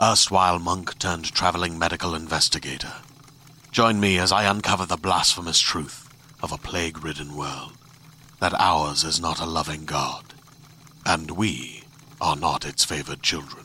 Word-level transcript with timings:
erstwhile 0.00 0.58
monk 0.58 0.98
turned 0.98 1.32
traveling 1.32 1.78
medical 1.78 2.14
investigator. 2.14 2.92
Join 3.72 3.98
me 3.98 4.18
as 4.18 4.30
I 4.30 4.44
uncover 4.44 4.84
the 4.84 4.98
blasphemous 4.98 5.58
truth 5.58 6.08
of 6.42 6.52
a 6.52 6.58
plague 6.58 7.02
ridden 7.02 7.34
world 7.34 7.72
that 8.38 8.52
ours 8.58 9.04
is 9.04 9.20
not 9.20 9.40
a 9.40 9.46
loving 9.46 9.86
God, 9.86 10.34
and 11.06 11.30
we 11.30 11.82
are 12.20 12.36
not 12.36 12.66
its 12.66 12.84
favored 12.84 13.22
children. 13.22 13.64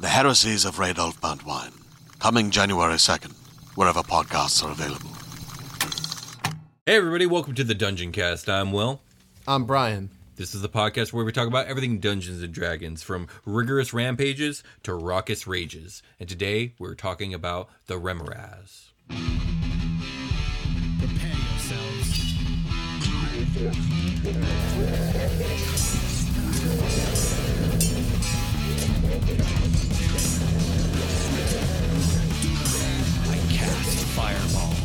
The 0.00 0.08
Heresies 0.08 0.64
of 0.64 0.76
Radolf 0.76 1.20
Burntwine, 1.20 1.82
coming 2.18 2.50
January 2.50 2.94
2nd, 2.94 3.34
wherever 3.74 4.00
podcasts 4.00 4.64
are 4.64 4.70
available. 4.70 5.10
Hey, 6.86 6.96
everybody, 6.96 7.26
welcome 7.26 7.54
to 7.54 7.64
the 7.64 7.74
Dungeoncast. 7.74 8.48
I'm 8.48 8.72
Will. 8.72 9.02
I'm 9.46 9.64
Brian. 9.66 10.08
This 10.36 10.54
is 10.54 10.60
the 10.60 10.68
podcast 10.68 11.14
where 11.14 11.24
we 11.24 11.32
talk 11.32 11.48
about 11.48 11.66
everything 11.66 11.98
Dungeons 11.98 12.42
and 12.42 12.52
Dragons, 12.52 13.02
from 13.02 13.26
rigorous 13.46 13.94
rampages 13.94 14.62
to 14.82 14.92
raucous 14.92 15.46
rages. 15.46 16.02
And 16.20 16.28
today 16.28 16.74
we're 16.78 16.94
talking 16.94 17.32
about 17.32 17.70
the 17.86 17.94
Remorhaz. 17.94 18.90
Prepare 20.98 21.32
yourselves. 21.32 22.34
I 33.24 33.38
cast 33.56 34.04
fireball. 34.08 34.75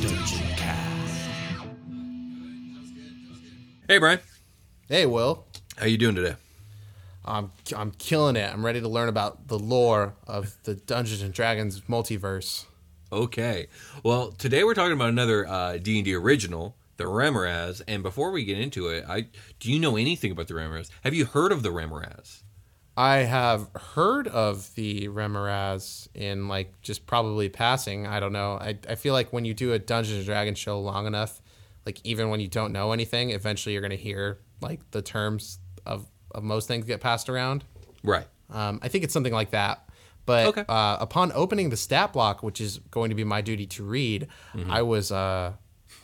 Dungeon 0.00 0.46
Cast. 0.56 1.28
Hey, 3.86 3.98
Brian. 3.98 4.18
Hey, 4.88 5.04
Will. 5.04 5.44
How 5.76 5.84
you 5.84 5.98
doing 5.98 6.14
today? 6.14 6.36
I'm, 7.24 7.52
I'm 7.76 7.90
killing 7.92 8.36
it. 8.36 8.50
I'm 8.50 8.64
ready 8.64 8.80
to 8.80 8.88
learn 8.88 9.10
about 9.10 9.48
the 9.48 9.58
lore 9.58 10.14
of 10.26 10.56
the 10.64 10.74
Dungeons 10.74 11.20
and 11.20 11.34
Dragons 11.34 11.82
multiverse. 11.82 12.64
Okay. 13.12 13.66
Well, 14.02 14.32
today 14.32 14.64
we're 14.64 14.74
talking 14.74 14.94
about 14.94 15.10
another 15.10 15.46
uh, 15.46 15.76
D&D 15.76 16.14
original, 16.14 16.76
the 16.96 17.04
Remorhaz. 17.04 17.82
And 17.86 18.02
before 18.02 18.30
we 18.30 18.44
get 18.44 18.58
into 18.58 18.88
it, 18.88 19.04
I 19.06 19.26
do 19.58 19.70
you 19.70 19.78
know 19.78 19.96
anything 19.96 20.32
about 20.32 20.48
the 20.48 20.54
Remorhaz? 20.54 20.88
Have 21.04 21.12
you 21.12 21.26
heard 21.26 21.52
of 21.52 21.62
the 21.62 21.70
Remorhaz? 21.70 22.39
I 23.00 23.18
have 23.18 23.70
heard 23.94 24.28
of 24.28 24.74
the 24.74 25.08
Remorhaz 25.08 26.08
in 26.14 26.48
like 26.48 26.80
just 26.82 27.06
probably 27.06 27.48
passing. 27.48 28.06
I 28.06 28.20
don't 28.20 28.32
know. 28.32 28.52
I, 28.60 28.78
I 28.88 28.94
feel 28.96 29.14
like 29.14 29.32
when 29.32 29.44
you 29.44 29.54
do 29.54 29.72
a 29.72 29.78
Dungeons 29.78 30.18
and 30.18 30.26
Dragons 30.26 30.58
show 30.58 30.80
long 30.80 31.06
enough, 31.06 31.40
like 31.86 31.98
even 32.04 32.28
when 32.30 32.40
you 32.40 32.48
don't 32.48 32.72
know 32.72 32.92
anything, 32.92 33.30
eventually 33.30 33.72
you're 33.72 33.82
gonna 33.82 33.94
hear 33.96 34.38
like 34.60 34.80
the 34.90 35.00
terms 35.02 35.58
of, 35.86 36.06
of 36.32 36.42
most 36.42 36.68
things 36.68 36.84
get 36.84 37.00
passed 37.00 37.28
around. 37.30 37.64
Right. 38.04 38.26
Um, 38.50 38.80
I 38.82 38.88
think 38.88 39.04
it's 39.04 39.14
something 39.14 39.32
like 39.32 39.50
that. 39.52 39.88
But 40.26 40.46
Okay. 40.48 40.64
uh, 40.68 40.98
upon 41.00 41.32
opening 41.34 41.70
the 41.70 41.76
stat 41.78 42.12
block, 42.12 42.42
which 42.42 42.60
is 42.60 42.78
going 42.90 43.08
to 43.10 43.16
be 43.16 43.24
my 43.24 43.40
duty 43.40 43.66
to 43.66 43.82
read, 43.84 44.28
I 44.68 44.82
was 44.82 45.10
uh, 45.10 45.54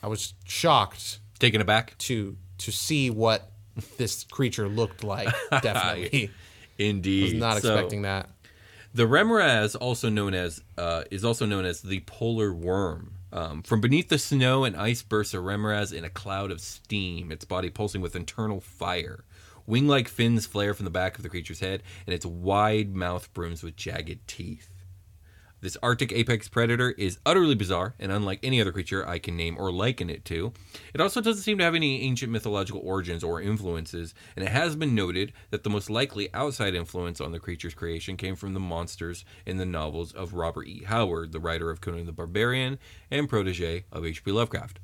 I 0.02 0.06
was 0.08 0.32
shocked 0.46 1.20
Taking 1.38 1.60
it 1.60 1.66
back? 1.66 1.98
to 1.98 2.36
to 2.58 2.72
see 2.72 3.10
what 3.10 3.52
this 3.98 4.24
creature 4.24 4.66
looked 4.68 5.04
like. 5.04 5.28
Definitely, 5.50 6.30
Indeed. 6.78 7.25
was 7.25 7.34
not 7.34 7.62
So- 7.62 7.75
expecting 7.75 8.03
that. 8.03 8.31
The 8.94 9.06
remorhaz, 9.06 9.76
also 9.78 10.09
known 10.09 10.32
as, 10.32 10.62
uh, 10.78 11.04
is 11.10 11.22
also 11.25 11.44
known 11.44 11.66
as 11.66 11.82
the 11.82 12.00
polar 12.00 12.54
worm. 12.54 13.12
Um, 13.31 13.62
from 13.62 13.82
beneath 13.82 14.09
the 14.09 14.19
snow 14.19 14.64
and 14.64 14.75
ice 14.75 15.03
bursts 15.03 15.34
a 15.34 15.38
remorhaz 15.38 15.92
in 15.92 16.04
a 16.04 16.09
cloud 16.09 16.50
of 16.50 16.60
steam, 16.62 17.31
its 17.31 17.44
body 17.44 17.69
pulsing 17.69 18.00
with 18.00 18.16
internal 18.16 18.60
fire. 18.60 19.25
Wing-like 19.66 20.09
fins 20.09 20.47
flare 20.47 20.72
from 20.72 20.84
the 20.84 20.91
back 20.91 21.16
of 21.16 21.22
the 21.22 21.28
creature's 21.28 21.60
head, 21.60 21.82
and 22.06 22.14
its 22.14 22.25
wide 22.25 22.94
mouth 22.94 23.32
brims 23.34 23.62
with 23.62 23.76
jagged 23.76 24.26
teeth. 24.26 24.70
This 25.62 25.77
Arctic 25.83 26.12
apex 26.12 26.49
predator 26.49 26.91
is 26.93 27.19
utterly 27.25 27.55
bizarre 27.55 27.94
and 27.99 28.12
unlike 28.12 28.41
any 28.43 28.61
other 28.61 28.72
creature 28.72 29.09
I 29.09 29.19
can 29.19 29.37
name 29.37 29.56
or 29.59 29.72
liken 29.72 30.11
it 30.11 30.25
to. 30.27 30.53
It 30.93 31.00
also 31.00 31.21
doesn't 31.21 31.43
seem 31.43 31.56
to 31.59 31.65
have 31.65 31.75
any 31.75 32.03
ancient 32.03 32.31
mythological 32.31 32.83
origins 32.84 33.25
or 33.25 33.41
influences, 33.41 34.15
and 34.37 34.44
it 34.44 34.50
has 34.50 34.77
been 34.77 34.94
noted 34.94 35.33
that 35.50 35.65
the 35.65 35.71
most 35.71 35.89
likely 35.89 36.33
outside 36.34 36.75
influence 36.75 37.21
on 37.21 37.33
the 37.33 37.41
creature's 37.41 37.75
creation 37.75 38.17
came 38.17 38.37
from 38.37 38.53
the 38.53 38.61
monsters 38.61 39.25
in 39.47 39.56
the 39.56 39.67
novels 39.67 40.12
of 40.12 40.34
Robert 40.34 40.67
E. 40.67 40.84
Howard, 40.84 41.33
the 41.33 41.41
writer 41.41 41.71
of 41.71 41.81
Conan 41.81 42.06
the 42.06 42.12
Barbarian 42.12 42.78
and 43.11 43.28
protege 43.28 43.87
of 43.91 44.05
H.P. 44.05 44.33
Lovecraft. 44.33 44.78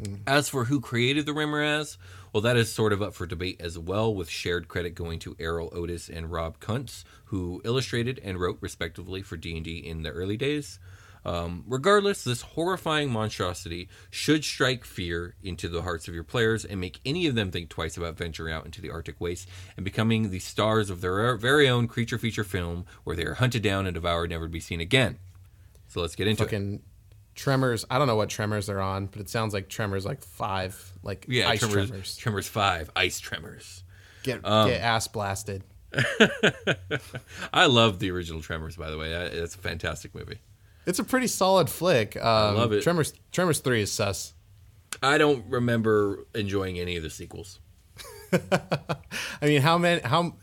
Mm. 0.00 0.20
As 0.26 0.48
for 0.48 0.64
who 0.64 0.80
created 0.80 1.26
the 1.26 1.32
Remorhaz, 1.32 1.96
well, 2.32 2.40
that 2.40 2.56
is 2.56 2.72
sort 2.72 2.92
of 2.92 3.02
up 3.02 3.14
for 3.14 3.26
debate 3.26 3.60
as 3.60 3.78
well, 3.78 4.14
with 4.14 4.28
shared 4.28 4.68
credit 4.68 4.94
going 4.94 5.18
to 5.20 5.34
Erol 5.34 5.72
Otus 5.74 6.08
and 6.08 6.32
Rob 6.32 6.60
Kuntz, 6.60 7.04
who 7.26 7.60
illustrated 7.64 8.20
and 8.24 8.40
wrote 8.40 8.58
respectively 8.60 9.22
for 9.22 9.36
D&D 9.36 9.78
in 9.78 10.02
the 10.02 10.10
early 10.10 10.36
days. 10.36 10.78
Um, 11.24 11.64
regardless, 11.68 12.24
this 12.24 12.42
horrifying 12.42 13.10
monstrosity 13.10 13.88
should 14.10 14.44
strike 14.44 14.84
fear 14.84 15.34
into 15.42 15.68
the 15.68 15.82
hearts 15.82 16.08
of 16.08 16.14
your 16.14 16.24
players 16.24 16.64
and 16.64 16.80
make 16.80 17.00
any 17.04 17.26
of 17.26 17.34
them 17.34 17.50
think 17.50 17.68
twice 17.68 17.96
about 17.96 18.16
venturing 18.16 18.52
out 18.52 18.64
into 18.64 18.80
the 18.80 18.90
Arctic 18.90 19.20
waste 19.20 19.48
and 19.76 19.84
becoming 19.84 20.30
the 20.30 20.40
stars 20.40 20.90
of 20.90 21.00
their 21.00 21.36
very 21.36 21.68
own 21.68 21.86
creature 21.86 22.18
feature 22.18 22.44
film 22.44 22.86
where 23.04 23.14
they 23.14 23.24
are 23.24 23.34
hunted 23.34 23.62
down 23.62 23.86
and 23.86 23.94
devoured, 23.94 24.30
never 24.30 24.46
to 24.46 24.50
be 24.50 24.58
seen 24.58 24.80
again. 24.80 25.18
So 25.86 26.00
let's 26.00 26.16
get 26.16 26.26
into 26.26 26.42
it. 26.78 26.82
Fucking 27.34 27.42
tremors. 27.42 27.84
I 27.90 27.98
don't 27.98 28.06
know 28.06 28.16
what 28.16 28.28
tremors 28.28 28.66
they're 28.66 28.80
on, 28.80 29.06
but 29.06 29.20
it 29.20 29.28
sounds 29.28 29.54
like 29.54 29.68
tremors 29.68 30.04
like 30.04 30.22
five, 30.22 30.92
like 31.02 31.26
Yeah, 31.28 31.48
ice 31.48 31.60
tremors, 31.60 31.88
tremors. 31.88 32.16
tremors 32.16 32.48
5, 32.48 32.90
ice 32.96 33.20
tremors. 33.20 33.84
Get 34.22 34.44
Um, 34.46 34.68
get 34.70 34.80
ass 34.80 35.08
blasted. 35.08 35.64
I 37.52 37.66
love 37.66 37.98
the 37.98 38.10
original 38.10 38.40
Tremors, 38.40 38.76
by 38.76 38.90
the 38.90 38.96
way. 38.98 39.14
I- 39.14 39.24
It's 39.26 39.54
a 39.54 39.58
fantastic 39.58 40.14
movie. 40.14 40.38
It's 40.86 40.98
a 40.98 41.04
pretty 41.04 41.26
solid 41.26 41.68
flick. 41.70 42.16
Um, 42.16 42.56
love 42.56 42.72
it. 42.72 42.82
Tremors. 42.82 43.12
Tremors 43.30 43.60
three 43.60 43.82
is 43.82 43.92
sus. 43.92 44.32
I 45.02 45.16
don't 45.18 45.44
remember 45.48 46.26
enjoying 46.34 46.78
any 46.78 46.96
of 46.96 47.02
the 47.02 47.10
sequels. 47.10 47.60
I 48.32 48.98
mean, 49.42 49.62
how 49.62 49.78
many? 49.78 50.00
How? 50.02 50.34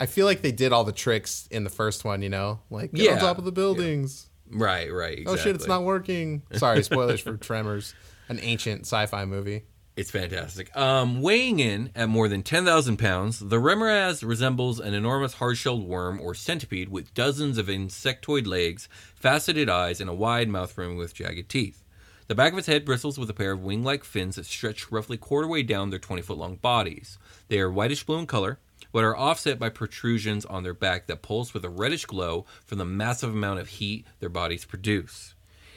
I 0.00 0.06
feel 0.06 0.26
like 0.26 0.40
they 0.42 0.52
did 0.52 0.72
all 0.72 0.84
the 0.84 0.92
tricks 0.92 1.46
in 1.50 1.64
the 1.64 1.70
first 1.70 2.04
one. 2.04 2.22
You 2.22 2.28
know, 2.30 2.60
like 2.70 2.92
get 2.92 3.12
on 3.14 3.18
top 3.18 3.38
of 3.38 3.44
the 3.44 3.52
buildings. 3.52 4.28
Right, 4.54 4.92
right. 4.92 5.18
Exactly. 5.18 5.32
Oh 5.32 5.36
shit, 5.36 5.56
it's 5.56 5.66
not 5.66 5.82
working. 5.82 6.42
Sorry, 6.52 6.82
spoilers 6.82 7.20
for 7.20 7.36
Tremors, 7.36 7.94
an 8.28 8.38
ancient 8.40 8.82
sci-fi 8.82 9.24
movie. 9.24 9.64
It's 9.96 10.10
fantastic. 10.10 10.76
Um, 10.76 11.22
weighing 11.22 11.60
in 11.60 11.90
at 11.94 12.08
more 12.08 12.26
than 12.28 12.42
10,000 12.42 12.96
pounds, 12.96 13.38
the 13.38 13.60
Remorhaz 13.60 14.26
resembles 14.26 14.80
an 14.80 14.92
enormous 14.92 15.34
hard-shelled 15.34 15.86
worm 15.86 16.20
or 16.20 16.34
centipede 16.34 16.88
with 16.88 17.14
dozens 17.14 17.58
of 17.58 17.66
insectoid 17.66 18.44
legs, 18.44 18.88
faceted 19.14 19.68
eyes, 19.68 20.00
and 20.00 20.10
a 20.10 20.14
wide 20.14 20.48
mouth 20.48 20.76
rim 20.76 20.96
with 20.96 21.14
jagged 21.14 21.48
teeth. 21.48 21.84
The 22.26 22.34
back 22.34 22.52
of 22.52 22.58
its 22.58 22.66
head 22.66 22.84
bristles 22.84 23.18
with 23.18 23.30
a 23.30 23.34
pair 23.34 23.52
of 23.52 23.62
wing-like 23.62 24.02
fins 24.02 24.34
that 24.34 24.46
stretch 24.46 24.90
roughly 24.90 25.16
quarter 25.16 25.46
way 25.46 25.62
down 25.62 25.90
their 25.90 26.00
20-foot-long 26.00 26.56
bodies. 26.56 27.16
They 27.46 27.60
are 27.60 27.70
whitish-blue 27.70 28.18
in 28.18 28.26
color, 28.26 28.58
but 28.94 29.02
are 29.02 29.16
offset 29.16 29.58
by 29.58 29.68
protrusions 29.68 30.44
on 30.44 30.62
their 30.62 30.72
back 30.72 31.08
that 31.08 31.20
pulse 31.20 31.52
with 31.52 31.64
a 31.64 31.68
reddish 31.68 32.06
glow 32.06 32.46
from 32.64 32.78
the 32.78 32.84
massive 32.84 33.30
amount 33.30 33.58
of 33.58 33.66
heat 33.66 34.06
their 34.20 34.28
bodies 34.28 34.64
produce. 34.64 35.34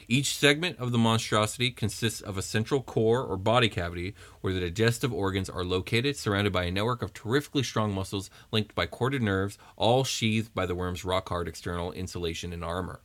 Each 0.08 0.36
segment 0.36 0.78
of 0.78 0.92
the 0.92 1.00
monstrosity 1.00 1.72
consists 1.72 2.22
of 2.22 2.38
a 2.38 2.44
central 2.44 2.84
core 2.84 3.24
or 3.24 3.36
body 3.36 3.70
cavity 3.70 4.14
where 4.42 4.54
the 4.54 4.60
digestive 4.60 5.12
organs 5.12 5.50
are 5.50 5.64
located, 5.64 6.16
surrounded 6.16 6.54
by 6.54 6.66
a 6.66 6.72
network 6.72 7.02
of 7.02 7.12
terrifically 7.12 7.64
strong 7.64 7.92
muscles 7.92 8.30
linked 8.52 8.76
by 8.76 8.86
corded 8.86 9.24
nerves, 9.24 9.58
all 9.78 10.04
sheathed 10.04 10.54
by 10.54 10.68
the 10.68 10.76
worm's 10.76 11.04
rock 11.04 11.30
hard 11.30 11.48
external 11.48 11.92
insulation 11.94 12.54
and 12.54 12.64
armor. 12.64 13.02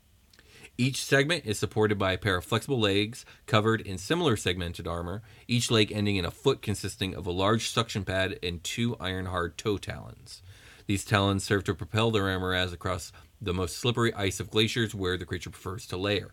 Each 0.79 1.05
segment 1.05 1.45
is 1.45 1.59
supported 1.59 1.99
by 1.99 2.13
a 2.13 2.19
pair 2.19 2.37
of 2.37 2.45
flexible 2.45 2.81
legs 2.81 3.27
covered 3.47 3.83
in 3.83 3.99
similar 3.99 4.37
segmented 4.37 4.87
armor, 4.87 5.23
each 5.47 5.71
leg 5.71 5.93
ending 5.93 6.17
in 6.17 6.25
a 6.25 6.31
foot 6.31 6.63
consisting 6.63 7.15
of 7.15 7.27
a 7.27 7.31
large 7.31 7.69
suction 7.69 8.05
pad 8.05 8.39
and 8.43 8.65
two 8.65 8.97
iron 8.99 9.27
hard 9.27 9.59
toe 9.59 9.77
talons. 9.77 10.43
These 10.87 11.05
talons 11.05 11.45
serve 11.45 11.65
to 11.65 11.75
propel 11.75 12.11
the 12.11 12.21
remorhaz 12.21 12.73
across 12.73 13.13
the 13.41 13.53
most 13.53 13.77
slippery 13.77 14.15
ice 14.15 14.41
of 14.41 14.51
glaciers 14.51 14.95
where 14.95 15.19
the 15.19 15.27
creature 15.27 15.51
prefers 15.51 15.87
to 15.89 15.97
lair. 15.97 16.33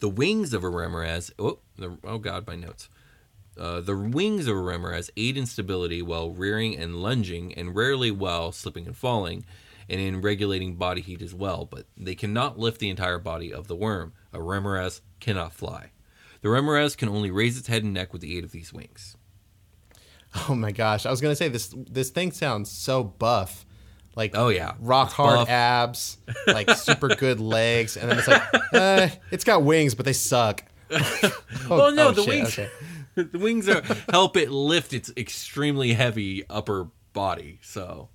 The 0.00 0.10
wings 0.10 0.52
of 0.52 0.62
a 0.62 0.68
remorhaz, 0.68 1.30
oh, 1.38 1.60
the, 1.76 1.96
oh 2.04 2.18
god, 2.18 2.46
my 2.46 2.56
notes. 2.56 2.90
Uh, 3.58 3.80
the 3.80 3.96
wings 3.96 4.46
of 4.46 4.56
a 4.56 4.60
remorhaz 4.60 5.08
aid 5.16 5.38
in 5.38 5.46
stability 5.46 6.02
while 6.02 6.30
rearing 6.30 6.76
and 6.76 6.96
lunging, 6.96 7.54
and 7.54 7.74
rarely 7.74 8.10
while 8.10 8.52
slipping 8.52 8.86
and 8.86 8.96
falling, 8.96 9.46
and 9.88 10.00
in 10.00 10.20
regulating 10.20 10.76
body 10.76 11.00
heat 11.00 11.22
as 11.22 11.34
well, 11.34 11.64
but 11.64 11.86
they 11.96 12.14
cannot 12.14 12.58
lift 12.58 12.80
the 12.80 12.90
entire 12.90 13.18
body 13.18 13.52
of 13.52 13.68
the 13.68 13.76
worm. 13.76 14.12
A 14.32 14.38
remorhaz 14.38 15.00
cannot 15.20 15.52
fly. 15.52 15.92
The 16.42 16.48
remorhaz 16.48 16.96
can 16.96 17.08
only 17.08 17.30
raise 17.30 17.58
its 17.58 17.68
head 17.68 17.82
and 17.84 17.94
neck 17.94 18.12
with 18.12 18.22
the 18.22 18.36
aid 18.36 18.44
of 18.44 18.52
these 18.52 18.72
wings. 18.72 19.16
Oh 20.48 20.54
my 20.54 20.70
gosh, 20.72 21.06
I 21.06 21.10
was 21.10 21.20
gonna 21.20 21.36
say 21.36 21.48
this. 21.48 21.72
This 21.76 22.10
thing 22.10 22.30
sounds 22.32 22.70
so 22.70 23.02
buff, 23.04 23.64
like 24.16 24.32
Oh, 24.34 24.48
yeah. 24.48 24.74
rock 24.80 25.06
It's 25.08 25.14
hard 25.14 25.36
buff. 25.38 25.48
abs, 25.48 26.18
like 26.46 26.68
super 26.70 27.08
good 27.08 27.40
legs, 27.40 27.96
and 27.96 28.10
then 28.10 28.18
it's 28.18 28.28
like, 28.28 28.42
uh, 28.72 29.08
it's 29.30 29.44
got 29.44 29.62
wings, 29.62 29.94
but 29.94 30.04
they 30.04 30.12
suck. 30.12 30.62
oh, 30.90 31.32
Well, 31.70 31.92
no, 31.92 32.08
oh, 32.08 32.12
the 32.12 32.22
shit, 32.22 32.28
wings. 32.28 32.58
okay. 32.58 32.68
the 33.14 33.38
wings 33.38 33.68
are 33.68 33.82
help 34.10 34.36
it 34.36 34.50
lift 34.50 34.92
its 34.92 35.10
extremely 35.16 35.94
heavy 35.94 36.44
upper 36.50 36.88
body, 37.14 37.58
so 37.62 38.10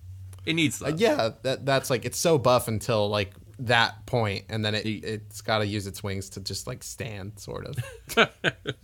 it 0.46 0.54
needs 0.54 0.80
that. 0.80 1.00
Yeah, 1.00 1.32
that 1.44 1.66
that's 1.66 1.90
like 1.90 2.06
it's 2.06 2.18
so 2.18 2.38
buff 2.38 2.68
until 2.68 3.10
like 3.10 3.34
that 3.60 4.06
point, 4.06 4.46
and 4.50 4.66
then 4.66 4.76
it 4.76 4.86
it's 4.86 5.42
got 5.42 5.60
to 5.60 5.66
use 5.66 5.88
its 5.88 6.04
wings 6.04 6.30
to 6.32 6.40
just 6.40 6.68
like 6.68 6.84
stand, 6.84 7.40
sort 7.40 7.68
of. 7.68 8.30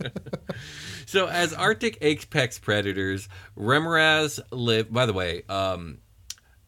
So, 1.08 1.26
as 1.26 1.54
Arctic 1.54 1.96
apex 2.02 2.58
predators, 2.58 3.30
remorhaz 3.56 4.40
live. 4.50 4.92
By 4.92 5.06
the 5.06 5.14
way, 5.14 5.40
um, 5.48 6.00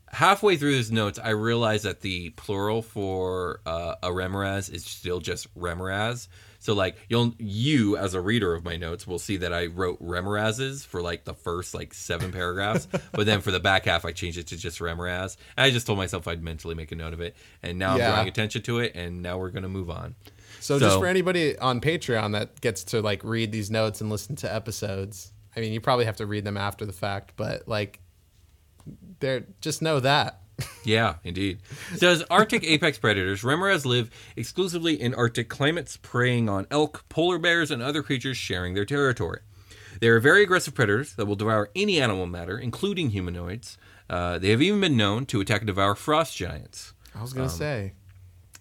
halfway 0.09 0.57
through 0.57 0.77
this 0.77 0.91
notes, 0.91 1.19
I 1.23 1.31
realized 1.31 1.85
that 1.85 2.01
the 2.01 2.31
plural 2.31 2.81
for 2.81 3.61
uh, 3.67 3.97
a 4.03 4.09
remorhaz 4.09 4.73
is 4.73 4.87
still 4.87 5.21
just 5.21 5.55
remorhaz. 5.55 6.29
So, 6.63 6.75
like 6.75 6.97
you'll 7.09 7.35
you 7.39 7.97
as 7.97 8.15
a 8.15 8.21
reader 8.21 8.55
of 8.55 8.65
my 8.65 8.77
notes 8.77 9.07
will 9.07 9.19
see 9.19 9.39
that 9.39 9.53
I 9.53 9.67
wrote 9.67 10.01
remorhazes 10.03 10.87
for 10.87 11.01
like 11.03 11.25
the 11.25 11.35
first 11.35 11.75
like 11.75 11.93
seven 11.95 12.31
paragraphs, 12.33 12.87
but 13.13 13.27
then 13.27 13.41
for 13.41 13.51
the 13.51 13.61
back 13.61 13.87
half 13.87 14.05
I 14.05 14.13
changed 14.13 14.39
it 14.39 14.47
to 14.49 14.57
just 14.57 14.79
remorhaz. 14.79 15.37
And 15.57 15.65
I 15.65 15.71
just 15.71 15.87
told 15.87 15.99
myself 15.99 16.29
I'd 16.29 16.43
mentally 16.43 16.75
make 16.75 16.93
a 16.93 16.95
note 16.97 17.15
of 17.15 17.21
it, 17.21 17.35
and 17.63 17.79
now 17.79 17.97
Yeah. 17.97 18.09
I'm 18.09 18.15
drawing 18.15 18.29
attention 18.29 18.63
to 18.63 18.79
it, 18.81 18.93
and 18.95 19.23
now 19.23 19.39
we're 19.39 19.51
gonna 19.51 19.69
move 19.69 19.91
on. 19.91 20.15
So, 20.61 20.79
just 20.79 20.99
for 20.99 21.07
anybody 21.07 21.57
on 21.59 21.81
Patreon 21.81 22.33
that 22.33 22.61
gets 22.61 22.85
to 22.85 23.01
like 23.01 23.25
read 23.25 23.51
these 23.53 23.71
notes 23.71 24.03
and 24.03 24.11
listen 24.11 24.37
to 24.37 24.55
episodes, 24.55 25.33
I 25.57 25.61
mean, 25.61 25.73
you 25.73 25.81
probably 25.81 26.05
have 26.05 26.17
to 26.17 26.27
read 26.27 26.45
them 26.45 26.59
after 26.59 26.85
the 26.85 26.93
fact, 26.93 27.33
but 27.37 27.67
like, 27.67 28.01
they're 29.21 29.47
just 29.61 29.81
know 29.83 30.01
that. 30.01 30.41
Yeah, 30.85 31.17
indeed. 31.25 31.59
So 31.97 32.09
as 32.09 32.23
Arctic 32.31 32.65
apex 32.65 32.99
predators, 32.99 33.43
remorhaz 33.43 33.85
live 33.85 34.11
exclusively 34.37 35.01
in 35.01 35.15
Arctic 35.15 35.49
climates, 35.49 35.97
preying 35.97 36.49
on 36.49 36.67
elk, 36.71 37.05
polar 37.09 37.39
bears, 37.39 37.71
and 37.71 37.83
other 37.83 38.03
creatures 38.03 38.37
sharing 38.37 38.75
their 38.75 38.85
territory. 38.85 39.41
They 40.01 40.09
are 40.09 40.21
very 40.21 40.43
aggressive 40.43 40.75
predators 40.75 41.15
that 41.15 41.27
will 41.27 41.37
devour 41.37 41.71
any 41.77 42.01
animal 42.01 42.27
matter, 42.27 42.59
including 42.59 43.11
humanoids. 43.11 43.77
Uh, 44.09 44.39
they 44.39 44.51
have 44.51 44.63
even 44.63 44.81
been 44.81 44.97
known 44.97 45.27
to 45.27 45.41
attack 45.41 45.61
and 45.61 45.67
devour 45.67 45.95
frost 45.95 46.37
giants. 46.37 46.95
I 47.15 47.23
was 47.23 47.33
gonna 47.33 47.49
say. 47.49 47.93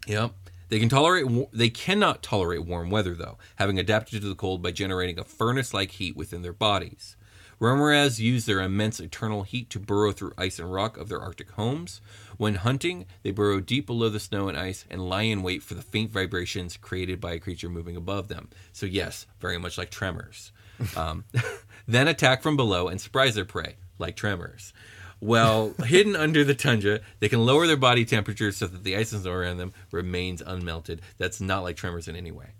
Yep. 0.08 0.32
They 0.70 0.80
can 0.80 0.90
tolerate. 0.90 1.26
They 1.52 1.70
cannot 1.70 2.22
tolerate 2.22 2.66
warm 2.66 2.90
weather, 2.90 3.16
though, 3.16 3.38
having 3.56 3.80
adapted 3.80 4.22
to 4.22 4.30
the 4.30 4.36
cold 4.36 4.62
by 4.62 4.72
generating 4.72 5.18
a 5.18 5.24
furnace-like 5.24 5.92
heat 5.92 6.16
within 6.16 6.44
their 6.44 6.54
bodies. 6.54 7.16
Remorhaz 7.60 8.20
use 8.20 8.46
their 8.46 8.62
immense 8.62 9.00
eternal 9.00 9.44
heat 9.44 9.70
to 9.72 9.80
burrow 9.80 10.12
through 10.12 10.34
ice 10.38 10.60
and 10.60 10.72
rock 10.72 10.98
of 10.98 11.10
their 11.10 11.20
Arctic 11.20 11.52
homes. 11.52 12.00
When 12.38 12.56
hunting, 12.56 13.06
they 13.22 13.32
burrow 13.32 13.60
deep 13.60 13.86
below 13.86 14.08
the 14.08 14.20
snow 14.20 14.48
and 14.48 14.58
ice 14.58 14.86
and 14.90 15.10
lie 15.10 15.24
in 15.24 15.44
wait 15.44 15.62
for 15.62 15.74
the 15.74 15.82
faint 15.82 16.12
vibrations 16.12 16.78
created 16.78 17.20
by 17.20 17.34
a 17.34 17.40
creature 17.40 17.68
moving 17.68 17.98
above 17.98 18.30
them. 18.30 18.50
So, 18.72 18.86
yes, 18.86 19.28
very 19.42 19.58
much 19.58 19.78
like 19.78 19.92
tremors. 19.92 20.54
Um, 20.96 21.26
then 21.88 22.08
attack 22.08 22.42
from 22.42 22.56
below 22.56 22.88
and 22.88 23.02
surprise 23.02 23.36
their 23.36 23.46
prey, 23.46 23.76
like 23.98 24.16
tremors. 24.16 24.74
Well, 25.20 25.74
hidden 25.84 26.16
under 26.16 26.46
the 26.46 26.56
tundra, 26.56 27.02
they 27.20 27.28
can 27.28 27.46
lower 27.46 27.68
their 27.68 27.76
body 27.76 28.06
temperature 28.06 28.54
so 28.54 28.68
that 28.68 28.86
the 28.86 28.96
ice 28.96 29.12
and 29.12 29.22
snow 29.22 29.32
around 29.32 29.58
them 29.58 29.74
remains 29.92 30.42
unmelted. 30.42 31.00
That's 31.18 31.42
not 31.42 31.64
like 31.64 31.76
tremors 31.76 32.08
in 32.08 32.16
any 32.16 32.32
way. 32.32 32.52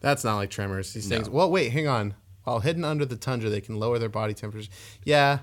That's 0.00 0.22
not 0.22 0.36
like 0.36 0.50
tremors. 0.50 0.92
These 0.92 1.08
things. 1.08 1.28
No. 1.28 1.34
Well, 1.34 1.50
wait, 1.50 1.72
hang 1.72 1.88
on. 1.88 2.14
While 2.44 2.60
hidden 2.60 2.84
under 2.84 3.04
the 3.04 3.16
tundra, 3.16 3.50
they 3.50 3.60
can 3.60 3.78
lower 3.78 3.98
their 3.98 4.08
body 4.08 4.34
temperatures. 4.34 4.70
Yeah, 5.04 5.40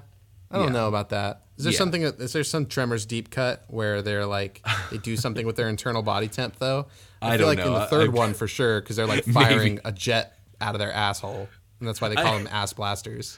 I 0.50 0.58
don't 0.58 0.68
Yeah. 0.68 0.74
know 0.74 0.88
about 0.88 1.10
that. 1.10 1.44
Is 1.58 1.64
there 1.66 1.74
Yeah. 1.74 1.78
something? 1.78 2.02
Is 2.04 2.34
there 2.34 2.44
some 2.44 2.66
tremors 2.66 3.06
deep 3.06 3.30
cut 3.30 3.64
where 3.68 4.02
they're 4.02 4.26
like 4.26 4.66
they 4.90 4.98
do 4.98 5.16
something 5.26 5.46
with 5.46 5.56
their 5.56 5.70
internal 5.70 6.02
body 6.02 6.28
temp 6.28 6.58
though? 6.60 6.88
I 7.22 7.32
feel 7.32 7.40
don't 7.40 7.48
like 7.48 7.58
know. 7.60 7.68
in 7.68 7.74
the 7.74 7.86
third 7.88 8.10
I- 8.10 8.14
one 8.14 8.34
for 8.34 8.48
sure 8.48 8.82
because 8.82 8.96
they're 8.96 9.06
like 9.08 9.24
firing 9.34 9.80
a 9.86 9.92
jet 9.92 10.38
out 10.60 10.76
of 10.76 10.80
their 10.80 10.92
asshole, 10.92 11.48
and 11.80 11.88
that's 11.88 12.00
why 12.02 12.10
they 12.10 12.16
call 12.16 12.38
them 12.38 12.48
ass 12.52 12.74
blasters. 12.74 13.38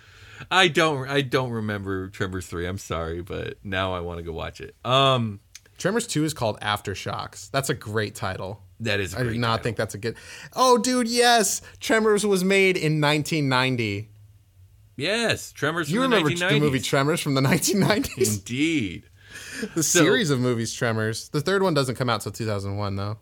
I 0.52 0.68
don't 0.68 1.08
I 1.08 1.22
don't 1.22 1.52
remember 1.52 2.10
Tremors 2.10 2.48
3. 2.48 2.66
I'm 2.66 2.78
sorry, 2.78 3.22
but 3.22 3.58
now 3.64 3.94
I 3.94 4.00
want 4.02 4.18
to 4.20 4.24
go 4.24 4.34
watch 4.34 4.60
it. 4.62 4.76
Um 4.86 5.40
Tremors 5.78 6.06
two 6.08 6.24
is 6.24 6.34
called 6.34 6.60
Aftershocks. 6.62 7.50
That's 7.52 7.70
a 7.70 7.74
great 7.74 8.14
title. 8.16 8.62
That 8.84 9.00
is 9.00 9.14
a 9.14 9.20
I 9.20 9.24
do 9.24 9.38
not 9.38 9.48
title. 9.58 9.64
think 9.64 9.78
that's 9.78 9.96
a 9.96 9.98
good. 9.98 10.16
Oh, 10.56 10.78
dude, 10.78 11.08
yes, 11.08 11.62
Tremors 11.80 12.26
was 12.26 12.44
made 12.44 12.76
in 12.78 13.02
1990. 13.02 14.10
Yes, 14.96 15.52
Tremors 15.52 15.92
You 15.92 16.02
from 16.02 16.12
the 16.12 16.18
remember 16.18 16.36
1990s. 16.36 16.50
the 16.50 16.60
movie 16.60 16.80
Tremors 16.80 17.20
from 17.22 17.34
the 17.34 17.42
1990s? 17.42 18.38
Indeed. 18.40 19.04
The 19.76 19.84
series 19.84 20.30
of 20.30 20.40
movies 20.40 20.74
Tremors. 20.74 21.30
The 21.30 21.42
third 21.42 21.64
one 21.64 21.74
doesn't 21.74 21.96
come 21.96 22.10
out 22.10 22.22
till 22.22 22.32
2001 22.32 22.96
though. 22.96 23.18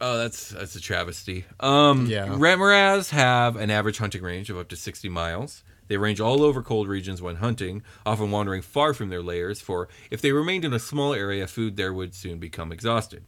Oh, 0.00 0.18
that's 0.18 0.50
that's 0.50 0.76
a 0.76 0.80
travesty. 0.80 1.44
Um, 1.58 2.06
Yeah. 2.06 2.26
Remorhaz 2.28 3.10
have 3.10 3.56
an 3.56 3.70
average 3.70 3.98
hunting 3.98 4.22
range 4.22 4.50
of 4.50 4.58
up 4.58 4.68
to 4.68 4.76
60 4.76 5.08
miles. 5.08 5.64
They 5.88 5.96
range 5.96 6.20
all 6.20 6.42
over 6.42 6.62
cold 6.62 6.86
regions 6.88 7.22
when 7.22 7.36
hunting, 7.36 7.82
often 8.04 8.30
wandering 8.30 8.60
far 8.62 8.92
from 8.92 9.08
their 9.08 9.22
lairs. 9.22 9.60
For 9.60 9.88
if 10.10 10.20
they 10.20 10.32
remained 10.32 10.64
in 10.64 10.72
a 10.74 10.78
small 10.78 11.14
area, 11.14 11.46
food 11.46 11.76
there 11.76 11.92
would 11.94 12.14
soon 12.14 12.38
become 12.38 12.72
exhausted. 12.72 13.24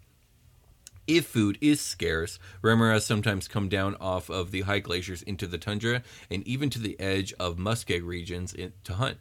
If 1.08 1.24
food 1.24 1.56
is 1.62 1.80
scarce, 1.80 2.38
remorhaz 2.62 3.00
sometimes 3.00 3.48
come 3.48 3.70
down 3.70 3.96
off 3.98 4.28
of 4.28 4.50
the 4.50 4.60
high 4.60 4.80
glaciers 4.80 5.22
into 5.22 5.46
the 5.46 5.56
tundra 5.56 6.02
and 6.30 6.46
even 6.46 6.68
to 6.68 6.78
the 6.78 7.00
edge 7.00 7.32
of 7.40 7.56
muskeg 7.56 8.04
regions 8.04 8.52
in, 8.52 8.74
to 8.84 8.92
hunt. 8.92 9.16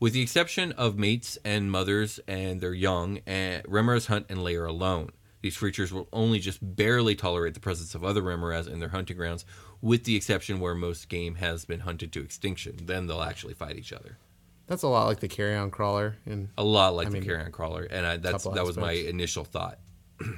With 0.00 0.12
the 0.12 0.22
exception 0.22 0.72
of 0.72 0.98
mates 0.98 1.38
and 1.44 1.70
mothers 1.70 2.18
and 2.26 2.60
their 2.60 2.74
young, 2.74 3.20
eh, 3.28 3.62
remorhaz 3.62 4.08
hunt 4.08 4.26
and 4.28 4.42
layer 4.42 4.66
alone. 4.66 5.10
These 5.40 5.56
creatures 5.56 5.92
will 5.92 6.08
only 6.12 6.40
just 6.40 6.58
barely 6.74 7.14
tolerate 7.14 7.54
the 7.54 7.60
presence 7.60 7.94
of 7.94 8.02
other 8.02 8.20
remorhaz 8.20 8.66
in 8.66 8.80
their 8.80 8.88
hunting 8.88 9.16
grounds, 9.16 9.44
with 9.80 10.02
the 10.02 10.16
exception 10.16 10.58
where 10.58 10.74
most 10.74 11.08
game 11.08 11.36
has 11.36 11.64
been 11.64 11.80
hunted 11.80 12.12
to 12.14 12.22
extinction. 12.22 12.76
Then 12.82 13.06
they'll 13.06 13.22
actually 13.22 13.54
fight 13.54 13.76
each 13.76 13.92
other. 13.92 14.18
That's 14.66 14.82
a 14.82 14.88
lot 14.88 15.06
like 15.06 15.20
the 15.20 15.28
carrion 15.28 15.70
crawler. 15.70 16.16
And 16.26 16.48
A 16.58 16.64
lot 16.64 16.96
like 16.96 17.06
I 17.06 17.10
the 17.10 17.14
mean, 17.18 17.24
carrion 17.24 17.52
crawler, 17.52 17.84
and 17.84 18.04
I, 18.04 18.16
that's 18.16 18.42
that 18.42 18.64
was 18.64 18.76
my 18.76 18.92
initial 18.92 19.44
thought. 19.44 19.78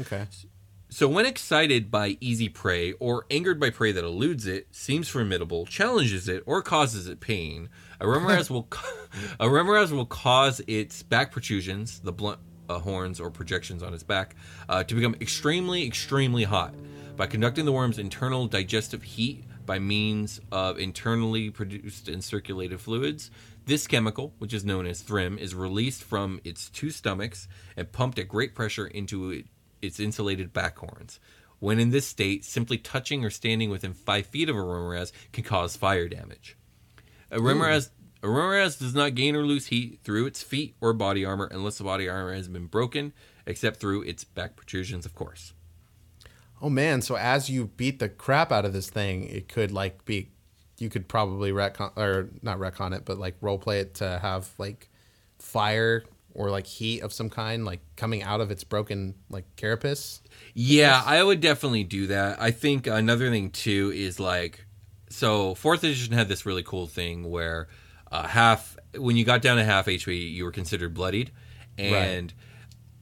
okay, 0.00 0.26
So, 0.88 1.08
when 1.08 1.26
excited 1.26 1.90
by 1.90 2.16
easy 2.20 2.48
prey 2.48 2.92
or 2.92 3.26
angered 3.30 3.58
by 3.58 3.70
prey 3.70 3.92
that 3.92 4.04
eludes 4.04 4.46
it, 4.46 4.68
seems 4.70 5.08
formidable, 5.08 5.66
challenges 5.66 6.28
it, 6.28 6.42
or 6.46 6.62
causes 6.62 7.08
it 7.08 7.18
pain, 7.18 7.68
a 8.00 8.04
remorhaz 8.04 8.50
will 8.50 8.68
a 9.40 9.46
remorhaz 9.46 9.90
will 9.90 10.06
cause 10.06 10.60
its 10.66 11.02
back 11.02 11.32
protrusions, 11.32 12.00
the 12.00 12.12
blunt 12.12 12.38
uh, 12.68 12.78
horns 12.78 13.20
or 13.20 13.30
projections 13.30 13.82
on 13.82 13.94
its 13.94 14.02
back, 14.02 14.36
uh, 14.68 14.84
to 14.84 14.94
become 14.94 15.16
extremely, 15.20 15.86
extremely 15.86 16.44
hot. 16.44 16.74
By 17.16 17.26
conducting 17.26 17.64
the 17.64 17.72
worm's 17.72 17.98
internal 17.98 18.46
digestive 18.46 19.02
heat 19.02 19.44
by 19.64 19.78
means 19.78 20.40
of 20.52 20.78
internally 20.78 21.50
produced 21.50 22.08
and 22.08 22.22
circulated 22.22 22.80
fluids, 22.80 23.30
this 23.64 23.86
chemical, 23.86 24.32
which 24.38 24.54
is 24.54 24.64
known 24.64 24.86
as 24.86 25.00
thrim, 25.00 25.38
is 25.38 25.54
released 25.54 26.04
from 26.04 26.40
its 26.44 26.70
two 26.70 26.90
stomachs 26.90 27.48
and 27.76 27.90
pumped 27.90 28.18
at 28.18 28.28
great 28.28 28.54
pressure 28.54 28.86
into 28.86 29.42
its 29.86 30.00
insulated 30.00 30.52
back 30.52 30.78
horns. 30.78 31.18
When 31.58 31.78
in 31.78 31.90
this 31.90 32.06
state, 32.06 32.44
simply 32.44 32.76
touching 32.76 33.24
or 33.24 33.30
standing 33.30 33.70
within 33.70 33.94
five 33.94 34.26
feet 34.26 34.48
of 34.48 34.56
a 34.56 34.58
remorhaz 34.58 35.12
can 35.32 35.44
cause 35.44 35.76
fire 35.76 36.08
damage. 36.08 36.56
A 37.30 37.38
remorhaz, 37.38 37.90
a 38.22 38.26
remorhaz 38.26 38.78
does 38.78 38.94
not 38.94 39.14
gain 39.14 39.34
or 39.34 39.44
lose 39.44 39.66
heat 39.66 40.00
through 40.04 40.26
its 40.26 40.42
feet 40.42 40.76
or 40.80 40.92
body 40.92 41.24
armor 41.24 41.48
unless 41.50 41.78
the 41.78 41.84
body 41.84 42.08
armor 42.08 42.34
has 42.34 42.48
been 42.48 42.66
broken, 42.66 43.12
except 43.46 43.80
through 43.80 44.02
its 44.02 44.22
back 44.24 44.56
protrusions, 44.56 45.06
of 45.06 45.14
course. 45.14 45.54
Oh 46.60 46.70
man, 46.70 47.02
so 47.02 47.16
as 47.16 47.50
you 47.50 47.66
beat 47.76 47.98
the 47.98 48.08
crap 48.08 48.52
out 48.52 48.64
of 48.64 48.72
this 48.72 48.90
thing, 48.90 49.24
it 49.24 49.48
could 49.48 49.72
like 49.72 50.04
be 50.04 50.30
you 50.78 50.90
could 50.90 51.08
probably 51.08 51.52
retcon 51.52 51.96
or 51.96 52.28
not 52.42 52.58
retcon 52.58 52.94
it, 52.94 53.04
but 53.04 53.18
like 53.18 53.36
role 53.40 53.58
play 53.58 53.80
it 53.80 53.94
to 53.94 54.18
have 54.20 54.50
like 54.58 54.88
fire 55.38 56.04
or 56.36 56.50
like 56.50 56.66
heat 56.66 57.00
of 57.00 57.12
some 57.14 57.30
kind 57.30 57.64
like 57.64 57.80
coming 57.96 58.22
out 58.22 58.42
of 58.42 58.50
its 58.50 58.62
broken 58.62 59.14
like 59.30 59.44
carapace. 59.56 60.20
Yeah, 60.52 61.02
I 61.04 61.22
would 61.22 61.40
definitely 61.40 61.82
do 61.82 62.08
that. 62.08 62.40
I 62.40 62.50
think 62.50 62.86
another 62.86 63.30
thing 63.30 63.50
too 63.50 63.90
is 63.94 64.20
like, 64.20 64.66
so 65.08 65.54
fourth 65.54 65.82
edition 65.82 66.12
had 66.12 66.28
this 66.28 66.44
really 66.44 66.62
cool 66.62 66.86
thing 66.86 67.30
where 67.30 67.68
uh, 68.12 68.26
half 68.26 68.76
when 68.94 69.16
you 69.16 69.24
got 69.24 69.40
down 69.40 69.56
to 69.56 69.64
half 69.64 69.86
HP, 69.86 70.32
you 70.32 70.44
were 70.44 70.52
considered 70.52 70.92
bloodied, 70.92 71.32
and 71.78 72.32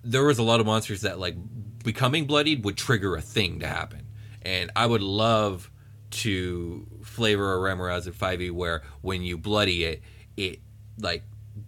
there 0.05 0.25
was 0.25 0.39
a 0.39 0.43
lot 0.45 0.61
of 0.61 0.67
monsters 0.67 1.01
that 1.01 1.19
like 1.19 1.35
becoming 1.83 2.27
bloodied 2.27 2.65
would 2.65 2.77
trigger 2.77 3.17
a 3.17 3.21
thing 3.21 3.59
to 3.61 3.67
happen, 3.67 4.07
and 4.43 4.71
I 4.77 4.87
would 4.87 5.03
love 5.03 5.73
to 6.11 6.87
flavor 7.03 7.55
a 7.55 7.59
Remorhaz 7.59 8.07
at 8.07 8.15
5e 8.15 8.53
where 8.53 8.83
when 9.01 9.23
you 9.23 9.37
bloody 9.37 9.83
it, 9.83 10.03
it 10.37 10.61
like 11.01 11.25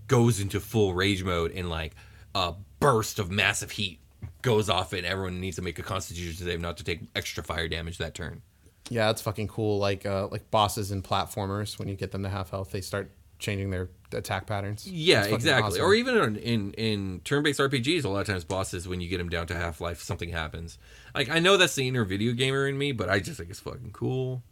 goes 0.06 0.40
into 0.40 0.60
full 0.60 0.94
rage 0.94 1.24
mode 1.24 1.52
and 1.52 1.68
like 1.70 1.94
a 2.34 2.54
burst 2.80 3.18
of 3.18 3.30
massive 3.30 3.72
heat 3.72 4.00
goes 4.42 4.68
off 4.70 4.92
and 4.92 5.06
everyone 5.06 5.40
needs 5.40 5.56
to 5.56 5.62
make 5.62 5.78
a 5.78 5.82
constitution 5.82 6.46
save 6.46 6.60
not 6.60 6.76
to 6.76 6.84
take 6.84 7.00
extra 7.14 7.42
fire 7.42 7.68
damage 7.68 7.98
that 7.98 8.14
turn. 8.14 8.42
Yeah, 8.88 9.10
it's 9.10 9.22
fucking 9.22 9.48
cool. 9.48 9.78
Like 9.78 10.06
uh 10.06 10.28
like 10.28 10.50
bosses 10.50 10.92
in 10.92 11.02
platformers 11.02 11.78
when 11.78 11.88
you 11.88 11.96
get 11.96 12.12
them 12.12 12.22
to 12.22 12.28
half 12.28 12.50
health, 12.50 12.70
they 12.70 12.80
start 12.80 13.10
changing 13.38 13.70
their 13.70 13.90
attack 14.12 14.46
patterns. 14.46 14.86
Yeah, 14.86 15.24
exactly. 15.24 15.80
awesome. 15.80 15.82
Or 15.84 15.94
even 15.94 16.16
in, 16.16 16.36
in 16.36 16.72
in 16.72 17.20
turn-based 17.24 17.60
RPGs, 17.60 18.04
a 18.04 18.08
lot 18.08 18.20
of 18.20 18.26
times 18.26 18.44
bosses 18.44 18.86
when 18.86 19.00
you 19.00 19.08
get 19.08 19.18
them 19.18 19.28
down 19.28 19.46
to 19.48 19.54
half 19.54 19.80
life, 19.80 20.00
something 20.00 20.30
happens. 20.30 20.78
Like 21.14 21.28
I 21.28 21.38
know 21.38 21.56
that's 21.56 21.74
the 21.74 21.88
inner 21.88 22.04
video 22.04 22.32
gamer 22.32 22.66
in 22.68 22.78
me, 22.78 22.92
but 22.92 23.08
I 23.08 23.18
just 23.18 23.38
think 23.38 23.50
it's 23.50 23.60
fucking 23.60 23.90
cool. 23.92 24.42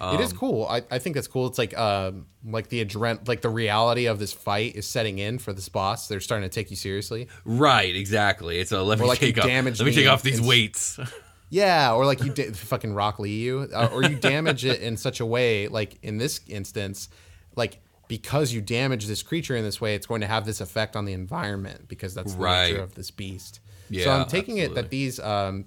It 0.00 0.20
is 0.20 0.32
Um, 0.32 0.38
cool. 0.38 0.66
I, 0.66 0.82
I 0.90 0.98
think 0.98 1.14
that's 1.14 1.26
cool. 1.28 1.46
It's 1.46 1.58
like 1.58 1.76
um 1.76 2.26
like 2.44 2.68
the 2.68 2.80
adrent 2.80 3.26
like 3.28 3.40
the 3.42 3.48
reality 3.50 4.06
of 4.06 4.18
this 4.18 4.32
fight 4.32 4.76
is 4.76 4.86
setting 4.86 5.18
in 5.18 5.38
for 5.38 5.52
this 5.52 5.68
boss. 5.68 6.08
They're 6.08 6.20
starting 6.20 6.48
to 6.48 6.54
take 6.54 6.70
you 6.70 6.76
seriously. 6.76 7.28
Right, 7.44 7.94
exactly. 7.94 8.58
It's 8.60 8.72
a 8.72 8.82
let 8.82 8.98
me 8.98 9.06
like 9.06 9.20
you 9.20 9.32
take 9.32 9.38
off. 9.38 9.44
Let 9.46 9.64
me 9.80 9.84
me 9.86 9.92
take 9.94 10.08
off 10.08 10.22
these 10.22 10.38
and- 10.38 10.48
weights. 10.48 10.98
Yeah, 11.50 11.94
or 11.94 12.04
like 12.04 12.22
you 12.22 12.30
da- 12.30 12.50
fucking 12.50 12.92
Rock 12.92 13.18
Lee 13.18 13.30
you, 13.38 13.70
uh, 13.74 13.88
or 13.90 14.02
you 14.02 14.16
damage 14.16 14.66
it 14.66 14.82
in 14.82 14.98
such 14.98 15.20
a 15.20 15.24
way, 15.24 15.66
like 15.66 15.96
in 16.02 16.18
this 16.18 16.42
instance, 16.46 17.08
like 17.56 17.80
because 18.06 18.52
you 18.52 18.60
damage 18.60 19.06
this 19.06 19.22
creature 19.22 19.56
in 19.56 19.64
this 19.64 19.80
way, 19.80 19.94
it's 19.94 20.04
going 20.06 20.20
to 20.20 20.26
have 20.26 20.44
this 20.44 20.60
effect 20.60 20.94
on 20.94 21.06
the 21.06 21.14
environment 21.14 21.88
because 21.88 22.12
that's 22.14 22.34
the 22.34 22.38
Right. 22.38 22.70
nature 22.72 22.82
of 22.82 22.94
this 22.96 23.10
beast. 23.10 23.60
so 23.90 23.94
Yeah, 23.96 24.14
I'm 24.20 24.28
taking 24.28 24.58
it 24.58 24.74
that 24.74 24.90
these 24.90 25.18
um, 25.20 25.64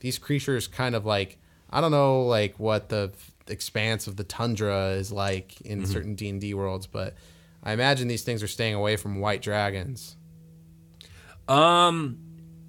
these 0.00 0.18
creatures 0.18 0.66
kind 0.66 0.96
of 0.96 1.06
like 1.06 1.38
I 1.70 1.80
don't 1.80 1.92
know 1.92 2.22
like 2.22 2.58
what 2.58 2.88
the 2.88 3.12
expanse 3.50 4.06
of 4.06 4.16
the 4.16 4.24
tundra 4.24 4.90
is 4.90 5.10
like 5.12 5.60
in 5.62 5.82
Mm-hmm. 5.82 5.92
certain 5.92 6.14
D 6.14 6.28
and 6.30 6.40
D 6.40 6.54
worlds, 6.54 6.86
but 6.86 7.14
I 7.62 7.72
imagine 7.72 8.08
these 8.08 8.22
things 8.22 8.42
are 8.42 8.48
staying 8.48 8.74
away 8.74 8.96
from 8.96 9.20
white 9.20 9.42
dragons. 9.42 10.16
Um, 11.48 12.18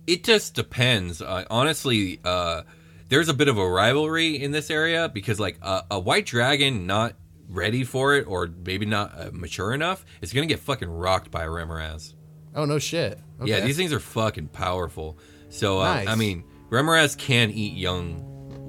it 0.08 0.24
just 0.24 0.56
depends. 0.56 1.22
Uh, 1.22 1.46
honestly, 1.50 2.20
uh, 2.24 2.64
there's 3.10 3.30
a 3.30 3.34
bit 3.34 3.48
of 3.48 3.58
a 3.58 3.68
rivalry 3.70 4.42
in 4.42 4.52
this 4.52 4.70
area 4.72 5.10
because 5.10 5.40
like 5.40 5.58
a, 5.62 5.84
a 5.92 6.00
white 6.00 6.26
dragon 6.26 6.88
not 6.88 7.14
ready 7.50 7.84
for 7.84 8.16
it 8.16 8.26
or 8.28 8.50
maybe 8.66 8.86
not 8.86 9.14
uh, 9.20 9.30
mature 9.34 9.74
enough 9.74 10.06
is 10.22 10.32
gonna 10.34 10.46
get 10.46 10.60
fucking 10.60 10.90
rocked 10.90 11.30
by 11.32 11.44
a 11.44 11.48
Remorhaz. 11.48 12.14
Oh 12.56 12.66
no 12.66 12.80
shit! 12.80 13.20
Yeah, 13.44 13.60
these 13.62 13.78
things 13.78 13.94
are 13.94 14.00
fucking 14.00 14.50
powerful. 14.50 15.18
So 15.50 15.80
uh, 15.80 15.96
Nice. 15.96 16.08
I 16.08 16.16
mean, 16.16 16.44
Remorhaz 16.70 17.18
can 17.18 17.52
eat 17.52 17.74
young 17.74 18.16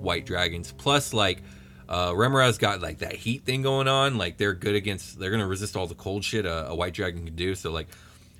white 0.03 0.27
dragons. 0.27 0.73
Plus, 0.73 1.13
like 1.15 1.43
uh, 1.89 2.11
Remorhaz 2.13 2.59
got 2.59 2.81
like 2.81 2.99
that 2.99 3.15
heat 3.15 3.45
thing 3.45 3.63
going 3.63 3.89
on. 3.89 4.19
Like 4.19 4.37
they're 4.39 4.55
good 4.55 4.75
against. 4.75 5.19
They're 5.19 5.31
gonna 5.31 5.47
resist 5.47 5.77
all 5.77 5.87
the 5.87 5.95
cold 5.95 6.25
shit 6.25 6.47
a, 6.47 6.69
a 6.69 6.75
white 6.75 6.95
dragon 6.95 7.25
can 7.25 7.35
do. 7.37 7.55
So 7.55 7.71
like. 7.71 7.89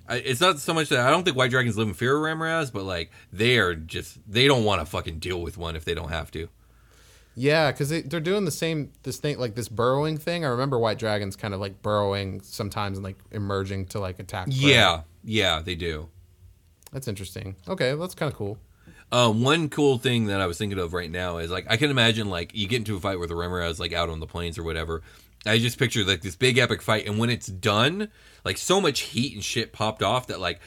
I, 0.09 0.17
it's 0.17 0.41
not 0.41 0.59
so 0.59 0.75
much 0.75 0.89
that 0.89 0.99
I 0.99 1.11
don't 1.11 1.23
think 1.23 1.37
white 1.37 1.53
dragons 1.53 1.79
live 1.79 1.87
in 1.87 1.95
fear 1.95 2.17
of 2.17 2.23
Remorhaz, 2.23 2.73
but 2.73 2.83
like 2.83 3.13
they 3.33 3.59
are 3.59 3.77
just 3.77 4.19
they 4.31 4.49
don't 4.49 4.65
want 4.65 4.81
to 4.81 4.85
fucking 4.85 5.21
deal 5.21 5.41
with 5.41 5.57
one 5.57 5.77
if 5.77 5.85
they 5.85 5.95
don't 5.95 6.09
have 6.11 6.29
to. 6.33 6.49
Yeah, 7.35 7.71
because 7.71 7.89
they, 7.89 8.03
they're 8.03 8.21
doing 8.21 8.45
the 8.45 8.51
same 8.51 8.93
this 9.05 9.19
thing 9.19 9.39
like 9.39 9.55
this 9.55 9.69
burrowing 9.69 10.19
thing. 10.19 10.45
I 10.45 10.49
remember 10.49 10.79
white 10.79 10.99
dragons 10.99 11.37
kind 11.37 11.55
of 11.55 11.61
like 11.61 11.83
burrowing 11.83 12.41
sometimes 12.43 12.99
and 12.99 13.05
like 13.05 13.17
emerging 13.31 13.87
to 13.87 14.01
like 14.01 14.19
attack. 14.19 14.47
prey. 14.47 14.55
Yeah, 14.55 15.03
yeah, 15.25 15.63
they 15.63 15.77
do. 15.77 16.09
that's 16.93 17.09
interesting. 17.09 17.57
Okay, 17.69 17.95
that's 17.95 18.15
kind 18.15 18.31
of 18.31 18.37
cool. 18.37 18.59
Uh, 19.13 19.31
one 19.31 19.69
cool 19.69 19.99
thing 19.99 20.27
that 20.27 20.41
I 20.41 20.47
was 20.47 20.57
thinking 20.57 20.79
of 20.79 20.95
right 20.95 21.11
now 21.11 21.37
is 21.37 21.51
like 21.51 21.67
I 21.69 21.77
can 21.77 21.91
imagine 21.91 22.31
like 22.31 22.55
you 22.55 22.67
get 22.67 22.79
into 22.79 22.97
a 22.97 23.01
fight 23.01 23.21
with 23.21 23.31
a 23.31 23.35
Remorhaz 23.35 23.79
like 23.79 23.93
out 23.93 24.09
on 24.09 24.21
the 24.21 24.27
plains 24.27 24.57
or 24.59 24.63
whatever. 24.63 25.03
I 25.45 25.59
just 25.59 25.79
picture 25.79 26.03
like 26.05 26.23
this 26.23 26.35
big 26.37 26.57
epic 26.57 26.81
fight, 26.81 27.07
and 27.07 27.19
when 27.19 27.29
it's 27.29 27.47
done, 27.47 28.09
like 28.45 28.57
so 28.57 28.81
much 28.81 29.01
heat 29.01 29.35
and 29.35 29.45
shit 29.45 29.73
popped 29.73 30.03
off 30.03 30.29
that 30.29 30.41
like 30.41 30.61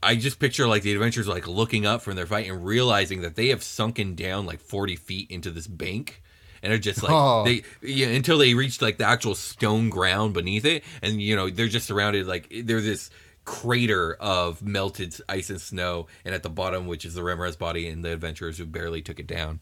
I 0.00 0.14
just 0.14 0.38
picture 0.38 0.68
like 0.68 0.82
the 0.82 0.92
adventurers 0.92 1.26
like 1.26 1.48
looking 1.48 1.84
up 1.84 2.02
from 2.02 2.14
their 2.14 2.26
fight 2.26 2.48
and 2.48 2.64
realizing 2.64 3.22
that 3.22 3.34
they 3.34 3.48
have 3.48 3.64
sunken 3.64 4.14
down 4.14 4.46
like 4.46 4.60
forty 4.60 4.94
feet 4.94 5.30
into 5.30 5.50
this 5.50 5.66
bank. 5.66 6.22
And 6.62 6.72
are 6.72 6.78
just 6.78 7.02
like 7.02 7.10
Oh. 7.12 7.42
they 7.44 7.62
yeah 7.82 8.06
until 8.06 8.38
they 8.38 8.54
reach 8.54 8.80
like 8.80 8.96
the 8.96 9.04
actual 9.04 9.34
stone 9.34 9.90
ground 9.90 10.34
beneath 10.34 10.64
it, 10.64 10.84
and 11.02 11.20
you 11.20 11.34
know 11.34 11.50
they're 11.50 11.66
just 11.66 11.88
surrounded 11.88 12.28
like 12.28 12.46
they're 12.64 12.80
this 12.80 13.10
crater 13.44 14.14
of 14.14 14.62
melted 14.62 15.16
ice 15.28 15.50
and 15.50 15.60
snow, 15.60 16.06
and 16.24 16.34
at 16.34 16.42
the 16.42 16.50
bottom, 16.50 16.86
which 16.86 17.04
is 17.04 17.14
the 17.14 17.22
Remorhaz 17.22 17.58
body, 17.58 17.88
and 17.88 18.04
the 18.04 18.12
adventurers 18.12 18.58
who 18.58 18.66
barely 18.66 19.02
took 19.02 19.18
it 19.18 19.26
down. 19.26 19.60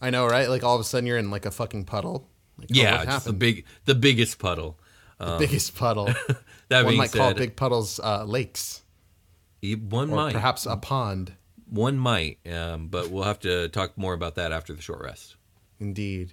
I 0.00 0.10
know, 0.10 0.26
right? 0.26 0.48
Like 0.48 0.64
all 0.64 0.74
of 0.74 0.80
a 0.80 0.84
sudden 0.84 1.06
you're 1.06 1.18
in 1.18 1.30
like 1.30 1.46
a 1.46 1.50
fucking 1.50 1.84
puddle. 1.84 2.28
Like, 2.58 2.68
oh, 2.70 2.74
Yeah, 2.74 3.04
just 3.04 3.26
the 3.26 3.32
big, 3.32 3.64
the 3.84 3.94
biggest 3.94 4.38
puddle. 4.38 4.78
The 5.18 5.36
biggest 5.38 5.74
puddle. 5.76 6.08
That 6.70 6.84
One 6.84 6.96
might 6.96 7.10
call 7.10 7.34
big 7.34 7.56
puddles 7.56 7.98
uh, 7.98 8.22
lakes, 8.22 8.82
one 9.60 10.12
or 10.12 10.14
might, 10.14 10.32
perhaps 10.32 10.66
a 10.66 10.76
pond. 10.76 11.32
one 11.68 11.98
might, 11.98 12.38
um, 12.48 12.86
but 12.86 13.10
we'll 13.10 13.24
have 13.24 13.40
to 13.40 13.68
talk 13.70 13.98
more 13.98 14.14
about 14.14 14.36
that 14.36 14.52
after 14.52 14.72
the 14.72 14.80
short 14.80 15.02
rest. 15.02 15.34
Indeed. 15.80 16.32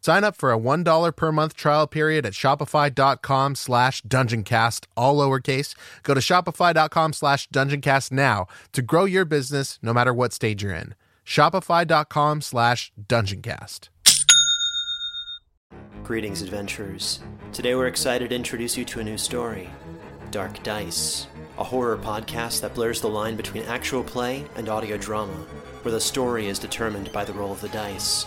Sign 0.00 0.24
up 0.24 0.36
for 0.36 0.52
a 0.52 0.58
$1 0.58 1.16
per 1.16 1.32
month 1.32 1.54
trial 1.54 1.86
period 1.86 2.24
at 2.24 2.32
shopify.com 2.32 3.54
slash 3.54 4.02
dungeoncast, 4.02 4.86
all 4.96 5.16
lowercase. 5.18 5.74
Go 6.02 6.14
to 6.14 6.20
shopify.com 6.20 7.12
slash 7.12 7.48
dungeoncast 7.50 8.10
now 8.12 8.46
to 8.72 8.82
grow 8.82 9.04
your 9.04 9.24
business 9.24 9.78
no 9.82 9.92
matter 9.92 10.14
what 10.14 10.32
stage 10.32 10.62
you're 10.62 10.74
in. 10.74 10.94
Shopify.com 11.26 12.40
slash 12.40 12.92
dungeoncast. 13.08 13.88
Greetings, 16.02 16.42
adventurers. 16.42 17.20
Today 17.52 17.74
we're 17.74 17.86
excited 17.86 18.30
to 18.30 18.34
introduce 18.34 18.76
you 18.76 18.84
to 18.86 19.00
a 19.00 19.04
new 19.04 19.18
story 19.18 19.68
Dark 20.30 20.62
Dice, 20.62 21.26
a 21.58 21.64
horror 21.64 21.96
podcast 21.96 22.60
that 22.62 22.74
blurs 22.74 23.00
the 23.00 23.08
line 23.08 23.36
between 23.36 23.64
actual 23.64 24.02
play 24.02 24.44
and 24.56 24.68
audio 24.68 24.96
drama, 24.96 25.34
where 25.82 25.92
the 25.92 26.00
story 26.00 26.46
is 26.46 26.58
determined 26.58 27.12
by 27.12 27.24
the 27.24 27.32
roll 27.32 27.52
of 27.52 27.60
the 27.60 27.68
dice. 27.68 28.26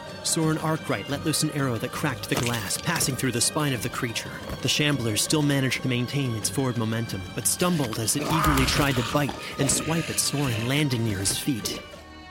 Soren 0.23 0.57
Arkwright 0.59 1.09
let 1.09 1.25
loose 1.25 1.43
an 1.43 1.51
arrow 1.51 1.77
that 1.77 1.91
cracked 1.91 2.29
the 2.29 2.35
glass, 2.35 2.77
passing 2.77 3.15
through 3.15 3.31
the 3.31 3.41
spine 3.41 3.73
of 3.73 3.83
the 3.83 3.89
creature. 3.89 4.31
The 4.61 4.67
shambler 4.67 5.17
still 5.17 5.41
managed 5.41 5.81
to 5.81 5.87
maintain 5.87 6.35
its 6.35 6.49
forward 6.49 6.77
momentum, 6.77 7.21
but 7.35 7.47
stumbled 7.47 7.99
as 7.99 8.15
it 8.15 8.23
eagerly 8.23 8.65
tried 8.65 8.95
to 8.95 9.05
bite 9.13 9.33
and 9.59 9.69
swipe 9.69 10.09
at 10.09 10.19
Soren, 10.19 10.67
landing 10.67 11.03
near 11.03 11.17
his 11.17 11.37
feet. 11.37 11.81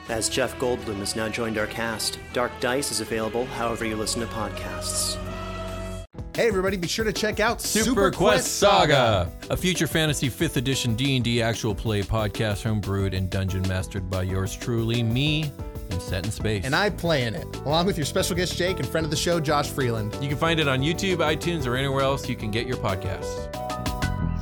As 0.09 0.29
Jeff 0.29 0.57
Goldblum 0.57 0.97
has 0.97 1.15
now 1.15 1.29
joined 1.29 1.57
our 1.57 1.67
cast, 1.67 2.19
Dark 2.33 2.51
Dice 2.59 2.91
is 2.91 3.01
available 3.01 3.45
however 3.45 3.85
you 3.85 3.95
listen 3.95 4.21
to 4.21 4.27
podcasts. 4.27 5.17
Hey 6.33 6.47
everybody, 6.47 6.77
be 6.77 6.87
sure 6.87 7.03
to 7.03 7.11
check 7.11 7.41
out 7.41 7.61
Super, 7.61 8.09
Quest 8.09 8.57
Saga, 8.57 9.29
a 9.49 9.57
future 9.57 9.85
fantasy 9.85 10.29
5th 10.29 10.55
edition 10.55 10.95
D&D 10.95 11.41
actual 11.41 11.75
play 11.75 12.01
podcast 12.01 12.63
homebrewed 12.63 13.15
and 13.15 13.29
dungeon 13.29 13.61
mastered 13.67 14.09
by 14.09 14.23
yours 14.23 14.55
truly, 14.55 15.03
me, 15.03 15.51
and 15.91 16.01
Set 16.01 16.25
in 16.25 16.31
Space. 16.31 16.65
And 16.65 16.75
I 16.75 16.89
play 16.89 17.23
in 17.23 17.35
it, 17.35 17.55
along 17.57 17.85
with 17.85 17.97
your 17.97 18.05
special 18.05 18.35
guest 18.35 18.57
Jake 18.57 18.79
and 18.79 18.87
friend 18.87 19.05
of 19.05 19.11
the 19.11 19.17
show, 19.17 19.39
Josh 19.39 19.69
Freeland. 19.69 20.17
you 20.21 20.27
can 20.27 20.37
find 20.37 20.59
it 20.59 20.67
on 20.67 20.81
YouTube, 20.81 21.17
iTunes, 21.17 21.67
or 21.67 21.75
anywhere 21.75 22.01
else 22.01 22.27
you 22.27 22.35
can 22.35 22.51
get 22.51 22.67
your 22.67 22.77
podcasts. 22.77 23.49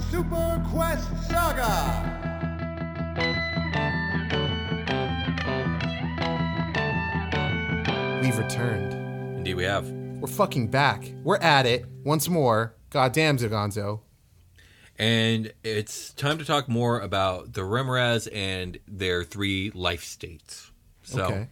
Super 0.10 0.64
Quest 0.72 1.08
Saga! 1.28 2.18
We've 8.22 8.38
returned. 8.38 8.94
Indeed 9.38 9.56
we 9.56 9.64
have. 9.64 9.90
We're 9.90 10.28
fucking 10.28 10.68
back. 10.68 11.12
We're 11.24 11.38
at 11.38 11.66
it 11.66 11.86
once 12.04 12.28
more. 12.28 12.76
Goddamn, 12.90 13.38
Zagonzo. 13.38 14.02
And 14.98 15.54
it's 15.64 16.14
time 16.14 16.38
to 16.40 16.46
talk 16.46 16.68
more 16.68 17.00
about 17.00 17.54
the 17.54 17.62
Remorhaz 17.62 18.28
and 18.34 18.78
their 18.86 19.24
three 19.24 19.72
life 19.74 20.04
states. 20.04 20.72
So, 21.10 21.26
Okay. 21.26 21.48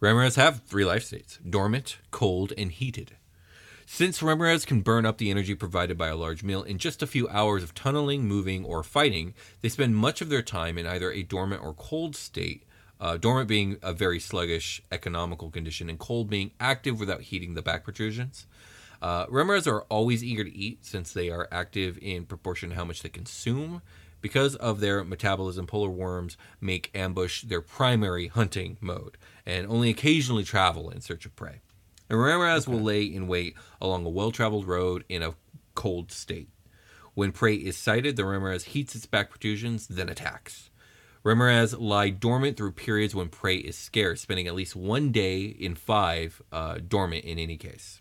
Remorhaz 0.00 0.36
have 0.36 0.62
three 0.62 0.84
life 0.84 1.04
states 1.04 1.38
dormant, 1.48 1.98
cold, 2.10 2.52
and 2.56 2.72
heated. 2.72 3.16
Since 3.86 4.20
Remorhaz 4.20 4.66
can 4.66 4.80
burn 4.80 5.06
up 5.06 5.18
the 5.18 5.30
energy 5.30 5.54
provided 5.54 5.96
by 5.96 6.08
a 6.08 6.16
large 6.16 6.42
meal 6.42 6.62
in 6.62 6.78
just 6.78 7.02
a 7.02 7.06
few 7.06 7.28
hours 7.28 7.62
of 7.62 7.72
tunneling, 7.74 8.24
moving, 8.26 8.64
or 8.64 8.82
fighting, 8.82 9.34
they 9.60 9.68
spend 9.68 9.96
much 9.96 10.20
of 10.20 10.28
their 10.28 10.42
time 10.42 10.76
in 10.76 10.86
either 10.86 11.12
a 11.12 11.22
dormant 11.22 11.62
or 11.62 11.72
cold 11.74 12.16
state. 12.16 12.64
Uh, 12.98 13.16
dormant 13.18 13.46
being 13.46 13.76
a 13.82 13.92
very 13.92 14.18
sluggish 14.18 14.80
economical 14.90 15.50
condition, 15.50 15.90
and 15.90 15.98
cold 15.98 16.30
being 16.30 16.50
active 16.58 16.98
without 16.98 17.20
heating 17.20 17.52
the 17.54 17.62
back 17.62 17.84
protrusions. 17.84 18.46
Uh, 19.02 19.26
Remorhaz 19.26 19.66
are 19.70 19.82
always 19.82 20.24
eager 20.24 20.44
to 20.44 20.56
eat 20.56 20.84
since 20.84 21.12
they 21.12 21.28
are 21.30 21.46
active 21.52 21.98
in 22.00 22.24
proportion 22.24 22.70
to 22.70 22.76
how 22.76 22.84
much 22.84 23.02
they 23.02 23.10
consume. 23.10 23.82
Because 24.26 24.56
of 24.56 24.80
their 24.80 25.04
metabolism, 25.04 25.68
polar 25.68 25.88
worms 25.88 26.36
make 26.60 26.90
ambush 26.96 27.44
their 27.44 27.60
primary 27.60 28.26
hunting 28.26 28.76
mode 28.80 29.16
and 29.46 29.68
only 29.68 29.88
occasionally 29.88 30.42
travel 30.42 30.90
in 30.90 31.00
search 31.00 31.26
of 31.26 31.36
prey. 31.36 31.60
And 32.10 32.18
Remorhaz 32.18 32.66
will 32.66 32.80
lay 32.80 33.04
in 33.04 33.28
wait 33.28 33.54
along 33.80 34.04
a 34.04 34.08
well 34.08 34.32
traveled 34.32 34.66
road 34.66 35.04
in 35.08 35.22
a 35.22 35.36
cold 35.76 36.10
state. 36.10 36.48
When 37.14 37.30
prey 37.30 37.54
is 37.54 37.76
sighted, 37.76 38.16
the 38.16 38.24
Remorhaz 38.24 38.64
heats 38.64 38.96
its 38.96 39.06
back 39.06 39.30
protrusions, 39.30 39.86
then 39.86 40.08
attacks. 40.08 40.70
Remorhaz 41.24 41.78
lie 41.78 42.10
dormant 42.10 42.56
through 42.56 42.72
periods 42.72 43.14
when 43.14 43.28
prey 43.28 43.58
is 43.58 43.78
scarce, 43.78 44.22
spending 44.22 44.48
at 44.48 44.56
least 44.56 44.74
one 44.74 45.12
day 45.12 45.44
in 45.44 45.76
five 45.76 46.42
uh, 46.50 46.78
dormant 46.84 47.24
in 47.24 47.38
any 47.38 47.56
case. 47.56 48.00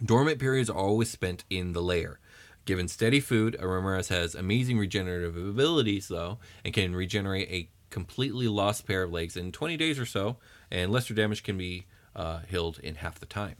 Dormant 0.00 0.38
periods 0.38 0.70
are 0.70 0.78
always 0.78 1.10
spent 1.10 1.42
in 1.50 1.72
the 1.72 1.82
lair. 1.82 2.20
Given 2.68 2.86
steady 2.86 3.20
food, 3.20 3.56
a 3.58 4.02
has 4.10 4.34
amazing 4.34 4.78
regenerative 4.78 5.38
abilities, 5.38 6.08
though, 6.08 6.36
and 6.62 6.74
can 6.74 6.94
regenerate 6.94 7.48
a 7.50 7.70
completely 7.88 8.46
lost 8.46 8.86
pair 8.86 9.04
of 9.04 9.10
legs 9.10 9.38
in 9.38 9.52
20 9.52 9.78
days 9.78 9.98
or 9.98 10.04
so, 10.04 10.36
and 10.70 10.92
lesser 10.92 11.14
damage 11.14 11.42
can 11.42 11.56
be 11.56 11.86
uh, 12.14 12.40
healed 12.46 12.78
in 12.80 12.96
half 12.96 13.20
the 13.20 13.24
time. 13.24 13.54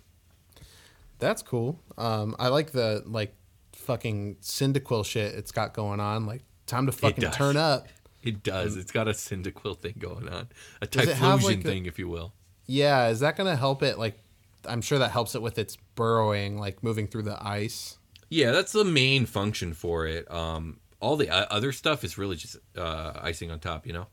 That's 1.20 1.40
cool. 1.40 1.80
Um, 1.96 2.36
I 2.38 2.48
like 2.48 2.72
the 2.72 3.02
like 3.06 3.34
fucking 3.72 4.36
Cyndaquil 4.42 5.06
shit 5.06 5.34
it's 5.34 5.52
got 5.52 5.72
going 5.72 6.00
on. 6.00 6.26
Like 6.26 6.42
time 6.66 6.84
to 6.84 6.92
fucking 6.92 7.30
turn 7.30 7.56
up. 7.56 7.88
It 8.22 8.42
does. 8.42 8.76
It's 8.76 8.92
got 8.92 9.08
a 9.08 9.12
Cyndaquil 9.12 9.78
thing 9.78 9.94
going 9.98 10.28
on, 10.28 10.48
a 10.82 10.86
Typhlosion 10.86 11.42
like, 11.44 11.58
a- 11.60 11.62
thing, 11.62 11.86
if 11.86 11.98
you 11.98 12.08
will. 12.08 12.34
Yeah, 12.66 13.08
is 13.08 13.20
that 13.20 13.38
gonna 13.38 13.56
help 13.56 13.82
it? 13.82 13.98
Like, 13.98 14.18
I'm 14.66 14.82
sure 14.82 14.98
that 14.98 15.12
helps 15.12 15.34
it 15.34 15.40
with 15.40 15.58
its 15.58 15.78
burrowing, 15.94 16.58
like 16.58 16.82
moving 16.82 17.06
through 17.06 17.22
the 17.22 17.42
ice. 17.42 17.97
Yeah, 18.30 18.50
that's 18.52 18.72
the 18.72 18.84
main 18.84 19.26
function 19.26 19.72
for 19.74 20.06
it. 20.06 20.30
Um, 20.30 20.80
all 21.00 21.16
the 21.16 21.30
other 21.30 21.72
stuff 21.72 22.04
is 22.04 22.18
really 22.18 22.36
just 22.36 22.56
uh, 22.76 23.12
icing 23.20 23.50
on 23.50 23.60
top, 23.60 23.86
you 23.86 23.92
know. 23.92 24.06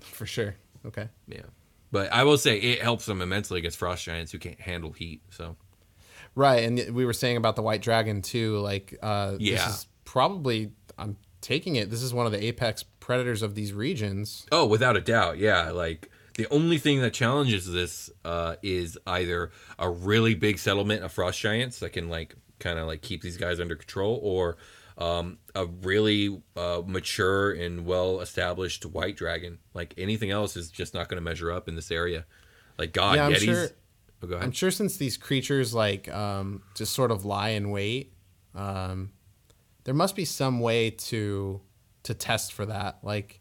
For 0.00 0.26
sure. 0.26 0.54
Okay. 0.86 1.08
Yeah, 1.26 1.42
but 1.90 2.12
I 2.12 2.24
will 2.24 2.38
say 2.38 2.58
it 2.58 2.82
helps 2.82 3.06
them 3.06 3.20
immensely 3.22 3.58
against 3.58 3.78
frost 3.78 4.04
giants 4.04 4.32
who 4.32 4.38
can't 4.38 4.60
handle 4.60 4.92
heat. 4.92 5.22
So 5.30 5.56
Right, 6.34 6.64
and 6.64 6.94
we 6.94 7.04
were 7.04 7.12
saying 7.12 7.36
about 7.36 7.56
the 7.56 7.62
white 7.62 7.82
dragon 7.82 8.22
too. 8.22 8.58
Like, 8.60 8.96
uh, 9.02 9.36
Yeah. 9.38 9.56
this 9.66 9.66
is 9.76 9.86
probably 10.04 10.72
I'm 10.98 11.16
taking 11.40 11.76
it. 11.76 11.90
This 11.90 12.02
is 12.02 12.12
one 12.14 12.26
of 12.26 12.32
the 12.32 12.42
apex 12.44 12.84
predators 13.00 13.42
of 13.42 13.54
these 13.54 13.72
regions. 13.72 14.46
Oh, 14.52 14.66
without 14.66 14.96
a 14.96 15.00
doubt, 15.00 15.38
yeah. 15.38 15.70
Like 15.70 16.08
the 16.34 16.46
only 16.50 16.78
thing 16.78 17.00
that 17.02 17.12
challenges 17.12 17.70
this 17.70 18.10
uh, 18.24 18.56
is 18.62 18.98
either 19.06 19.50
a 19.78 19.88
really 19.90 20.34
big 20.34 20.58
settlement 20.58 21.02
of 21.04 21.12
frost 21.12 21.38
giants 21.40 21.78
that 21.80 21.90
can 21.90 22.08
like 22.08 22.34
kind 22.62 22.78
of 22.78 22.86
like 22.86 23.02
keep 23.02 23.22
these 23.22 23.36
guys 23.36 23.60
under 23.60 23.74
control, 23.76 24.18
or 24.22 24.56
um, 24.98 25.38
a 25.54 25.66
really 25.66 26.42
uh, 26.56 26.82
mature 26.86 27.52
and 27.52 27.84
well 27.86 28.20
established 28.20 28.84
white 28.86 29.16
dragon. 29.16 29.58
Like 29.74 29.94
anything 29.98 30.30
else 30.30 30.56
is 30.56 30.70
just 30.70 30.94
not 30.94 31.08
going 31.08 31.16
to 31.16 31.22
measure 31.24 31.50
up 31.50 31.68
in 31.68 31.74
this 31.76 31.90
area. 31.90 32.24
Like 32.78 32.92
God, 32.92 33.16
Yeah, 33.16 33.26
I'm 33.26 33.32
Yetis. 33.32 33.44
sure- 33.44 33.68
Oh. 34.24 34.38
I'm 34.38 34.52
sure 34.52 34.70
since 34.70 34.98
these 34.98 35.16
creatures 35.16 35.74
like 35.74 36.08
um, 36.14 36.62
just 36.76 36.92
sort 36.92 37.10
of 37.10 37.24
lie 37.24 37.48
in 37.48 37.70
wait, 37.72 38.12
um, 38.54 39.10
there 39.82 39.94
must 39.94 40.14
be 40.14 40.24
some 40.24 40.60
way 40.60 40.90
to 40.90 41.60
to 42.04 42.14
test 42.14 42.52
for 42.52 42.64
that. 42.66 42.98
Like 43.02 43.40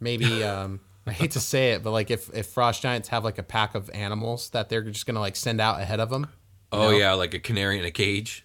maybe 0.00 0.42
um, 0.54 0.80
I 1.06 1.12
hate 1.12 1.30
to 1.32 1.40
say 1.40 1.74
it, 1.74 1.84
but 1.84 1.92
like 1.92 2.10
if 2.10 2.28
if 2.34 2.46
frost 2.48 2.82
giants 2.82 3.06
have 3.10 3.22
like 3.22 3.38
a 3.38 3.44
pack 3.44 3.76
of 3.76 3.88
animals 3.90 4.50
that 4.50 4.68
they're 4.68 4.82
just 4.82 5.06
gonna 5.06 5.20
like 5.20 5.36
send 5.36 5.60
out 5.60 5.80
ahead 5.80 6.00
of 6.00 6.10
them. 6.10 6.26
oh 6.72 6.90
yeah, 6.90 7.12
like 7.12 7.32
a 7.32 7.38
canary 7.38 7.78
in 7.78 7.84
a 7.84 7.92
cage. 7.92 8.44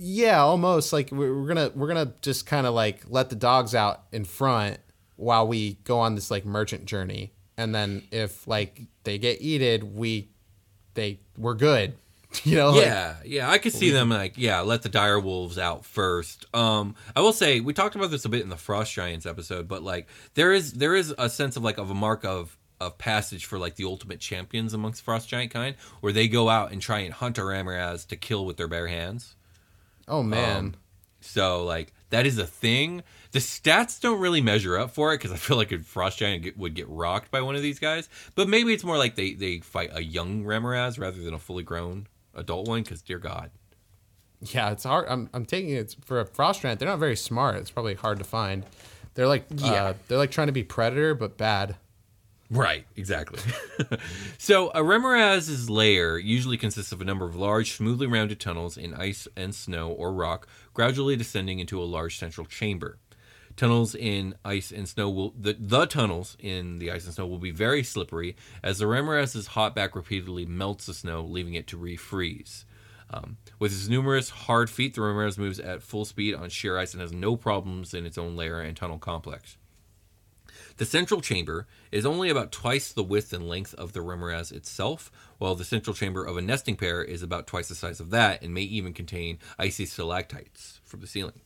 Yeah, 0.00 0.40
almost 0.42 0.92
like 0.92 1.10
we're, 1.10 1.46
gonna 1.46 1.70
we're 1.74 1.88
gonna 1.88 2.12
just 2.22 2.46
kind 2.46 2.66
of 2.66 2.74
like 2.74 3.02
let 3.08 3.30
the 3.30 3.36
dogs 3.36 3.74
out 3.74 4.02
in 4.12 4.24
front 4.24 4.78
while 5.16 5.46
we 5.46 5.74
go 5.84 6.00
on 6.00 6.14
this 6.14 6.30
like 6.30 6.44
merchant 6.44 6.86
journey, 6.86 7.32
and 7.56 7.74
then 7.74 8.02
if 8.10 8.46
like 8.46 8.82
they 9.04 9.18
get 9.18 9.40
eated, 9.40 9.82
we 9.82 10.28
they 10.94 11.20
we're 11.36 11.54
good. 11.54 11.94
You 12.42 12.56
know, 12.56 12.70
like, 12.70 12.86
yeah, 12.86 13.14
yeah, 13.24 13.48
I 13.48 13.58
could 13.58 13.72
see 13.72 13.90
them 13.90 14.08
like 14.08 14.36
yeah, 14.36 14.60
let 14.62 14.82
the 14.82 14.88
dire 14.88 15.20
wolves 15.20 15.56
out 15.56 15.84
first. 15.84 16.46
Um, 16.52 16.96
I 17.14 17.20
will 17.20 17.32
say 17.32 17.60
we 17.60 17.72
talked 17.72 17.94
about 17.94 18.10
this 18.10 18.24
a 18.24 18.28
bit 18.28 18.42
in 18.42 18.48
the 18.48 18.56
frost 18.56 18.92
giants 18.92 19.24
episode, 19.24 19.68
but 19.68 19.84
like 19.84 20.08
there 20.34 20.52
is 20.52 20.72
there 20.72 20.96
is 20.96 21.14
a 21.16 21.30
sense 21.30 21.56
of 21.56 21.62
like 21.62 21.78
of 21.78 21.90
a 21.90 21.94
mark 21.94 22.24
of 22.24 22.58
of 22.80 22.98
passage 22.98 23.44
for 23.46 23.58
like 23.58 23.76
the 23.76 23.84
ultimate 23.84 24.20
champions 24.20 24.74
amongst 24.74 25.02
frost 25.02 25.28
giant 25.28 25.52
kind, 25.52 25.76
where 26.00 26.12
they 26.12 26.26
go 26.26 26.48
out 26.48 26.72
and 26.72 26.82
try 26.82 27.00
and 27.00 27.14
hunt 27.14 27.38
a 27.38 27.40
Remorhaz 27.40 28.06
to 28.08 28.16
kill 28.16 28.44
with 28.44 28.56
their 28.56 28.68
bare 28.68 28.88
hands. 28.88 29.36
Oh 30.08 30.22
man. 30.22 30.56
Um, 30.58 30.74
So 31.20 31.64
like 31.64 31.92
that 32.10 32.26
is 32.26 32.38
a 32.38 32.46
thing. 32.46 33.02
The 33.32 33.38
stats 33.40 34.00
don't 34.00 34.20
really 34.20 34.40
measure 34.40 34.78
up 34.78 34.90
for 34.92 35.12
it 35.12 35.18
because 35.18 35.32
I 35.32 35.36
feel 35.36 35.56
like 35.56 35.72
a 35.72 35.78
frost 35.80 36.18
giant 36.18 36.42
get, 36.44 36.56
would 36.56 36.74
get 36.74 36.88
rocked 36.88 37.30
by 37.30 37.40
one 37.40 37.56
of 37.56 37.62
these 37.62 37.78
guys. 37.78 38.08
But 38.36 38.48
maybe 38.48 38.72
it's 38.72 38.84
more 38.84 38.98
like 38.98 39.14
they 39.16 39.32
they 39.34 39.58
fight 39.60 39.90
a 39.92 40.02
young 40.02 40.44
Remorhaz 40.44 40.98
rather 40.98 41.20
than 41.20 41.34
a 41.34 41.38
fully 41.38 41.62
grown 41.64 42.06
adult 42.34 42.68
one. 42.68 42.82
Because 42.82 43.02
dear 43.02 43.18
God, 43.18 43.50
Yeah, 44.40 44.70
it's 44.70 44.84
hard. 44.84 45.06
I'm, 45.08 45.30
I'm 45.32 45.44
taking 45.46 45.70
it 45.70 45.96
for 46.04 46.20
a 46.20 46.26
frost 46.26 46.62
giant. 46.62 46.78
They're 46.78 46.88
not 46.88 46.98
very 46.98 47.16
smart. 47.16 47.56
It's 47.56 47.70
probably 47.70 47.94
hard 47.94 48.18
to 48.18 48.24
find. 48.24 48.64
They're 49.14 49.28
like 49.28 49.46
Yeah. 49.54 49.72
uh, 49.72 49.94
they're 50.08 50.18
like 50.18 50.30
trying 50.30 50.48
to 50.48 50.52
be 50.52 50.62
predator 50.64 51.14
but 51.14 51.36
bad. 51.36 51.76
Right, 52.50 52.86
exactly. 52.94 53.40
so 54.38 54.70
a 54.70 54.80
Remorhaz's 54.80 55.70
lair 55.70 56.18
usually 56.18 56.56
consists 56.56 56.92
of 56.92 57.00
a 57.00 57.04
number 57.04 57.24
of 57.24 57.34
large, 57.34 57.72
smoothly 57.72 58.06
rounded 58.06 58.38
tunnels 58.38 58.76
in 58.76 58.94
ice 58.94 59.26
and 59.36 59.54
snow 59.54 59.90
or 59.90 60.12
rock, 60.12 60.46
gradually 60.74 61.16
descending 61.16 61.58
into 61.58 61.82
a 61.82 61.84
large 61.84 62.18
central 62.18 62.46
chamber. 62.46 62.98
Tunnels 63.56 63.94
in 63.94 64.34
ice 64.44 64.72
and 64.72 64.88
snow 64.88 65.08
will 65.08 65.32
the, 65.38 65.56
the 65.58 65.86
tunnels 65.86 66.36
in 66.40 66.80
the 66.80 66.90
ice 66.90 67.04
and 67.04 67.14
snow 67.14 67.26
will 67.26 67.38
be 67.38 67.52
very 67.52 67.84
slippery 67.84 68.36
as 68.62 68.78
the 68.78 68.84
Remorhaz's 68.84 69.48
hot 69.48 69.74
back 69.74 69.94
repeatedly 69.94 70.44
melts 70.44 70.86
the 70.86 70.94
snow, 70.94 71.22
leaving 71.22 71.54
it 71.54 71.66
to 71.68 71.78
refreeze. 71.78 72.64
Um, 73.10 73.36
with 73.58 73.72
its 73.72 73.88
numerous 73.88 74.30
hard 74.30 74.70
feet, 74.70 74.94
the 74.94 75.02
Remorhaz 75.02 75.38
moves 75.38 75.60
at 75.60 75.82
full 75.82 76.04
speed 76.04 76.34
on 76.34 76.48
sheer 76.50 76.76
ice 76.76 76.92
and 76.92 77.00
has 77.00 77.12
no 77.12 77.36
problems 77.36 77.94
in 77.94 78.06
its 78.06 78.18
own 78.18 78.34
lair 78.34 78.60
and 78.60 78.76
tunnel 78.76 78.98
complex. 78.98 79.56
The 80.76 80.84
central 80.84 81.20
chamber 81.20 81.68
is 81.92 82.04
only 82.04 82.28
about 82.30 82.50
twice 82.50 82.90
the 82.90 83.04
width 83.04 83.32
and 83.32 83.48
length 83.48 83.74
of 83.74 83.92
the 83.92 84.00
remorhaz 84.00 84.50
itself, 84.50 85.12
while 85.38 85.54
the 85.54 85.64
central 85.64 85.94
chamber 85.94 86.24
of 86.24 86.36
a 86.36 86.42
nesting 86.42 86.74
pair 86.74 87.00
is 87.00 87.22
about 87.22 87.46
twice 87.46 87.68
the 87.68 87.76
size 87.76 88.00
of 88.00 88.10
that 88.10 88.42
and 88.42 88.52
may 88.52 88.62
even 88.62 88.92
contain 88.92 89.38
icy 89.56 89.86
stalactites 89.86 90.80
from 90.84 91.00
the 91.00 91.06
ceiling. 91.06 91.40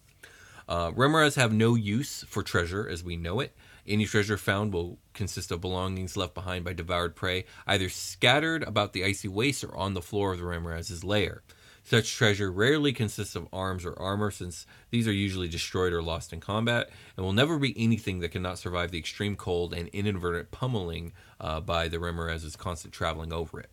Uh, 0.66 0.92
remorhaz 0.92 1.36
have 1.36 1.52
no 1.52 1.74
use 1.74 2.24
for 2.26 2.42
treasure 2.42 2.88
as 2.88 3.04
we 3.04 3.16
know 3.16 3.40
it. 3.40 3.54
Any 3.86 4.06
treasure 4.06 4.38
found 4.38 4.72
will 4.72 4.98
consist 5.12 5.50
of 5.50 5.60
belongings 5.60 6.16
left 6.16 6.32
behind 6.32 6.64
by 6.64 6.72
devoured 6.72 7.14
prey, 7.14 7.44
either 7.66 7.90
scattered 7.90 8.62
about 8.62 8.94
the 8.94 9.04
icy 9.04 9.28
waste 9.28 9.62
or 9.62 9.76
on 9.76 9.92
the 9.92 10.00
floor 10.00 10.32
of 10.32 10.38
the 10.38 10.44
remorhaz's 10.44 11.04
lair. 11.04 11.42
Such 11.88 12.12
treasure 12.12 12.52
rarely 12.52 12.92
consists 12.92 13.34
of 13.34 13.48
arms 13.50 13.86
or 13.86 13.98
armor, 13.98 14.30
since 14.30 14.66
these 14.90 15.08
are 15.08 15.12
usually 15.12 15.48
destroyed 15.48 15.94
or 15.94 16.02
lost 16.02 16.34
in 16.34 16.40
combat, 16.40 16.90
and 17.16 17.24
will 17.24 17.32
never 17.32 17.58
be 17.58 17.72
anything 17.82 18.20
that 18.20 18.28
cannot 18.28 18.58
survive 18.58 18.90
the 18.90 18.98
extreme 18.98 19.36
cold 19.36 19.72
and 19.72 19.88
inadvertent 19.88 20.50
pummeling 20.50 21.14
uh, 21.40 21.60
by 21.60 21.88
the 21.88 21.96
Remorhaz's 21.96 22.56
constant 22.56 22.92
traveling 22.92 23.32
over 23.32 23.58
it. 23.58 23.70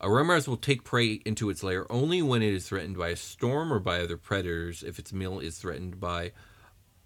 A 0.00 0.08
Remorhaz 0.08 0.48
will 0.48 0.56
take 0.56 0.82
prey 0.82 1.20
into 1.24 1.50
its 1.50 1.62
lair 1.62 1.86
only 1.88 2.20
when 2.20 2.42
it 2.42 2.52
is 2.52 2.66
threatened 2.66 2.98
by 2.98 3.10
a 3.10 3.16
storm 3.16 3.72
or 3.72 3.78
by 3.78 4.00
other 4.00 4.16
predators, 4.16 4.82
if 4.82 4.98
its 4.98 5.12
meal 5.12 5.38
is 5.38 5.56
threatened 5.56 6.00
by 6.00 6.32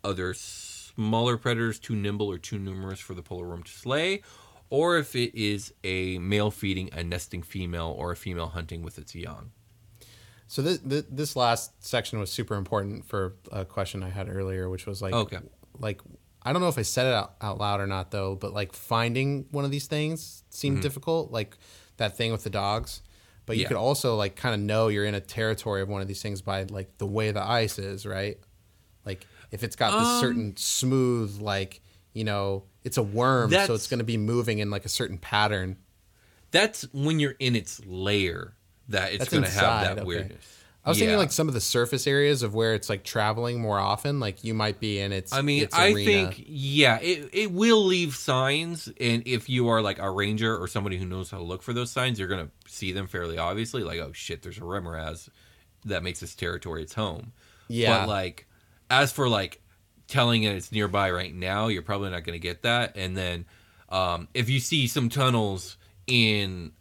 other 0.02 0.33
smaller 0.33 1.37
predators 1.37 1.78
too 1.78 1.96
nimble 1.96 2.31
or 2.31 2.38
too 2.38 2.59
numerous 2.59 3.00
for 3.00 3.12
the 3.12 3.22
polar 3.22 3.46
worm 3.46 3.62
to 3.62 3.70
slay, 3.70 4.22
or 4.70 4.96
if 4.96 5.14
it 5.14 5.38
is 5.38 5.74
a 5.85 6.16
male 6.16 6.50
feeding 6.50 6.88
a 6.94 7.05
nesting 7.05 7.42
female 7.42 7.94
or 7.98 8.12
a 8.12 8.16
female 8.16 8.48
hunting 8.48 8.81
with 8.81 8.96
its 8.96 9.14
young. 9.14 9.50
So 10.53 10.61
this, 10.61 11.05
this 11.09 11.35
last 11.35 11.83
section 11.83 12.19
was 12.19 12.31
super 12.31 12.57
important 12.57 13.07
for 13.07 13.37
a 13.51 13.65
question 13.65 14.03
I 14.03 14.11
had 14.11 14.29
earlier, 14.29 14.69
which 14.69 14.85
was 14.85 15.01
like, 15.01 15.15
Okay. 15.15 15.38
like 15.79 16.03
I 16.43 16.53
don't 16.53 16.61
know 16.61 16.69
if 16.69 16.77
I 16.77 16.83
said 16.83 17.07
it 17.07 17.15
out, 17.15 17.37
out 17.41 17.57
loud 17.57 17.81
or 17.81 17.87
not 17.87 18.11
though, 18.11 18.35
but 18.35 18.53
like 18.53 18.75
finding 18.75 19.47
one 19.51 19.65
of 19.65 19.71
these 19.71 19.87
things 19.87 20.45
seemed 20.51 20.77
mm-hmm. 20.77 20.83
difficult, 20.83 21.33
like 21.33 21.57
that 21.97 22.19
thing 22.19 22.33
with 22.33 22.45
the 22.45 22.51
dogs. 22.51 23.01
But 23.47 23.57
you 23.57 23.62
Yeah. 23.62 23.69
could 23.69 23.79
also 23.79 24.15
like 24.17 24.37
kind 24.37 24.55
of 24.55 24.61
know 24.61 24.88
you're 24.88 25.07
in 25.07 25.15
a 25.15 25.23
territory 25.23 25.81
of 25.81 25.88
one 25.88 26.03
of 26.03 26.07
these 26.07 26.21
things 26.21 26.43
by 26.43 26.65
like 26.65 26.99
the 26.99 27.07
way 27.07 27.31
the 27.31 27.43
ice 27.43 27.79
is, 27.79 28.05
right? 28.05 28.38
Like 29.07 29.27
if 29.53 29.65
it's 29.65 29.75
got 29.75 29.99
this 29.99 30.07
um, 30.09 30.21
certain 30.21 30.57
smooth, 30.59 31.41
like 31.41 31.81
you 32.12 32.25
know, 32.25 32.65
it's 32.85 32.99
a 32.99 33.03
worm, 33.03 33.51
so 33.53 33.73
it's 33.73 33.88
going 33.88 34.01
to 34.01 34.05
be 34.05 34.19
moving 34.19 34.59
in 34.59 34.69
like 34.69 34.85
a 34.85 34.91
certain 34.91 35.17
pattern. 35.17 35.79
That's 36.51 36.83
when 36.93 37.21
you're 37.21 37.37
in 37.38 37.57
its 37.57 37.83
lair 37.87 38.55
that 38.88 39.12
it's 39.12 39.29
going 39.29 39.45
to 39.45 39.51
have 39.51 39.85
that 39.85 39.99
okay. 39.99 40.05
weirdness. 40.05 40.62
I 40.85 40.88
was 40.88 40.99
thinking 40.99 41.16
like 41.16 41.31
some 41.31 41.47
of 41.47 41.55
the 41.55 41.61
surface 41.61 42.09
areas 42.09 42.42
of 42.42 42.55
where 42.55 42.75
it's 42.75 42.88
like 42.88 43.05
traveling 43.05 43.61
more 43.61 43.79
often. 43.79 44.18
Like 44.18 44.42
you 44.42 44.53
might 44.53 44.81
be 44.81 44.99
in 44.99 45.12
its. 45.12 45.33
I 45.33 45.40
mean, 45.40 45.62
its 45.62 45.75
I 45.75 45.95
think 45.95 46.42
yeah, 46.45 46.99
it 47.01 47.31
it 47.33 47.53
will 47.53 47.85
leave 47.85 48.16
signs, 48.16 48.88
and 49.01 49.23
if 49.25 49.49
you 49.49 49.68
are 49.68 49.81
like 49.81 50.01
a 50.01 50.11
ranger 50.11 50.57
or 50.57 50.66
somebody 50.66 50.99
who 50.99 51.07
knows 51.07 51.31
how 51.31 51.38
to 51.38 51.45
look 51.45 51.62
for 51.62 51.73
those 51.73 51.92
signs, 51.92 52.18
you're 52.18 52.29
gonna 52.29 52.51
see 52.66 52.90
them 52.90 53.07
fairly 53.07 53.38
obviously. 53.38 53.85
Like, 53.85 54.01
oh 54.01 54.11
shit, 54.12 54.42
there's 54.42 54.59
a 54.59 54.62
remorhaz 54.62 55.29
that 55.85 56.03
makes 56.03 56.18
this 56.18 56.35
territory 56.35 56.83
its 56.83 56.95
home. 56.95 57.33
Yeah. 57.68 58.01
But 58.01 58.09
like, 58.09 58.49
as 58.90 59.12
for 59.12 59.29
like 59.29 59.62
telling 60.09 60.42
it 60.42 60.57
it's 60.57 60.73
nearby 60.73 61.12
right 61.12 61.33
now, 61.33 61.68
you're 61.68 61.83
probably 61.83 62.11
not 62.11 62.25
gonna 62.25 62.38
get 62.40 62.62
that. 62.62 62.97
And 62.97 63.16
then, 63.16 63.45
um, 63.88 64.27
if 64.35 64.51
you 64.51 64.59
see 64.59 64.88
some 64.88 65.09
tunnels 65.09 65.77
in 66.09 66.73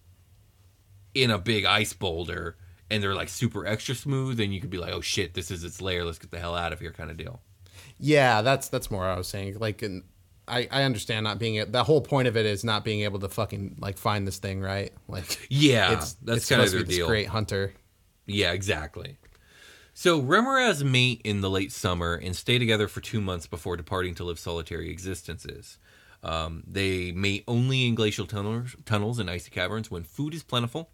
in 1.14 1.32
a 1.32 1.38
big 1.38 1.66
ice 1.66 1.94
boulder 1.94 2.58
and 2.90 3.02
they're 3.02 3.16
like 3.16 3.30
super 3.30 3.66
extra 3.66 3.96
smooth, 3.96 4.40
and 4.40 4.54
you 4.54 4.60
could 4.60 4.70
be 4.70 4.78
like, 4.78 4.94
oh 4.94 5.02
shit, 5.02 5.34
this 5.34 5.50
is 5.50 5.64
its 5.64 5.82
lair. 5.82 6.04
Let's 6.04 6.20
get 6.20 6.30
the 6.32 6.40
hell 6.40 6.56
out 6.56 6.74
of 6.74 6.80
here, 6.82 6.92
kind 6.92 7.10
of 7.10 7.16
deal. 7.18 7.42
Yeah, 7.98 8.42
that's 8.42 8.68
that's 8.68 8.92
more 8.92 9.06
I 9.06 9.16
was 9.18 9.28
saying. 9.28 9.58
Like, 9.60 9.82
I 10.48 10.68
I 10.70 10.84
understand 10.84 11.24
not 11.24 11.40
being 11.40 11.72
the 11.72 11.84
whole 11.86 12.02
point 12.02 12.28
of 12.28 12.36
it 12.36 12.46
is 12.46 12.64
not 12.64 12.84
being 12.84 13.02
able 13.02 13.20
to 13.20 13.30
fucking 13.30 13.78
like 13.80 13.98
find 13.98 14.28
this 14.28 14.40
thing, 14.40 14.60
right? 14.60 14.92
Like, 15.08 15.48
Yeah, 15.50 15.94
it's 15.94 16.14
that's 16.16 16.38
it's 16.40 16.50
kind 16.50 16.62
of 16.62 16.72
their 16.72 16.84
deal. 16.84 17.08
great 17.08 17.28
hunter. 17.28 17.74
Yeah, 18.26 18.52
exactly. 18.52 19.18
So 19.94 20.22
Remorhaz 20.22 20.84
mate 20.84 21.22
in 21.24 21.42
the 21.42 21.50
late 21.50 21.72
summer 21.72 22.16
and 22.16 22.36
stay 22.36 22.58
together 22.58 22.88
for 22.88 23.02
two 23.02 23.22
months 23.22 23.48
before 23.48 23.78
departing 23.78 24.16
to 24.16 24.24
live 24.24 24.40
solitary 24.40 24.90
existences. 24.90 25.78
Um, 26.24 26.64
they 26.68 27.12
mate 27.12 27.44
only 27.48 27.88
in 27.88 27.96
glacial 27.96 28.26
tunnels, 28.26 28.76
tunnels 28.86 29.18
and 29.20 29.30
icy 29.30 29.50
caverns 29.50 29.90
when 29.90 30.04
food 30.04 30.34
is 30.34 30.44
plentiful. 30.44 30.90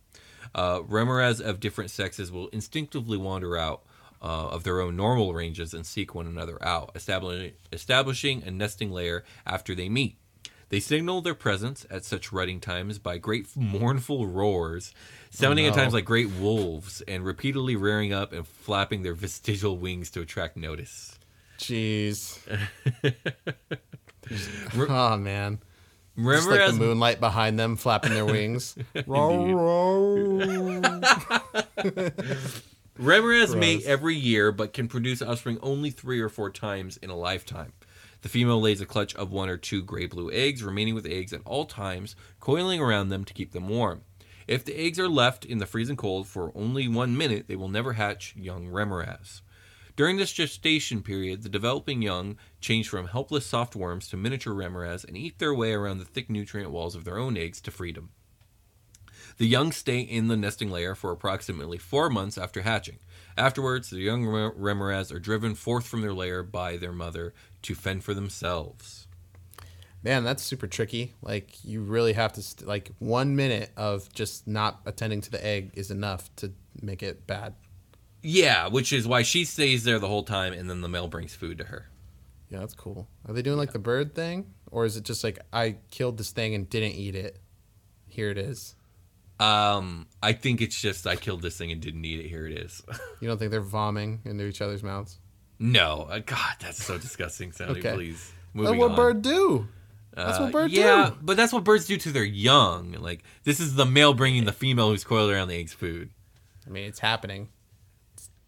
Uh, 0.55 0.79
Remorhaz 0.81 1.41
of 1.41 1.59
different 1.59 1.91
sexes 1.91 2.31
will 2.31 2.47
instinctively 2.49 3.17
wander 3.17 3.57
out 3.57 3.83
uh, 4.21 4.47
of 4.47 4.63
their 4.63 4.81
own 4.81 4.95
normal 4.95 5.33
ranges 5.33 5.73
and 5.73 5.85
seek 5.85 6.15
one 6.15 6.27
another 6.27 6.63
out, 6.65 6.91
establishing, 6.95 7.53
establishing 7.71 8.43
a 8.43 8.51
nesting 8.51 8.91
layer 8.91 9.23
after 9.45 9.75
they 9.75 9.89
meet. 9.89 10.17
They 10.69 10.79
signal 10.81 11.21
their 11.21 11.33
presence 11.33 11.85
at 11.89 12.03
such 12.03 12.33
rutting 12.33 12.59
times 12.59 12.99
by 12.99 13.19
great 13.19 13.47
mournful 13.55 14.27
roars, 14.27 14.93
sounding 15.29 15.65
at 15.65 15.69
no. 15.69 15.81
times 15.81 15.93
like 15.93 16.03
great 16.03 16.29
wolves, 16.29 17.01
and 17.07 17.23
repeatedly 17.23 17.77
rearing 17.77 18.11
up 18.11 18.33
and 18.33 18.45
flapping 18.45 19.01
their 19.03 19.13
vestigial 19.13 19.77
wings 19.77 20.11
to 20.11 20.21
attract 20.21 20.57
notice. 20.57 21.17
Jeez. 21.57 22.37
oh 24.89 25.17
man. 25.17 25.59
Just 26.17 26.49
like 26.49 26.59
as 26.61 26.73
the 26.73 26.79
moonlight 26.79 27.19
behind 27.19 27.59
them 27.59 27.75
flapping 27.75 28.13
their 28.13 28.25
wings. 28.25 28.75
Row, 29.07 29.53
row. 29.53 30.39
Remorhaz 32.99 33.57
mate 33.57 33.85
every 33.85 34.15
year, 34.15 34.51
but 34.51 34.73
can 34.73 34.87
produce 34.87 35.21
offspring 35.21 35.59
only 35.61 35.91
three 35.91 36.19
or 36.19 36.29
four 36.29 36.49
times 36.49 36.97
in 36.97 37.11
a 37.11 37.15
lifetime. 37.15 37.73
The 38.23 38.29
female 38.29 38.59
lays 38.59 38.81
a 38.81 38.87
clutch 38.87 39.13
of 39.15 39.31
one 39.31 39.49
or 39.49 39.57
two 39.57 39.83
gray 39.83 40.07
blue 40.07 40.31
eggs, 40.31 40.63
remaining 40.63 40.95
with 40.95 41.05
eggs 41.05 41.31
at 41.33 41.41
all 41.45 41.65
times, 41.65 42.15
coiling 42.39 42.81
around 42.81 43.09
them 43.09 43.23
to 43.23 43.33
keep 43.33 43.51
them 43.51 43.69
warm. 43.69 44.01
If 44.47 44.65
the 44.65 44.75
eggs 44.75 44.99
are 44.99 45.09
left 45.09 45.45
in 45.45 45.59
the 45.59 45.67
freezing 45.67 45.97
cold 45.97 46.27
for 46.27 46.51
only 46.55 46.87
one 46.87 47.15
minute, 47.15 47.47
they 47.47 47.55
will 47.55 47.67
never 47.67 47.93
hatch 47.93 48.33
young 48.35 48.67
remorhaz. 48.67 49.41
During 49.97 50.17
this 50.17 50.31
gestation 50.31 51.01
period, 51.01 51.41
the 51.41 51.49
developing 51.49 52.03
young 52.03 52.37
change 52.61 52.87
from 52.87 53.07
helpless 53.07 53.47
soft 53.47 53.75
worms 53.75 54.07
to 54.09 54.15
miniature 54.15 54.53
remorhaz 54.53 55.03
and 55.03 55.17
eat 55.17 55.39
their 55.39 55.55
way 55.55 55.73
around 55.73 55.97
the 55.97 56.05
thick 56.05 56.29
nutrient 56.29 56.69
walls 56.69 56.93
of 56.93 57.03
their 57.03 57.17
own 57.17 57.35
eggs 57.35 57.59
to 57.61 57.71
freedom. 57.71 58.11
The 59.39 59.47
young 59.47 59.71
stay 59.71 60.01
in 60.01 60.27
the 60.27 60.37
nesting 60.37 60.69
layer 60.69 60.93
for 60.93 61.11
approximately 61.11 61.79
four 61.79 62.11
months 62.11 62.37
after 62.37 62.61
hatching. 62.61 62.99
Afterwards, 63.35 63.89
the 63.89 63.97
young 63.97 64.23
remorhaz 64.23 65.11
are 65.11 65.19
driven 65.19 65.55
forth 65.55 65.87
from 65.87 66.01
their 66.01 66.13
lair 66.13 66.43
by 66.43 66.77
their 66.77 66.91
mother 66.91 67.33
to 67.63 67.73
fend 67.73 68.03
for 68.03 68.13
themselves. 68.13 69.07
Man, 70.03 70.23
that's 70.23 70.43
super 70.43 70.67
tricky. 70.67 71.15
Like 71.23 71.63
you 71.65 71.81
really 71.81 72.13
have 72.13 72.33
to 72.33 72.43
st- 72.43 72.67
like 72.67 72.91
one 72.99 73.35
minute 73.35 73.71
of 73.75 74.13
just 74.13 74.47
not 74.47 74.79
attending 74.85 75.21
to 75.21 75.31
the 75.31 75.43
egg 75.43 75.71
is 75.73 75.89
enough 75.89 76.29
to 76.35 76.53
make 76.83 77.01
it 77.01 77.25
bad. 77.25 77.55
Yeah, 78.29 78.67
which 78.67 78.91
is 78.91 79.07
why 79.07 79.21
she 79.23 79.45
stays 79.45 79.83
there 79.85 79.99
the 79.99 80.07
whole 80.07 80.23
time, 80.23 80.51
and 80.51 80.69
then 80.69 80.81
the 80.81 80.89
male 80.89 81.07
brings 81.07 81.33
food 81.33 81.57
to 81.59 81.63
her. 81.65 81.89
Yeah, 82.49 82.59
that's 82.59 82.73
cool. 82.73 83.07
Are 83.25 83.33
they 83.33 83.41
doing 83.41 83.57
like 83.57 83.71
the 83.71 83.79
bird 83.79 84.13
thing, 84.15 84.53
or 84.71 84.83
is 84.85 84.97
it 84.97 85.03
just 85.05 85.23
like 85.23 85.39
I 85.53 85.77
killed 85.91 86.17
this 86.17 86.31
thing 86.31 86.53
and 86.53 86.69
didn't 86.69 86.93
eat 86.93 87.15
it? 87.15 87.39
Here 88.07 88.29
it 88.29 88.37
is. 88.37 88.75
Um, 89.39 90.07
I 90.23 90.33
think 90.33 90.61
it's 90.61 90.79
just 90.81 91.05
I 91.05 91.15
killed 91.15 91.41
this 91.41 91.57
thing 91.57 91.71
and 91.71 91.79
didn't 91.79 92.03
eat 92.05 92.19
it. 92.19 92.27
Here 92.27 92.45
it 92.47 92.57
is. 92.57 92.81
You 93.21 93.27
don't 93.27 93.37
think 93.37 93.49
they're 93.51 93.61
vomiting 93.61 94.19
into 94.25 94.45
each 94.45 94.61
other's 94.61 94.83
mouths? 94.83 95.19
no, 95.59 96.07
uh, 96.09 96.19
God, 96.19 96.55
that's 96.59 96.83
so 96.83 96.97
disgusting 96.97 97.51
sounding. 97.51 97.77
Okay. 97.77 97.95
Please, 97.95 98.19
That's 98.53 98.53
moving 98.53 98.77
what 98.79 98.91
on. 98.91 98.95
bird 98.95 99.21
do. 99.23 99.67
That's 100.13 100.37
Uh, 100.37 100.41
what 100.43 100.51
birds 100.51 100.73
do. 100.73 100.79
yeah, 100.81 101.09
do. 101.11 101.17
but 101.21 101.37
that's 101.37 101.51
what 101.53 101.63
birds 101.63 101.85
do 101.87 101.97
to 101.97 102.11
their 102.11 102.23
young. 102.23 102.91
Like 102.93 103.23
this 103.43 103.59
is 103.59 103.75
the 103.75 103.85
male 103.85 104.13
bringing 104.13 104.45
the 104.45 104.51
female 104.51 104.89
who's 104.89 105.03
coiled 105.03 105.31
around 105.31 105.47
the 105.47 105.57
egg's 105.59 105.73
food. 105.73 106.09
I 106.65 106.69
mean, 106.69 106.85
it's 106.85 106.99
happening. 106.99 107.49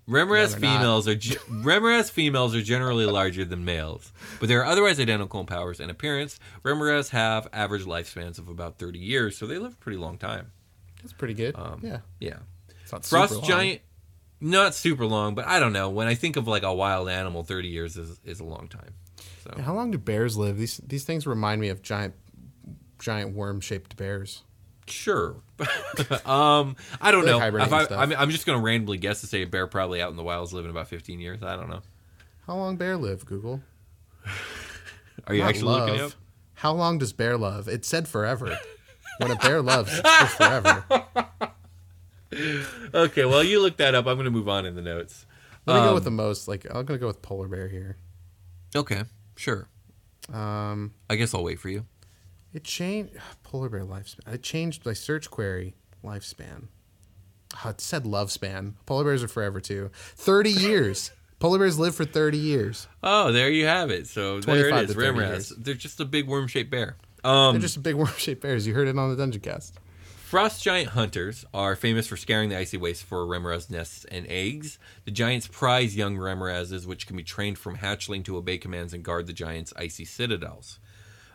Remorhaz 0.09 0.51
not. 0.53 0.59
females 0.61 1.07
are 1.07 1.15
ge- 1.15 1.37
Remorhaz 1.49 2.09
females 2.09 2.55
are 2.55 2.61
generally 2.61 3.05
larger 3.05 3.45
than 3.45 3.63
males, 3.63 4.11
but 4.39 4.49
they 4.49 4.55
are 4.55 4.65
otherwise 4.65 4.99
identical 4.99 5.39
in 5.39 5.45
powers 5.45 5.79
and 5.79 5.91
appearance. 5.91 6.39
Remorhaz 6.63 7.09
have 7.09 7.47
average 7.53 7.83
lifespans 7.85 8.39
of 8.39 8.47
about 8.49 8.79
30 8.79 8.99
years, 8.99 9.37
so 9.37 9.45
they 9.45 9.57
live 9.59 9.73
a 9.73 9.77
pretty 9.77 9.97
long 9.97 10.17
time. 10.17 10.51
That's 11.01 11.13
pretty 11.13 11.33
good. 11.35 11.55
Um, 11.55 11.79
yeah, 11.83 11.99
Yeah. 12.19 12.37
it's 12.81 12.91
not 12.91 13.05
super 13.05 13.19
Frost 13.27 13.33
long. 13.41 13.43
giant 13.47 13.81
not 14.41 14.73
super 14.73 15.05
long, 15.05 15.35
but 15.35 15.45
I 15.45 15.59
don't 15.59 15.73
know. 15.73 15.89
When 15.89 16.07
I 16.07 16.15
think 16.15 16.37
of 16.37 16.47
like 16.47 16.63
a 16.63 16.73
wild 16.73 17.09
animal, 17.09 17.43
30 17.43 17.67
years 17.67 17.97
is, 17.97 18.19
is 18.23 18.39
a 18.39 18.45
long 18.45 18.67
time. 18.69 18.93
So 19.43 19.61
How 19.61 19.73
long 19.73 19.91
do 19.91 19.97
bears 19.97 20.37
live? 20.37 20.57
These 20.57 20.77
these 20.85 21.03
things 21.03 21.27
remind 21.27 21.59
me 21.61 21.69
of 21.69 21.81
giant 21.81 22.13
giant 22.99 23.33
worm-shaped 23.33 23.95
bears. 23.97 24.43
Sure. 24.89 25.35
um, 26.25 26.75
I 27.01 27.11
don't 27.11 27.25
They're 27.25 27.39
know. 27.51 27.61
If 27.61 27.73
I, 27.73 27.85
I, 27.95 28.05
mean, 28.05 28.17
I'm 28.17 28.29
just 28.29 28.45
gonna 28.45 28.59
randomly 28.59 28.97
guess 28.97 29.21
to 29.21 29.27
say 29.27 29.41
a 29.43 29.47
bear 29.47 29.67
probably 29.67 30.01
out 30.01 30.09
in 30.11 30.15
the 30.17 30.23
wilds 30.23 30.53
living 30.53 30.71
about 30.71 30.87
15 30.87 31.19
years. 31.19 31.43
I 31.43 31.55
don't 31.55 31.69
know. 31.69 31.81
How 32.47 32.55
long 32.55 32.77
bear 32.77 32.97
live? 32.97 33.25
Google. 33.25 33.61
Are 35.27 35.33
you 35.35 35.41
Not 35.41 35.49
actually 35.49 35.73
looking 35.79 35.97
love. 35.99 36.11
up? 36.11 36.17
How 36.55 36.71
long 36.73 36.97
does 36.97 37.13
bear 37.13 37.37
love? 37.37 37.67
It 37.67 37.85
said 37.85 38.07
forever. 38.07 38.57
when 39.19 39.31
a 39.31 39.35
bear 39.35 39.61
loves, 39.61 39.91
it's 39.93 40.33
forever. 40.35 40.83
Okay, 42.93 43.25
well 43.25 43.43
you 43.43 43.59
look 43.59 43.77
that 43.77 43.95
up. 43.95 44.05
I'm 44.05 44.15
gonna 44.17 44.29
move 44.29 44.47
on 44.47 44.65
in 44.65 44.75
the 44.75 44.81
notes. 44.83 45.25
Let 45.65 45.75
me 45.75 45.79
go 45.81 45.87
Um, 45.89 45.93
with 45.95 46.03
the 46.03 46.11
most. 46.11 46.47
Like 46.47 46.65
I'm 46.69 46.85
gonna 46.85 46.99
go 46.99 47.07
with 47.07 47.21
polar 47.23 47.47
bear 47.47 47.67
here. 47.67 47.97
Okay, 48.75 49.03
sure. 49.35 49.67
Um, 50.31 50.93
I 51.09 51.15
guess 51.15 51.33
I'll 51.33 51.43
wait 51.43 51.59
for 51.59 51.69
you. 51.69 51.85
It 52.53 52.63
changed 52.63 53.13
polar 53.43 53.69
bear 53.69 53.85
lifespan. 53.85 54.33
It 54.33 54.43
changed 54.43 54.85
my 54.85 54.93
search 54.93 55.29
query 55.29 55.75
lifespan. 56.03 56.67
Oh, 57.65 57.69
it 57.69 57.81
said 57.81 58.05
love 58.05 58.31
span. 58.31 58.75
Polar 58.85 59.05
bears 59.05 59.23
are 59.23 59.27
forever 59.27 59.59
too. 59.59 59.89
Thirty 59.93 60.51
years. 60.51 61.11
polar 61.39 61.59
bears 61.59 61.79
live 61.79 61.95
for 61.95 62.05
thirty 62.05 62.37
years. 62.37 62.87
Oh, 63.01 63.31
there 63.31 63.49
you 63.49 63.65
have 63.65 63.89
it. 63.89 64.07
So 64.07 64.39
there 64.39 64.69
25 64.69 64.77
it 64.77 64.83
is. 64.83 64.95
to 64.95 65.01
30 65.01 65.19
years. 65.19 65.49
They're 65.57 65.73
just 65.73 65.99
a 65.99 66.05
big 66.05 66.27
worm-shaped 66.27 66.69
bear. 66.69 66.97
Um, 67.23 67.55
They're 67.55 67.61
just 67.61 67.77
a 67.77 67.81
big 67.81 67.95
worm-shaped 67.95 68.41
bears. 68.41 68.65
You 68.65 68.73
heard 68.73 68.87
it 68.87 68.97
on 68.97 69.15
the 69.15 69.21
Dungeoncast. 69.21 69.73
Frost 70.29 70.63
giant 70.63 70.89
hunters 70.89 71.43
are 71.55 71.75
famous 71.75 72.05
for 72.05 72.15
scouring 72.15 72.49
the 72.49 72.57
icy 72.57 72.77
wastes 72.77 73.01
for 73.03 73.25
remorhaz 73.25 73.71
nests 73.71 74.05
and 74.05 74.27
eggs. 74.29 74.77
The 75.05 75.11
giants 75.11 75.47
prize 75.47 75.97
young 75.97 76.17
remorhazes, 76.17 76.85
which 76.85 77.07
can 77.07 77.17
be 77.17 77.23
trained 77.23 77.57
from 77.57 77.77
hatchling 77.77 78.23
to 78.25 78.37
obey 78.37 78.59
commands 78.59 78.93
and 78.93 79.03
guard 79.03 79.25
the 79.25 79.33
giants' 79.33 79.73
icy 79.75 80.05
citadels. 80.05 80.77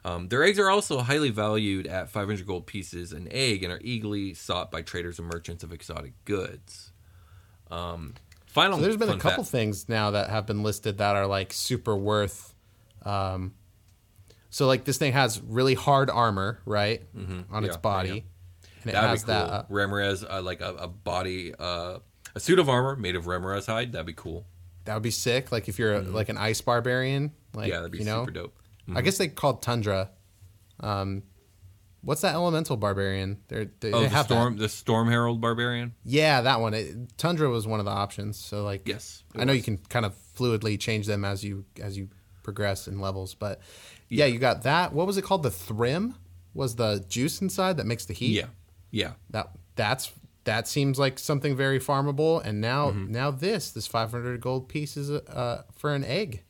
Um, 0.05 0.29
their 0.29 0.43
eggs 0.43 0.59
are 0.59 0.69
also 0.69 0.99
highly 1.01 1.31
valued 1.31 1.87
at 1.87 2.11
500 2.11 2.47
gold 2.47 2.67
pieces 2.67 3.13
an 3.13 3.27
egg 3.31 3.63
and 3.63 3.73
are 3.73 3.81
eagerly 3.83 4.35
sought 4.35 4.71
by 4.71 4.83
traders 4.83 5.19
and 5.19 5.29
merchants 5.29 5.65
of 5.65 5.73
exotic 5.73 6.13
goods. 6.27 6.93
Um, 7.71 8.15
final. 8.47 8.77
So 8.79 8.83
there's 8.83 8.97
been 8.99 9.09
a 9.09 9.17
couple 9.19 9.45
fact- 9.45 9.53
things 9.53 9.89
now 9.89 10.11
that 10.11 10.29
have 10.31 10.45
been 10.47 10.63
listed 10.63 10.99
that 10.99 11.17
are 11.17 11.27
like 11.27 11.53
super 11.55 11.97
worth. 11.97 12.55
Um, 13.03 13.55
so 14.51 14.67
like 14.67 14.85
this 14.85 14.99
thing 14.99 15.13
has 15.15 15.41
really 15.41 15.75
hard 15.75 16.11
armor, 16.11 16.61
right, 16.67 17.03
on 17.17 17.25
its 17.25 17.29
Mm-hmm. 17.51 17.65
Yeah, 17.65 17.77
body, 17.79 18.09
yeah, 18.09 18.15
and 18.83 18.91
it 18.91 18.93
That'd 18.93 19.11
has 19.11 19.25
cool. 19.25 19.35
that. 19.35 19.51
Uh, 20.31 20.39
uh, 20.39 20.43
like 20.43 20.61
a, 20.61 20.75
a 20.75 20.89
body, 20.89 21.55
uh, 21.59 21.99
a 22.35 22.41
suit 22.41 22.59
of 22.59 22.69
armor 22.69 22.95
made 22.97 23.17
of 23.17 23.25
Remorhaz 23.25 23.67
hide. 23.67 23.93
That'd 23.93 24.07
be 24.07 24.13
cool. 24.13 24.45
that 24.85 24.95
would 24.95 25.03
be 25.03 25.11
sick. 25.11 25.51
Like 25.51 25.69
if 25.69 25.79
you're 25.79 25.95
a, 25.95 26.01
like 26.03 26.29
an 26.29 26.37
ice 26.37 26.61
barbarian, 26.61 27.33
like 27.55 27.65
Mm-hmm. 27.65 27.71
yeah, 27.73 27.77
that'd 27.79 27.93
be 27.93 27.99
you 27.99 28.05
know, 28.05 28.21
super 28.23 28.31
dope. 28.33 28.55
I 28.93 29.01
guess 29.03 29.19
they 29.19 29.29
called 29.29 29.63
tundra. 29.63 30.11
Um, 30.81 31.23
what's 32.03 32.21
that 32.23 32.35
elemental 32.35 32.77
barbarian? 32.77 33.39
They're, 33.49 33.67
they 33.81 33.93
Oh, 33.93 34.01
they 34.01 34.05
the 34.07 34.11
have 34.11 34.29
that. 34.29 34.35
storm, 34.35 34.57
the 34.57 34.69
storm 34.69 35.09
herald 35.09 35.41
barbarian. 35.41 35.95
Yeah, 36.05 36.43
that 36.43 36.61
one. 36.61 36.75
It, 36.75 37.17
tundra 37.17 37.49
was 37.49 37.67
one 37.67 37.79
of 37.81 37.87
the 37.87 37.93
options. 37.93 38.37
So 38.39 38.63
like, 38.65 38.87
Yes, 38.89 39.23
I 39.37 39.45
know 39.45 39.53
was. 39.53 39.59
you 39.59 39.63
can 39.63 39.79
kind 39.89 40.05
of 40.05 40.15
fluidly 40.37 40.79
change 40.79 41.07
them 41.07 41.25
as 41.25 41.43
you 41.45 41.65
as 41.81 41.97
you 41.97 42.09
progress 42.43 42.89
in 42.89 43.01
levels, 43.01 43.35
but 43.35 43.61
yeah, 44.09 44.27
you 44.27 44.39
got 44.39 44.65
that. 44.65 44.93
What 44.93 45.07
was 45.07 45.17
it 45.17 45.23
called? 45.23 45.43
The 45.43 45.51
thrim 45.51 46.15
was 46.53 46.77
the 46.77 47.05
juice 47.09 47.41
inside 47.41 47.79
that 47.79 47.87
makes 47.87 48.05
the 48.05 48.15
heat. 48.15 48.37
Yeah, 48.37 48.47
yeah. 48.91 49.13
that 49.31 49.51
that's 49.77 50.13
that 50.45 50.69
seems 50.69 50.99
like 50.99 51.19
something 51.19 51.57
very 51.57 51.81
farmable. 51.81 52.45
And 52.45 52.61
now 52.61 52.91
Mm-hmm. 52.91 53.13
now 53.13 53.31
this 53.31 53.71
this 53.71 53.87
500 53.87 54.41
gold 54.43 54.69
piece 54.69 54.97
is 54.99 55.11
uh, 55.11 55.63
for 55.75 55.95
an 55.95 56.05
egg. 56.05 56.43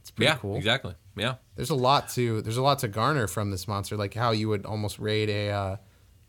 It's 0.00 0.10
pretty 0.10 0.30
yeah, 0.32 0.36
cool. 0.38 0.56
exactly. 0.56 0.94
Yeah, 1.20 1.34
There's 1.56 1.70
a 1.70 1.74
lot 1.74 2.08
to 2.10 2.42
there's 2.42 2.56
a 2.56 2.62
lot 2.62 2.80
to 2.80 2.88
garner 2.88 3.26
from 3.26 3.50
this 3.50 3.68
monster, 3.68 3.96
like 3.96 4.14
how 4.14 4.30
you 4.30 4.48
would 4.48 4.64
almost 4.64 4.98
raid 4.98 5.28
a 5.28 5.50
uh, 5.50 5.76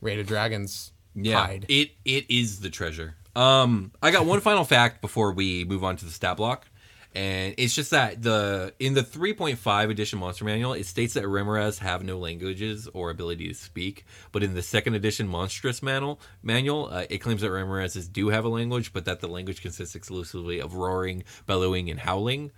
raid 0.01 0.19
a 0.19 0.23
dragon's 0.23 0.91
yeah. 1.15 1.45
hide. 1.45 1.65
It 1.69 1.91
it 2.06 2.30
is 2.30 2.60
the 2.60 2.69
treasure. 2.69 3.15
Um, 3.36 3.91
I 4.01 4.12
got 4.12 4.25
one 4.25 4.41
final 4.41 4.65
fact 4.65 5.01
before 5.01 5.32
we 5.32 5.63
move 5.63 5.84
on 5.84 5.95
to 5.97 6.06
the 6.06 6.12
stat 6.12 6.36
block, 6.38 6.67
and 7.13 7.56
it's 7.58 7.73
just 7.73 7.91
that 7.91 8.21
the 8.21 8.73
in 8.80 8.93
the 8.93 9.04
3.5 9.04 9.89
edition 9.89 10.19
monster 10.19 10.45
manual, 10.45 10.73
it 10.73 10.86
states 10.86 11.13
that 11.13 11.23
Remorhaz 11.23 11.80
have 11.80 12.04
no 12.04 12.17
languages 12.17 12.88
or 12.93 13.10
ability 13.10 13.47
to 13.47 13.54
speak, 13.54 14.06
but 14.32 14.43
in 14.43 14.54
the 14.54 14.62
second 14.62 14.95
edition 14.95 15.27
monstrous 15.27 15.82
manual, 15.82 16.19
manual, 16.43 16.89
uh, 16.91 17.06
it 17.10 17.19
claims 17.19 17.41
that 17.41 17.49
Remorhazes 17.49 18.12
do 18.12 18.30
have 18.30 18.45
a 18.45 18.49
language, 18.49 18.93
but 18.93 19.06
that 19.06 19.19
the 19.19 19.27
language 19.27 19.62
consists 19.62 19.95
exclusively 19.95 20.60
of 20.60 20.75
roaring, 20.75 21.23
bellowing, 21.45 21.89
and 21.89 21.99
howling. 21.99 22.51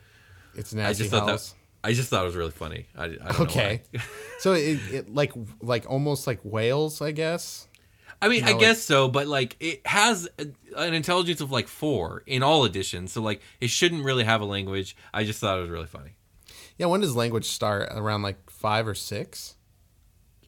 It's 0.55 0.73
I 0.73 0.77
nasty 0.77 1.03
just 1.03 1.11
thought 1.11 1.29
howls. 1.29 1.51
that. 1.51 1.62
I 1.83 1.93
just 1.93 2.09
thought 2.09 2.21
it 2.23 2.25
was 2.25 2.35
really 2.35 2.51
funny. 2.51 2.87
I, 2.97 3.05
I 3.05 3.07
don't 3.09 3.41
Okay, 3.41 3.81
Know 3.93 3.99
so 4.39 4.53
it, 4.53 4.79
it 4.91 5.13
like 5.13 5.33
like 5.61 5.89
almost 5.89 6.27
like 6.27 6.39
whales, 6.43 7.01
I 7.01 7.11
guess. 7.11 7.67
I 8.21 8.29
mean, 8.29 8.43
You 8.43 8.49
I 8.51 8.53
know, 8.53 8.59
guess 8.59 8.81
so, 8.81 9.09
but 9.09 9.27
like 9.27 9.57
it 9.59 9.85
has 9.85 10.29
an 10.77 10.93
intelligence 10.93 11.41
of 11.41 11.51
like 11.51 11.67
four 11.67 12.23
in 12.25 12.41
all 12.41 12.63
editions, 12.63 13.11
so 13.11 13.21
like 13.21 13.41
it 13.59 13.69
shouldn't 13.69 14.03
really 14.05 14.23
have 14.23 14.39
a 14.41 14.45
language. 14.45 14.95
I 15.13 15.23
just 15.25 15.39
thought 15.39 15.57
it 15.57 15.61
was 15.61 15.69
really 15.69 15.87
funny. 15.87 16.15
Yeah, 16.77 16.85
when 16.87 17.01
does 17.01 17.15
language 17.15 17.45
start? 17.45 17.89
Around 17.91 18.21
like 18.23 18.49
five 18.49 18.87
or 18.87 18.95
six? 18.95 19.55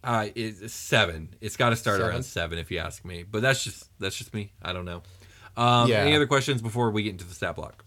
Uh, 0.04 0.28
it's 0.36 0.74
seven. 0.74 1.36
It's 1.42 1.58
got 1.58 1.70
to 1.72 1.76
start 1.76 1.98
Seven? 1.98 2.12
around 2.12 2.24
seven, 2.24 2.60
if 2.60 2.70
you 2.72 2.78
ask 2.78 3.04
me. 3.04 3.24
But 3.24 3.42
that's 3.42 3.64
just 3.64 3.90
that's 4.00 4.16
just 4.16 4.34
me. 4.34 4.54
I 4.62 4.72
don't 4.74 4.86
know. 4.86 5.04
Um, 5.58 5.90
Yeah. 5.90 5.98
Any 6.02 6.16
other 6.16 6.28
questions 6.28 6.62
before 6.62 6.92
we 6.92 7.04
get 7.04 7.12
into 7.12 7.26
the 7.26 7.34
stat 7.34 7.56
block? 7.56 7.85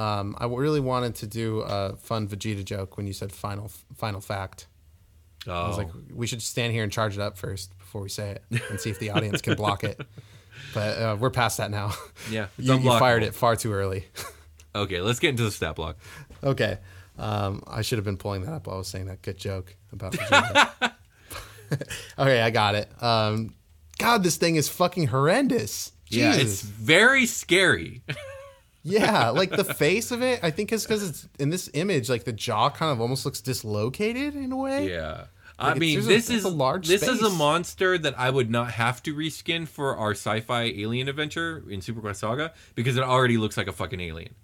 Um, 0.00 0.34
I 0.38 0.46
really 0.46 0.80
wanted 0.80 1.14
to 1.16 1.26
do 1.26 1.60
a 1.60 1.94
fun 1.96 2.26
Vegeta 2.26 2.64
joke 2.64 2.96
when 2.96 3.06
you 3.06 3.12
said 3.12 3.32
final 3.32 3.70
final 3.96 4.20
fact. 4.20 4.66
Oh, 5.46 5.52
I 5.52 5.68
was 5.68 5.78
like, 5.78 5.88
we 6.14 6.26
should 6.26 6.40
stand 6.42 6.72
here 6.72 6.82
and 6.82 6.92
charge 6.92 7.16
it 7.16 7.20
up 7.20 7.36
first 7.36 7.76
before 7.78 8.00
we 8.02 8.08
say 8.08 8.30
it 8.50 8.62
and 8.70 8.80
see 8.80 8.90
if 8.90 8.98
the 8.98 9.10
audience 9.10 9.40
can 9.42 9.56
block 9.56 9.84
it. 9.84 10.00
But 10.74 10.98
uh, 10.98 11.16
we're 11.18 11.30
past 11.30 11.56
that 11.56 11.70
now. 11.70 11.94
yeah, 12.30 12.46
you, 12.58 12.74
you 12.78 12.90
fired 12.98 13.22
it 13.22 13.34
far 13.34 13.56
too 13.56 13.72
early. 13.72 14.04
Okay, 14.72 15.00
let's 15.00 15.18
get 15.18 15.30
into 15.30 15.42
the 15.42 15.50
stat 15.50 15.74
block. 15.74 15.96
okay. 16.44 16.78
Um, 17.18 17.62
I 17.66 17.82
should 17.82 17.98
have 17.98 18.04
been 18.04 18.16
pulling 18.16 18.42
that 18.42 18.52
up 18.52 18.66
while 18.68 18.76
I 18.76 18.78
was 18.78 18.86
saying 18.86 19.06
that 19.06 19.20
good 19.20 19.36
joke 19.36 19.74
about 19.92 20.12
Vegeta. 20.12 20.92
okay, 22.18 22.40
I 22.40 22.50
got 22.50 22.76
it. 22.76 22.88
Um, 23.02 23.54
God, 23.98 24.22
this 24.22 24.36
thing 24.36 24.54
is 24.54 24.68
fucking 24.68 25.08
horrendous. 25.08 25.90
Yeah, 26.06 26.34
it's 26.36 26.62
very 26.62 27.26
scary. 27.26 28.02
Yeah, 28.82 29.28
like 29.30 29.50
the 29.50 29.64
face 29.64 30.10
of 30.10 30.22
it, 30.22 30.40
I 30.42 30.50
think 30.50 30.72
is 30.72 30.84
because 30.84 31.08
it's 31.08 31.28
in 31.38 31.50
this 31.50 31.68
image, 31.74 32.08
like 32.08 32.24
the 32.24 32.32
jaw 32.32 32.70
kind 32.70 32.90
of 32.92 33.00
almost 33.00 33.24
looks 33.26 33.40
dislocated 33.40 34.34
in 34.34 34.52
a 34.52 34.56
way. 34.56 34.90
Yeah. 34.90 35.24
I 35.58 35.68
Like, 35.68 35.76
it's- 35.76 35.80
mean, 35.80 35.94
there's 35.96 36.06
a- 36.06 36.08
this 36.08 36.30
is 36.30 36.44
a 36.44 36.48
large 36.48 36.88
this 36.88 37.02
is 37.02 37.20
a 37.20 37.28
monster 37.28 37.98
that 37.98 38.18
I 38.18 38.30
would 38.30 38.50
not 38.50 38.70
have 38.72 39.02
to 39.02 39.14
reskin 39.14 39.68
for 39.68 39.94
our 39.96 40.12
sci-fi 40.12 40.62
alien 40.62 41.08
adventure 41.08 41.62
in 41.68 41.82
Super 41.82 42.00
Quest 42.00 42.20
Saga 42.20 42.54
because 42.74 42.96
it 42.96 43.02
already 43.02 43.36
looks 43.36 43.58
like 43.58 43.66
a 43.68 43.72
fucking 43.72 44.00
alien. 44.00 44.34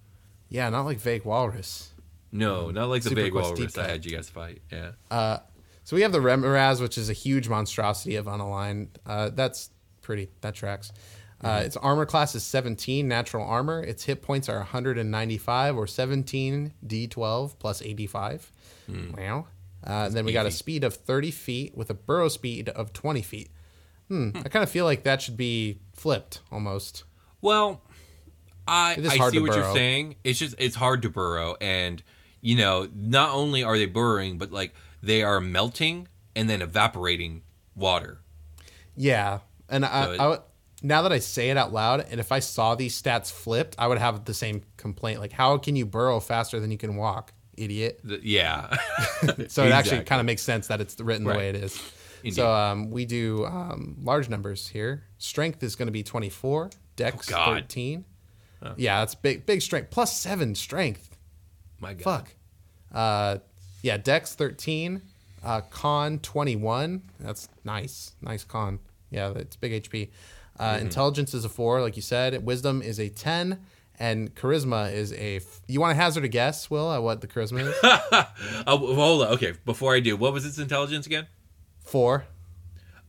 Yeah, 0.50 0.68
not 0.68 0.82
like 0.84 0.98
vague 0.98 1.24
walrus. 1.24 1.92
No, 2.30 2.70
not 2.70 2.90
like 2.90 3.02
the 3.02 3.08
Super 3.08 3.22
big 3.22 3.32
Quest 3.32 3.54
walrus 3.54 3.72
deep 3.72 3.82
I 3.82 3.88
had 3.88 4.04
you 4.04 4.14
guys 4.14 4.28
fight. 4.28 4.60
Yeah. 4.70 5.38
So 5.84 5.94
we 5.96 6.02
have 6.02 6.12
the 6.12 6.18
Remorhaz, 6.18 6.82
which 6.82 6.98
is 6.98 7.08
a 7.08 7.12
huge 7.14 7.48
monstrosity 7.48 8.16
of 8.16 8.26
unaligned. 8.26 8.88
Uh, 9.06 9.30
that's 9.30 9.70
pretty. 10.02 10.28
That 10.42 10.54
tracks. 10.54 10.92
Uh, 11.42 11.62
its 11.64 11.76
armor 11.76 12.06
class 12.06 12.34
is 12.34 12.42
17 12.44 13.06
natural 13.06 13.44
armor. 13.46 13.82
Its 13.82 14.04
hit 14.04 14.22
points 14.22 14.48
are 14.48 14.56
195 14.58 15.76
or 15.76 15.86
17 15.86 16.72
d12 16.86 17.58
plus 17.58 17.82
85. 17.82 18.52
Wow. 19.16 19.46
Uh, 19.86 19.90
and 20.06 20.14
then 20.14 20.24
we 20.24 20.32
got 20.32 20.46
a 20.46 20.50
speed 20.50 20.82
of 20.82 20.94
30 20.94 21.30
feet 21.30 21.76
with 21.76 21.90
a 21.90 21.94
burrow 21.94 22.28
speed 22.28 22.68
of 22.70 22.92
20 22.92 23.22
feet. 23.22 23.50
Hmm. 24.08 24.30
I 24.36 24.48
kind 24.48 24.62
of 24.62 24.70
feel 24.70 24.84
like 24.84 25.02
that 25.04 25.20
should 25.22 25.36
be 25.36 25.80
flipped 25.92 26.40
almost. 26.50 27.04
Well, 27.42 27.82
I 28.66 28.92
It 28.94 29.04
is 29.04 29.12
I 29.12 29.16
hard 29.16 29.32
see 29.32 29.38
to 29.38 29.42
what 29.42 29.54
you're 29.54 29.64
burrow. 29.64 29.74
saying. 29.74 30.16
It's 30.24 30.38
just 30.38 30.54
it's 30.58 30.74
hard 30.76 31.02
to 31.02 31.10
burrow, 31.10 31.56
and 31.60 32.02
you 32.40 32.56
know, 32.56 32.88
not 32.94 33.30
only 33.30 33.62
are 33.62 33.76
they 33.76 33.86
burrowing, 33.86 34.38
but 34.38 34.50
like 34.52 34.74
they 35.02 35.22
are 35.22 35.40
melting 35.40 36.08
and 36.34 36.48
then 36.50 36.62
evaporating 36.62 37.42
water. 37.74 38.20
Yeah, 38.96 39.40
and 39.68 39.84
I, 39.84 40.04
So 40.04 40.12
it- 40.12 40.20
I 40.20 40.38
now 40.82 41.02
that 41.02 41.12
I 41.12 41.18
say 41.18 41.50
it 41.50 41.56
out 41.56 41.72
loud, 41.72 42.06
and 42.10 42.20
if 42.20 42.32
I 42.32 42.38
saw 42.40 42.74
these 42.74 43.00
stats 43.00 43.30
flipped, 43.32 43.74
I 43.78 43.86
would 43.86 43.98
have 43.98 44.24
the 44.24 44.34
same 44.34 44.62
complaint. 44.76 45.20
Like, 45.20 45.32
how 45.32 45.56
can 45.58 45.76
you 45.76 45.86
burrow 45.86 46.20
faster 46.20 46.60
than 46.60 46.70
you 46.70 46.78
can 46.78 46.96
walk, 46.96 47.32
idiot? 47.56 48.00
The- 48.04 48.20
yeah. 48.22 48.76
So 49.48 49.64
it 49.64 49.72
actually 49.72 50.04
kind 50.04 50.20
of 50.20 50.26
makes 50.26 50.42
sense 50.42 50.66
that 50.68 50.80
it's 50.80 51.00
written 51.00 51.24
the 51.24 51.34
way 51.34 51.48
it 51.48 51.56
is. 51.56 51.80
Indeed. 52.22 52.36
So 52.36 52.50
um, 52.52 52.90
we 52.90 53.04
do 53.04 53.44
um, 53.46 53.96
large 54.02 54.28
numbers 54.28 54.66
here. 54.68 55.04
Strength 55.18 55.62
is 55.62 55.76
going 55.76 55.86
to 55.86 55.92
be 55.92 56.02
twenty 56.02 56.28
four. 56.28 56.70
Dex 56.96 57.28
Oh, 57.30 57.34
God. 57.36 57.54
thirteen. 57.54 58.04
Yeah, 58.76 58.98
that's 59.00 59.14
big. 59.14 59.46
Big 59.46 59.62
strength 59.62 59.90
plus 59.90 60.18
seven 60.18 60.54
strength. 60.56 61.16
My 61.78 61.94
God. 61.94 62.02
Fuck. 62.02 62.34
Uh, 62.92 63.38
yeah, 63.82 63.96
Dex 63.96 64.34
thirteen. 64.34 65.02
Uh, 65.44 65.60
con 65.70 66.18
twenty 66.18 66.56
one. 66.56 67.02
That's 67.20 67.48
nice. 67.64 68.12
Nice 68.20 68.42
con. 68.44 68.80
Yeah, 69.10 69.32
it's 69.36 69.54
big 69.56 69.84
HP. 69.84 70.10
Uh, 70.58 70.74
Mm-hmm. 70.74 70.86
Intelligence 70.86 71.34
is 71.34 71.44
a 71.44 71.48
four, 71.48 71.80
like 71.82 71.96
you 71.96 72.02
said. 72.02 72.44
Wisdom 72.44 72.82
is 72.82 72.98
a 72.98 73.08
ten, 73.08 73.60
and 73.98 74.34
charisma 74.34 74.92
is 74.92 75.12
a. 75.12 75.36
F- 75.36 75.60
you 75.68 75.80
want 75.80 75.90
to 75.96 76.02
hazard 76.02 76.24
a 76.24 76.28
guess, 76.28 76.70
Will, 76.70 76.90
at 76.92 77.02
what 77.02 77.20
the 77.20 77.26
charisma 77.26 77.68
is? 77.68 77.74
Oh, 78.66 78.94
hold 78.94 79.22
on. 79.22 79.28
Okay, 79.34 79.54
before 79.64 79.94
I 79.94 80.00
do, 80.00 80.16
what 80.16 80.32
was 80.32 80.44
its 80.46 80.58
intelligence 80.58 81.06
again? 81.06 81.26
Four. 81.80 82.26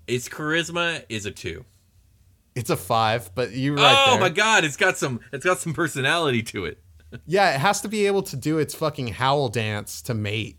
Its 0.07 0.29
charisma 0.29 1.03
is 1.10 1.25
a 1.25 1.31
two. 1.31 1.65
It's 2.55 2.69
a 2.69 2.77
five, 2.77 3.29
but 3.36 3.51
you're 3.51 3.75
right 3.75 4.05
oh 4.07 4.12
there. 4.12 4.19
my 4.21 4.29
god, 4.29 4.63
it's 4.63 4.77
got 4.77 4.97
some 4.97 5.19
it's 5.31 5.45
got 5.45 5.60
some 5.60 5.73
personality 5.73 6.41
to 6.43 6.65
it. 6.65 6.79
Yeah, 7.25 7.55
it 7.55 7.60
has 7.60 7.79
to 7.81 7.88
be 7.88 8.05
able 8.07 8.21
to 8.23 8.36
do 8.36 8.57
its 8.57 8.75
fucking 8.75 9.07
howl 9.07 9.47
dance 9.47 10.01
to 10.03 10.13
mate. 10.13 10.57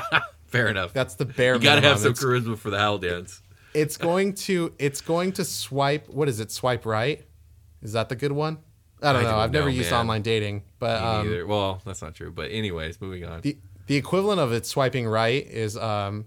Fair 0.46 0.68
enough. 0.68 0.92
That's 0.92 1.16
the 1.16 1.24
bare 1.24 1.54
you 1.54 1.60
gotta 1.60 1.80
have 1.80 1.98
some 1.98 2.12
It's- 2.12 2.22
charisma 2.24 2.56
for 2.56 2.70
the 2.70 2.78
howl 2.78 2.98
dance. 2.98 3.42
It's 3.80 3.96
going 3.96 4.34
to 4.34 4.72
it's 4.78 5.00
going 5.00 5.32
to 5.32 5.44
swipe 5.44 6.08
what 6.08 6.28
is 6.28 6.40
it 6.40 6.50
swipe 6.50 6.84
right 6.86 7.24
is 7.82 7.92
that 7.92 8.08
the 8.08 8.16
good 8.16 8.32
one 8.32 8.58
i 9.02 9.12
don't 9.12 9.20
I 9.20 9.22
know 9.24 9.30
don't 9.30 9.38
i've 9.40 9.52
never 9.52 9.66
know, 9.66 9.72
used 9.72 9.90
man. 9.90 10.00
online 10.00 10.22
dating 10.22 10.62
but 10.78 11.02
um. 11.02 11.44
Well, 11.48 11.80
that's 11.84 12.02
not 12.02 12.14
true. 12.14 12.30
But 12.30 12.50
anyways, 12.50 13.00
moving 13.00 13.24
on. 13.24 13.40
the 13.40 13.56
the 13.86 13.96
equivalent 13.96 14.40
of 14.40 14.52
it 14.52 14.64
swiping 14.66 15.06
right 15.06 15.44
is 15.46 15.76
um 15.76 16.24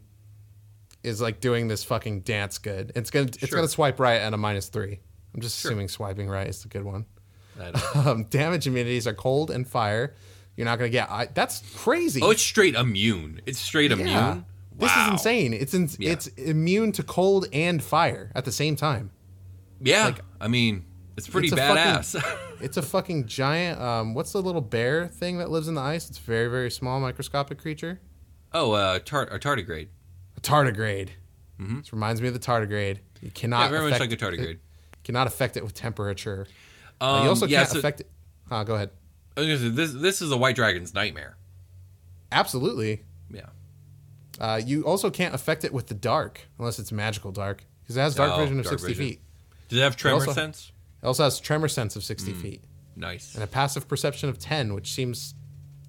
is 1.03 1.19
like 1.21 1.39
doing 1.39 1.67
this 1.67 1.83
fucking 1.83 2.21
dance 2.21 2.57
good 2.57 2.91
it's 2.95 3.09
gonna 3.09 3.25
it's 3.27 3.39
Sure. 3.47 3.57
gonna 3.57 3.67
swipe 3.67 3.99
right 3.99 4.21
at 4.21 4.33
a 4.33 4.37
minus 4.37 4.67
three 4.67 4.99
i'm 5.33 5.41
just 5.41 5.59
Sure. 5.59 5.71
assuming 5.71 5.87
swiping 5.87 6.27
right 6.29 6.47
is 6.47 6.61
the 6.63 6.67
good 6.69 6.83
one 6.83 7.05
I 7.59 7.71
don't 7.71 7.95
know. 8.05 8.11
um, 8.11 8.23
damage 8.25 8.67
immunities 8.67 9.07
are 9.07 9.13
cold 9.13 9.51
and 9.51 9.67
fire 9.67 10.13
you're 10.55 10.65
not 10.65 10.77
gonna 10.77 10.89
get 10.89 11.09
I, 11.09 11.25
that's 11.33 11.61
crazy 11.75 12.21
oh, 12.21 12.29
it's 12.31 12.41
straight 12.41 12.75
immune. 12.75 13.41
It's 13.45 13.59
straight 13.59 13.91
immune. 13.91 14.45
This 14.81 14.89
Wow. 14.95 15.05
is 15.05 15.11
insane 15.13 15.53
it's 15.53 15.73
in, 15.73 15.89
Yeah. 15.97 16.11
it's 16.11 16.27
immune 16.27 16.91
to 16.93 17.03
cold 17.03 17.47
and 17.53 17.81
fire 17.81 18.31
at 18.35 18.43
the 18.45 18.51
same 18.51 18.75
time 18.75 19.11
Yeah, 19.79 20.15
I 20.39 20.47
mean, 20.49 20.85
it's 21.17 21.27
pretty 21.27 21.47
It's 21.47 21.55
badass. 21.55 22.21
It's 22.61 22.77
a 22.77 22.83
fucking 22.83 23.25
giant. 23.25 23.81
Um, 23.81 24.13
what's 24.13 24.33
the 24.33 24.41
little 24.41 24.61
bear 24.61 25.07
thing 25.07 25.39
that 25.39 25.49
lives 25.49 25.67
in 25.67 25.73
the 25.73 25.81
ice? 25.81 26.07
It's 26.09 26.19
a 26.19 26.21
very, 26.21 26.47
very 26.47 26.69
small, 26.69 26.99
microscopic 26.99 27.57
creature. 27.57 27.99
oh, 28.53 28.73
uh, 28.73 28.99
tart 28.99 29.29
a 29.33 29.39
tardigrade. 29.39 29.87
A 30.37 30.41
tardigrade. 30.41 31.09
This 31.57 31.91
reminds 31.91 32.21
me 32.21 32.27
of 32.27 32.35
the 32.35 32.39
tardigrade. 32.39 32.97
You 33.21 33.31
cannot. 33.31 33.65
Mm-hmm. 33.65 33.73
Yeah, 33.73 33.79
very 33.79 33.89
much 33.91 33.99
affect 33.99 34.11
like 34.11 34.21
a 34.21 34.25
tardigrade. 34.43 34.51
It, 34.55 34.59
cannot 35.03 35.25
affect 35.25 35.57
it 35.57 35.63
with 35.63 35.73
temperature. 35.73 36.45
Uh, 37.01 37.05
Um, 37.05 37.23
you 37.23 37.29
also 37.29 37.47
yeah, 37.47 37.59
can't 37.61 37.69
so- 37.69 37.79
affect 37.79 38.01
it. 38.01 38.09
Uh, 38.51 38.63
go 38.63 38.75
ahead. 38.75 38.91
I 39.35 39.39
was 39.41 39.47
gonna 39.47 39.59
say, 39.59 39.69
this 39.69 39.93
this 39.93 40.21
is 40.21 40.31
a 40.31 40.37
white 40.37 40.55
dragon's 40.55 40.93
nightmare. 40.93 41.37
Absolutely. 42.31 43.03
Uh, 44.41 44.59
you 44.65 44.83
also 44.83 45.09
can't 45.09 45.33
affect 45.35 45.63
it 45.63 45.71
with 45.71 45.87
the 45.87 45.93
dark 45.93 46.41
unless 46.59 46.79
it's 46.79 46.91
magical 46.91 47.31
dark 47.31 47.63
because 47.83 47.95
it 47.95 47.99
has 48.01 48.15
dark 48.15 48.31
Oh, 48.33 48.39
vision 48.41 48.59
of 48.59 48.65
dark 48.65 48.79
sixty 48.79 48.93
vision. 48.95 49.05
feet. 49.13 49.21
Does 49.69 49.79
it 49.79 49.81
have 49.83 49.95
tremor 49.95 50.15
also- 50.17 50.33
sense? 50.33 50.71
It 51.01 51.05
also 51.05 51.23
has 51.23 51.39
tremor 51.39 51.67
sense 51.67 51.95
of 51.95 52.01
Mm. 52.01 52.05
sixty 52.05 52.33
feet 52.33 52.63
Nice. 52.95 53.35
and 53.35 53.43
a 53.43 53.47
passive 53.47 53.87
perception 53.87 54.27
of 54.29 54.39
ten, 54.39 54.73
which 54.73 54.91
seems 54.91 55.35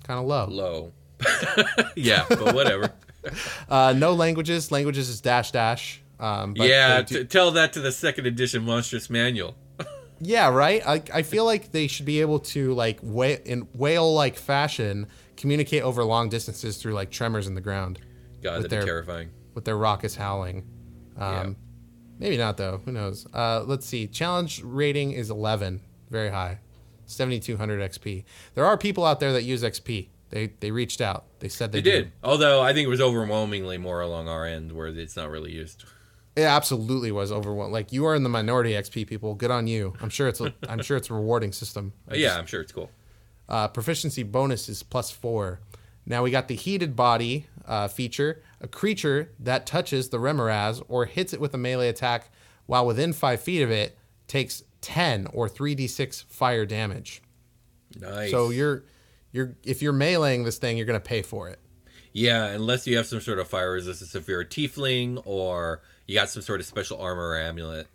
kind 0.04 0.20
of 0.20 0.26
low. 0.26 0.46
Low. 0.50 0.92
yeah, 1.96 2.24
but 2.28 2.54
whatever. 2.54 2.92
Uh, 3.68 3.94
no 3.96 4.14
languages. 4.14 4.72
Languages 4.72 5.08
is 5.08 5.20
dash 5.20 5.52
dash. 5.52 6.02
Um, 6.18 6.54
but 6.54 6.66
yeah, 6.68 7.02
do- 7.02 7.18
t- 7.20 7.24
tell 7.24 7.52
that 7.52 7.72
to 7.74 7.80
the 7.80 7.92
second 7.92 8.26
edition 8.26 8.64
monstrous 8.64 9.08
manual. 9.08 9.54
Yeah, 10.24 10.50
right. 10.50 10.82
I, 10.86 11.02
I 11.12 11.22
feel 11.22 11.44
like 11.44 11.72
they 11.72 11.86
should 11.88 12.06
be 12.06 12.20
able 12.20 12.38
to 12.54 12.74
like 12.74 12.98
whale 13.02 13.38
in 13.44 13.62
whale 13.74 14.12
like 14.14 14.36
fashion 14.36 15.06
communicate 15.36 15.82
over 15.82 16.04
long 16.04 16.28
distances 16.28 16.76
through 16.78 16.92
like 16.94 17.10
tremors 17.10 17.48
in 17.48 17.54
the 17.56 17.60
ground 17.60 17.98
God, 18.42 18.62
With 18.62 18.62
that'd 18.62 18.70
be 18.70 18.76
their- 18.76 18.84
terrifying. 18.84 19.30
with 19.54 19.64
their 19.64 19.76
raucous 19.76 20.16
howling. 20.16 20.64
Um, 21.16 21.32
Yeah. 21.32 21.52
Maybe 22.18 22.36
not 22.36 22.56
though. 22.56 22.80
Who 22.84 22.92
knows? 22.92 23.26
Uh, 23.34 23.64
let's 23.66 23.84
see. 23.86 24.06
Challenge 24.06 24.62
rating 24.62 25.12
is 25.12 25.28
11, 25.30 25.80
very 26.10 26.30
high, 26.30 26.60
7200 27.06 27.80
XP. 27.80 28.24
There 28.54 28.64
are 28.64 28.76
people 28.78 29.04
out 29.04 29.18
there 29.20 29.32
that 29.32 29.42
use 29.44 29.62
XP. 29.62 30.08
They 30.30 30.52
they 30.60 30.70
reached 30.70 31.00
out. 31.00 31.24
They 31.40 31.48
said 31.48 31.72
they, 31.72 31.80
They 31.80 31.90
do. 31.90 32.02
did. 32.04 32.12
Although 32.22 32.62
I 32.62 32.72
think 32.72 32.86
it 32.86 32.90
was 32.90 33.00
overwhelmingly 33.00 33.76
more 33.78 34.00
along 34.00 34.28
our 34.28 34.46
end 34.46 34.72
where 34.72 34.86
it's 34.88 35.16
not 35.16 35.30
really 35.30 35.52
used. 35.52 35.84
It 36.36 36.42
absolutely 36.42 37.12
was 37.12 37.30
overwhelming. 37.30 37.72
Like 37.72 37.92
you 37.92 38.06
are 38.06 38.14
in 38.14 38.22
the 38.22 38.30
minority 38.30 38.70
XP 38.72 39.06
people. 39.06 39.34
Good 39.34 39.50
on 39.50 39.66
you. 39.66 39.92
I'm 40.00 40.08
sure 40.08 40.28
it's 40.28 40.40
a 40.40 40.54
I'm 40.68 40.82
sure 40.82 40.96
it's 40.96 41.10
a 41.10 41.14
rewarding 41.14 41.52
system. 41.52 41.92
Yeah, 42.12 42.38
I'm 42.38 42.46
sure 42.46 42.60
it's 42.62 42.72
cool. 42.72 42.90
Uh, 43.48 43.68
proficiency 43.68 44.22
bonus 44.22 44.68
is 44.68 44.82
plus 44.82 45.10
four. 45.10 45.60
Now 46.04 46.22
we 46.22 46.30
got 46.30 46.48
the 46.48 46.54
heated 46.56 46.96
body 46.96 47.46
uh, 47.66 47.88
feature. 47.88 48.42
A 48.60 48.68
creature 48.68 49.32
that 49.38 49.66
touches 49.66 50.08
the 50.08 50.18
Remorhaz 50.18 50.82
or 50.88 51.06
hits 51.06 51.32
it 51.32 51.40
with 51.40 51.54
a 51.54 51.58
melee 51.58 51.88
attack 51.88 52.30
while 52.66 52.86
within 52.86 53.12
five 53.12 53.40
feet 53.40 53.62
of 53.62 53.70
it 53.70 53.96
takes 54.28 54.62
10 54.82 55.28
or 55.32 55.48
3d6 55.48 56.24
fire 56.24 56.66
damage. 56.66 57.22
Nice. 57.98 58.30
So 58.30 58.50
you're 58.50 58.84
you're 59.32 59.56
if 59.62 59.82
you're 59.82 59.92
meleeing 59.92 60.44
this 60.44 60.58
thing, 60.58 60.76
you're 60.76 60.86
gonna 60.86 61.00
pay 61.00 61.22
for 61.22 61.48
it. 61.48 61.58
yeah, 62.12 62.46
unless 62.46 62.86
you 62.86 62.96
have 62.96 63.06
some 63.06 63.20
sort 63.20 63.38
of 63.38 63.48
fire 63.48 63.72
resistance 63.72 64.14
if 64.14 64.28
you're 64.28 64.40
a 64.40 64.46
tiefling 64.46 65.20
or 65.24 65.82
you 66.06 66.14
got 66.14 66.28
some 66.30 66.42
sort 66.42 66.60
of 66.60 66.66
special 66.66 67.00
armor 67.00 67.30
or 67.30 67.38
amulet. 67.38 67.86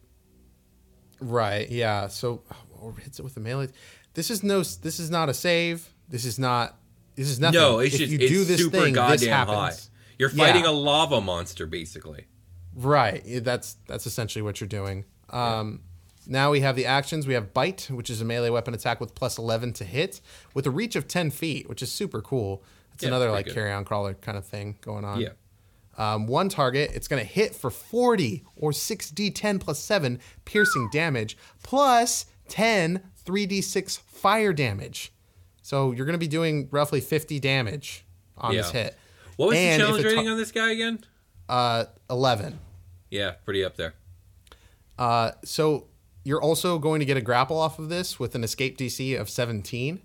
Right. 1.20 1.70
Yeah. 1.70 2.08
So 2.08 2.44
or 2.80 2.94
hits 2.98 3.20
it 3.20 3.24
with 3.24 3.36
a 3.38 3.40
melee. 3.40 3.70
This 4.14 4.30
is 4.30 4.44
no. 4.44 4.60
This 4.60 5.00
is 5.00 5.10
not 5.10 5.30
a 5.30 5.34
save. 5.34 5.90
This 6.10 6.26
is 6.26 6.38
not. 6.40 6.78
This 7.18 7.28
is 7.30 7.40
nothing. 7.40 7.60
No, 7.60 7.80
it's 7.80 7.96
if 7.96 8.00
just 8.02 8.12
you 8.14 8.20
it's 8.20 8.32
do 8.32 8.44
this 8.46 8.62
super 8.62 8.78
thing, 8.80 8.94
goddamn 8.94 9.48
high. 9.48 9.74
You're 10.18 10.30
fighting 10.30 10.64
Yeah. 10.64 10.70
a 10.70 10.72
lava 10.72 11.20
monster 11.20 11.66
basically. 11.66 12.28
Right. 12.76 13.24
That's 13.44 13.76
that's 13.88 14.06
essentially 14.06 14.42
what 14.44 14.62
you're 14.62 14.68
doing. 14.70 15.04
Um, 15.32 15.82
Now 16.30 16.52
we 16.52 16.60
have 16.60 16.76
the 16.76 16.86
actions. 16.86 17.26
We 17.26 17.34
have 17.34 17.54
bite, 17.54 17.88
which 17.90 18.10
is 18.10 18.22
a 18.22 18.26
melee 18.26 18.50
weapon 18.50 18.74
attack 18.74 19.00
with 19.00 19.16
plus 19.16 19.38
11 19.38 19.74
to 19.74 19.84
hit, 19.86 20.20
with 20.54 20.68
a 20.68 20.72
reach 20.72 20.96
of 20.96 21.08
10 21.08 21.32
feet, 21.32 21.68
which 21.70 21.82
is 21.82 21.92
super 21.92 22.22
cool. 22.22 22.64
It's 22.94 23.04
Yeah, 23.04 23.10
another 23.10 23.32
like 23.32 23.46
good. 23.46 23.54
carrion 23.56 23.84
crawler 23.86 24.14
kind 24.16 24.38
of 24.38 24.46
thing 24.46 24.78
going 24.82 25.06
on. 25.06 25.22
Yeah. 25.22 25.30
Um, 25.98 26.28
one 26.28 26.50
target, 26.50 26.92
it's 26.94 27.08
going 27.08 27.22
to 27.26 27.28
hit 27.28 27.56
for 27.56 27.72
40 27.72 28.44
or 28.56 28.72
6d10 28.72 29.60
plus 29.60 29.80
7 29.80 30.20
piercing 30.46 30.90
damage, 30.92 31.38
plus 31.64 32.26
10 32.50 33.02
3d6 33.26 33.98
fire 34.02 34.54
damage. 34.54 35.12
So 35.68 35.92
you're 35.92 36.06
going 36.06 36.14
to 36.14 36.18
be 36.18 36.30
doing 36.30 36.70
roughly 36.72 37.02
50 37.02 37.42
damage 37.42 38.06
on 38.38 38.56
this 38.56 38.72
hit. 38.72 38.96
What 39.36 39.50
was 39.50 39.58
And 39.58 39.82
the 39.82 39.86
challenge 39.86 40.06
rating 40.06 40.30
on 40.30 40.38
this 40.38 40.54
guy 40.54 40.72
again? 40.72 41.00
Uh, 41.50 41.88
11. 42.10 42.58
Yeah, 43.12 43.32
pretty 43.44 43.66
up 43.66 43.76
there. 43.76 43.94
Uh, 44.98 45.32
so 45.44 45.88
you're 46.24 46.42
also 46.42 46.80
going 46.80 47.02
to 47.02 47.06
get 47.06 47.18
a 47.18 47.22
grapple 47.22 47.58
off 47.58 47.80
of 47.80 47.90
this 47.90 48.18
with 48.18 48.34
an 48.34 48.46
escape 48.46 48.78
DC 48.78 49.20
of 49.20 49.30
17 49.30 50.02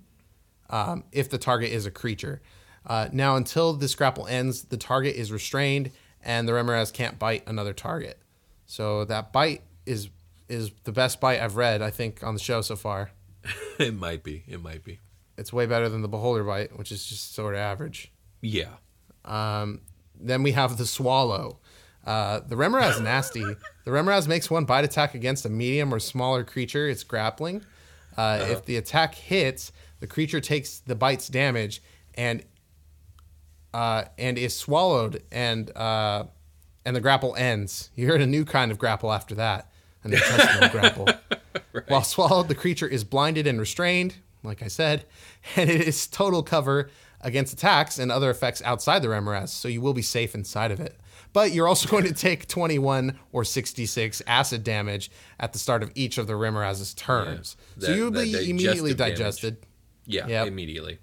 um, 0.68 1.04
if 1.12 1.30
the 1.30 1.38
target 1.38 1.70
is 1.70 1.86
a 1.86 1.92
creature. 1.92 2.42
Uh, 2.84 3.06
now, 3.12 3.36
until 3.36 3.72
this 3.72 3.94
grapple 3.94 4.26
ends, 4.26 4.64
the 4.64 4.76
target 4.76 5.14
is 5.14 5.30
restrained 5.30 5.92
and 6.24 6.48
the 6.48 6.52
Remorhaz 6.52 6.92
can't 6.92 7.20
bite 7.20 7.46
another 7.46 7.72
target. 7.72 8.18
So 8.66 9.04
that 9.04 9.32
bite 9.32 9.62
is 9.86 10.10
is 10.48 10.72
the 10.82 10.92
best 10.92 11.20
bite 11.20 11.40
I've 11.40 11.54
read, 11.54 11.82
I 11.82 11.90
think, 11.90 12.24
on 12.24 12.34
the 12.34 12.40
show 12.40 12.62
so 12.62 12.74
far. 12.74 13.12
it 13.78 13.94
might 13.94 14.24
be. 14.24 14.42
It 14.48 14.60
might 14.60 14.82
be. 14.82 14.98
It's 15.42 15.52
way 15.52 15.66
better 15.66 15.88
than 15.88 16.02
the 16.02 16.08
Beholder 16.08 16.44
bite, 16.44 16.78
which 16.78 16.92
is 16.92 17.04
just 17.04 17.34
sort 17.34 17.54
of 17.54 17.58
average. 17.60 18.12
Yeah. 18.42 18.74
Um, 19.24 19.80
then 20.14 20.44
we 20.44 20.52
have 20.52 20.78
the 20.78 20.86
swallow. 20.86 21.58
Uh, 22.06 22.38
the 22.46 22.54
Remorhaz 22.54 23.02
nasty. 23.02 23.42
The 23.42 23.90
Remorhaz 23.90 24.28
makes 24.28 24.48
one 24.48 24.64
bite 24.66 24.84
attack 24.84 25.16
against 25.16 25.44
a 25.44 25.48
medium 25.48 25.92
or 25.92 25.98
smaller 25.98 26.44
creature. 26.44 26.88
It's 26.88 27.02
grappling. 27.02 27.64
Uh, 28.16 28.46
If 28.50 28.64
the 28.66 28.76
attack 28.76 29.16
hits, 29.16 29.72
the 29.98 30.06
creature 30.06 30.40
takes 30.40 30.78
the 30.78 30.94
bite's 30.94 31.26
damage 31.26 31.82
and 32.14 32.44
uh, 33.74 34.04
and 34.16 34.38
is 34.38 34.56
swallowed, 34.56 35.24
and 35.32 35.76
uh, 35.76 36.24
and 36.84 36.94
the 36.94 37.00
grapple 37.00 37.34
ends. 37.36 37.90
You 37.96 38.06
heard 38.06 38.20
a 38.20 38.26
new 38.28 38.44
kind 38.44 38.70
of 38.70 38.78
grapple 38.78 39.12
after 39.12 39.34
that, 39.34 39.72
an 40.04 40.12
intestinal 40.18 40.68
grapple. 40.68 41.08
While 41.88 42.04
swallowed, 42.04 42.46
the 42.46 42.54
creature 42.54 42.86
is 42.86 43.02
blinded 43.02 43.46
and 43.48 43.58
restrained, 43.58 44.16
like 44.42 44.62
I 44.62 44.68
said, 44.68 45.04
and 45.56 45.68
it 45.70 45.80
is 45.82 46.06
total 46.06 46.42
cover 46.42 46.90
against 47.20 47.52
attacks 47.52 47.98
and 47.98 48.10
other 48.10 48.30
effects 48.30 48.60
outside 48.64 49.00
the 49.02 49.08
Remorhaz, 49.08 49.48
so 49.50 49.68
you 49.68 49.80
will 49.80 49.94
be 49.94 50.02
safe 50.02 50.34
inside 50.34 50.70
of 50.72 50.80
it. 50.80 50.98
But 51.32 51.52
you're 51.52 51.68
also 51.68 51.88
going 51.88 52.04
to 52.04 52.12
take 52.12 52.48
21 52.48 53.18
or 53.32 53.44
66 53.44 54.20
acid 54.26 54.64
damage 54.64 55.10
at 55.40 55.52
the 55.52 55.58
start 55.58 55.82
of 55.82 55.90
each 55.94 56.18
of 56.18 56.26
the 56.26 56.32
Remorhaz's 56.34 56.92
turns. 56.94 57.56
so 57.78 57.86
That- 57.86 57.96
you'll 57.96 58.10
that 58.10 58.24
be 58.24 58.50
immediately 58.50 58.92
digestive 58.92 58.96
damage. 58.98 59.18
digested. 59.18 59.56
Yeah. 60.06 60.26
Yep. 60.26 60.46
Immediately. 60.48 60.98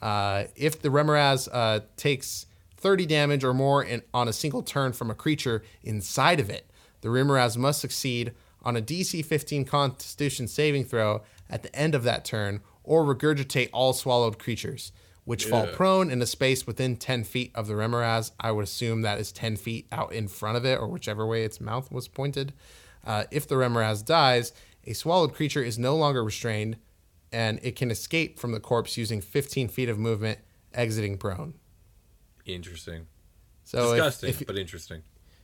Uh, 0.00 0.44
if 0.54 0.80
the 0.80 0.88
Remorhaz 0.90 1.48
uh, 1.52 1.80
takes 1.96 2.46
30 2.76 3.06
damage 3.06 3.42
or 3.44 3.52
more 3.52 3.82
in, 3.82 4.02
on 4.14 4.28
a 4.28 4.32
single 4.32 4.62
turn 4.62 4.92
from 4.92 5.10
a 5.10 5.14
creature 5.14 5.62
inside 5.82 6.38
of 6.38 6.48
it, 6.48 6.70
the 7.00 7.08
Remorhaz 7.08 7.56
must 7.56 7.80
succeed 7.80 8.32
on 8.62 8.76
a 8.76 8.80
DC 8.80 9.24
15 9.24 9.64
Constitution 9.64 10.46
saving 10.46 10.84
throw 10.84 11.22
at 11.50 11.62
the 11.62 11.74
end 11.74 11.94
of 11.94 12.02
that 12.04 12.24
turn, 12.24 12.60
or 12.84 13.04
regurgitate 13.04 13.70
all 13.72 13.92
swallowed 13.92 14.38
creatures, 14.38 14.92
which 15.24 15.44
fall 15.44 15.66
prone 15.74 16.10
in 16.10 16.22
a 16.22 16.26
space 16.26 16.66
within 16.66 16.96
10 16.96 17.24
feet 17.24 17.50
of 17.54 17.66
the 17.66 17.74
Remorhaz. 17.74 18.30
I 18.40 18.50
would 18.50 18.64
assume 18.64 19.02
that 19.02 19.18
is 19.18 19.30
10 19.32 19.56
feet 19.56 19.86
out 19.92 20.12
in 20.12 20.28
front 20.28 20.56
of 20.56 20.64
it, 20.64 20.78
or 20.78 20.88
whichever 20.88 21.26
way 21.26 21.44
its 21.44 21.60
mouth 21.60 21.90
was 21.92 22.08
pointed. 22.08 22.52
Uh, 23.06 23.24
if 23.30 23.46
the 23.46 23.54
Remorhaz 23.56 24.04
dies, 24.04 24.52
a 24.86 24.92
swallowed 24.94 25.34
creature 25.34 25.62
is 25.62 25.78
no 25.78 25.96
longer 25.96 26.24
restrained, 26.24 26.76
and 27.30 27.58
it 27.62 27.76
can 27.76 27.90
escape 27.90 28.38
from 28.38 28.52
the 28.52 28.60
corpse 28.60 28.96
using 28.96 29.20
15 29.20 29.68
feet 29.68 29.88
of 29.90 29.98
movement, 29.98 30.38
exiting 30.72 31.18
prone. 31.18 31.54
Interesting. 32.46 33.06
So 33.64 33.78
if- 33.92 33.96
Disgusting, 33.96 34.30
if, 34.30 34.46
but 34.46 34.56
interesting. 34.58 35.02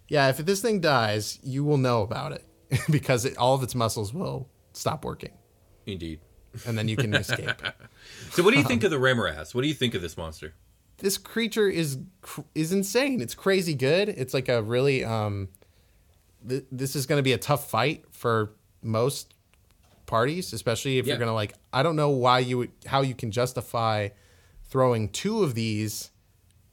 Yeah, 0.09 0.29
if 0.29 0.39
this 0.39 0.61
thing 0.63 0.81
dies, 0.81 1.39
you 1.43 1.65
will 1.65 1.79
know 1.79 2.03
about 2.03 2.33
it 2.33 2.45
because 2.91 3.25
it, 3.25 3.37
all 3.37 3.55
of 3.55 3.63
its 3.63 3.75
muscles 3.75 4.13
will 4.15 4.49
stop 4.73 5.05
working, 5.05 5.33
Indeed. 5.87 6.21
and 6.67 6.77
then 6.79 6.89
you 6.89 6.97
can 6.97 7.15
escape. 7.15 7.51
So, 8.33 8.43
what 8.43 8.53
do 8.53 8.59
you 8.59 8.65
think 8.65 8.85
of 8.85 8.91
the 8.91 8.99
Remorhaz? 8.99 9.55
What 9.55 9.63
do 9.63 9.69
you 9.69 9.75
think 9.75 9.95
of 9.95 10.03
this 10.03 10.17
monster? 10.17 10.53
This 10.99 11.17
creature 11.19 11.69
is 11.69 11.99
is 12.55 12.71
insane. 12.73 13.21
It's 13.21 13.35
crazy 13.35 13.75
good. 13.75 14.09
It's 14.11 14.35
like 14.35 14.49
a 14.49 14.63
really 14.63 15.05
um. 15.05 15.49
Th- 16.47 16.65
this 16.71 16.95
is 16.95 17.07
going 17.07 17.19
to 17.19 17.23
be 17.23 17.33
a 17.33 17.39
tough 17.39 17.71
fight 17.71 18.05
for 18.11 18.53
most 18.83 19.33
parties, 20.07 20.53
especially 20.53 20.99
if 20.99 21.07
Yeah. 21.07 21.13
you're 21.13 21.19
going 21.19 21.29
to 21.29 21.35
like. 21.35 21.55
I 21.73 21.83
don't 21.83 21.97
know 21.97 22.11
why 22.11 22.41
you 22.41 22.59
would 22.59 22.71
how 22.87 23.01
you 23.01 23.15
can 23.15 23.31
justify 23.31 24.11
throwing 24.65 25.09
two 25.09 25.43
of 25.43 25.55
these 25.55 26.11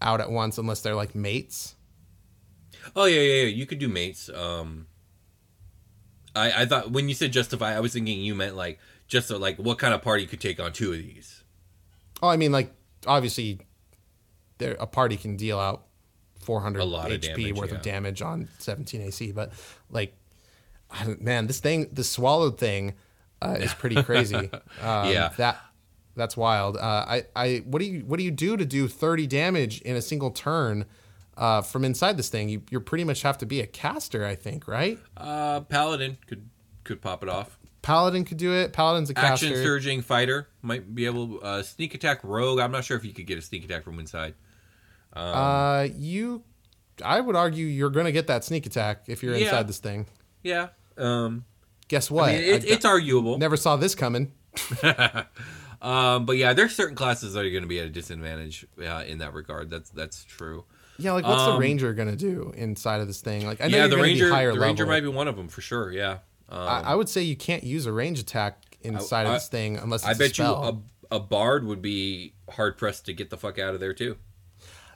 out 0.02 0.20
at 0.20 0.30
once 0.32 0.58
unless 0.58 0.82
they're 0.82 0.96
like 0.96 1.16
mates. 1.16 1.76
Oh 2.96 3.06
yeah, 3.06 3.22
yeah, 3.22 3.44
yeah. 3.44 3.48
You 3.50 3.66
could 3.66 3.80
do 3.80 3.88
mates. 3.88 4.28
Um, 4.30 4.88
I 6.36 6.64
I 6.64 6.66
thought 6.66 6.92
when 6.92 7.08
you 7.10 7.16
said 7.16 7.32
justify, 7.32 7.76
I 7.76 7.80
was 7.80 7.94
thinking 7.94 8.20
you 8.20 8.36
meant 8.36 8.56
like 8.56 8.80
just 9.12 9.28
so, 9.28 9.38
like 9.38 9.58
what 9.58 9.78
kind 9.78 9.94
of 9.94 10.02
party 10.02 10.26
could 10.26 10.40
take 10.40 10.60
on 10.60 10.72
two 10.72 10.94
of 10.94 10.98
these. 10.98 11.44
Oh, 12.24 12.30
I 12.30 12.38
mean, 12.38 12.54
like 12.54 12.74
obviously, 13.06 13.60
there 14.58 14.78
a 14.80 14.88
party 14.88 15.18
can 15.18 15.36
deal 15.36 15.60
out 15.60 15.84
400 16.40 16.80
A 16.80 16.86
lot 16.86 17.12
of 17.12 17.20
HP 17.20 17.36
damage, 17.36 17.54
worth 17.58 17.72
yeah. 17.72 17.76
of 17.76 17.82
damage 17.82 18.22
on 18.22 18.48
17 18.60 19.02
AC, 19.02 19.32
but 19.34 19.52
like, 19.90 20.16
I 20.90 21.04
don't, 21.04 21.22
man, 21.22 21.48
this 21.48 21.60
thing, 21.60 21.90
the 21.92 22.06
swallowed 22.06 22.58
thing, 22.58 22.94
uh, 23.42 23.58
is 23.60 23.74
pretty 23.74 24.02
crazy. 24.02 24.36
um, 24.82 25.10
Yeah. 25.12 25.34
that 25.38 25.60
that's 26.16 26.38
wild. 26.38 26.78
Uh, 26.78 27.06
I 27.08 27.26
I 27.36 27.58
what 27.66 27.80
do 27.80 27.86
you 27.86 28.06
what 28.06 28.18
do 28.18 28.24
you 28.24 28.32
do 28.32 28.56
to 28.56 28.66
do 28.66 28.88
30 28.88 29.28
damage 29.28 29.82
in 29.82 29.98
a 29.98 30.02
single 30.02 30.32
turn? 30.32 30.86
Uh, 31.36 31.62
from 31.62 31.84
inside 31.84 32.16
this 32.16 32.30
thing, 32.30 32.48
you 32.48 32.62
you 32.70 32.80
pretty 32.80 33.04
much 33.04 33.24
have 33.24 33.38
to 33.40 33.46
be 33.46 33.60
a 33.60 33.68
caster, 33.68 34.26
I 34.26 34.36
think, 34.36 34.70
right? 34.70 34.98
Uh, 35.18 35.62
Paladin 35.62 36.18
could 36.28 36.50
could 36.86 37.02
pop 37.02 37.24
it 37.24 37.30
off. 37.30 37.58
Paladin 37.82 38.26
could 38.26 38.38
do 38.38 38.54
it. 38.54 38.74
Paladin's 38.74 39.10
a 39.10 39.14
caster. 39.14 39.48
Action 39.48 39.64
surging 39.64 40.02
fighter 40.02 40.48
might 40.62 40.94
be 40.94 41.06
able 41.06 41.40
uh, 41.44 41.64
sneak 41.64 41.94
attack 41.96 42.20
rogue. 42.24 42.60
I'm 42.60 42.72
not 42.72 42.84
sure 42.84 42.96
if 42.98 43.04
you 43.04 43.14
could 43.14 43.26
get 43.26 43.38
a 43.38 43.42
sneak 43.42 43.66
attack 43.66 43.84
from 43.84 44.00
inside. 44.00 44.36
uh, 45.14 45.88
you, 45.96 46.44
I 47.04 47.20
would 47.20 47.36
argue 47.36 47.66
you're 47.66 47.90
gonna 47.90 48.12
get 48.12 48.28
that 48.28 48.44
sneak 48.44 48.66
attack 48.66 49.04
if 49.08 49.24
you're 49.24 49.36
Yeah. 49.36 49.46
inside 49.46 49.68
this 49.68 49.80
thing. 49.80 50.06
Yeah. 50.44 50.70
Um, 50.98 51.46
Guess 51.88 52.10
what? 52.12 52.30
I 52.30 52.34
mean, 52.34 52.44
it, 52.44 52.64
I- 52.64 52.68
it's 52.68 52.86
arguable. 52.86 53.38
Never 53.38 53.58
saw 53.58 53.76
this 53.76 53.96
coming. 53.96 54.32
Um, 55.82 56.28
but 56.28 56.38
yeah, 56.38 56.54
there's 56.54 56.76
certain 56.76 56.96
classes 56.96 57.34
that 57.34 57.44
are 57.44 57.50
going 57.50 57.64
to 57.64 57.68
be 57.68 57.80
at 57.80 57.88
a 57.88 57.90
disadvantage 57.90 58.68
uh, 58.80 59.04
in 59.08 59.18
that 59.18 59.34
regard. 59.34 59.72
That's 59.72 59.90
that's 59.90 60.24
true. 60.24 60.64
Yeah, 61.00 61.14
like 61.14 61.26
what's 61.26 61.44
the 61.46 61.54
Um, 61.54 61.60
ranger 61.60 61.92
gonna 61.94 62.16
do 62.16 62.54
inside 62.56 63.02
of 63.02 63.08
this 63.08 63.20
thing? 63.22 63.48
Like 63.48 63.62
I 63.62 63.68
know 63.68 63.78
yeah, 63.78 63.88
the 63.88 63.98
ranger, 63.98 64.28
the 64.30 64.60
ranger 64.60 64.86
might 64.86 65.00
be 65.02 65.08
one 65.08 65.28
of 65.28 65.36
them 65.36 65.48
for 65.48 65.62
sure. 65.62 65.92
Yeah. 65.92 66.20
Um, 66.52 66.60
I, 66.68 66.82
I 66.82 66.96
would 66.96 67.08
say 67.10 67.22
you 67.22 67.36
can't 67.38 67.64
use 67.64 67.86
a 67.86 67.94
range 67.94 68.20
attack 68.20 68.78
inside 68.82 69.26
I- 69.26 69.30
of 69.30 69.34
this 69.36 69.48
thing 69.48 69.78
unless 69.78 70.02
it's 70.02 70.10
I 70.10 70.14
bet 70.22 70.38
you 70.38 70.44
a, 70.46 70.78
a 71.12 71.20
bard 71.20 71.66
would 71.66 71.82
be 71.82 72.34
hard 72.50 72.78
pressed 72.78 73.06
to 73.06 73.14
get 73.14 73.30
the 73.30 73.38
fuck 73.38 73.58
out 73.58 73.74
of 73.74 73.80
there 73.80 73.94
too. 73.94 74.18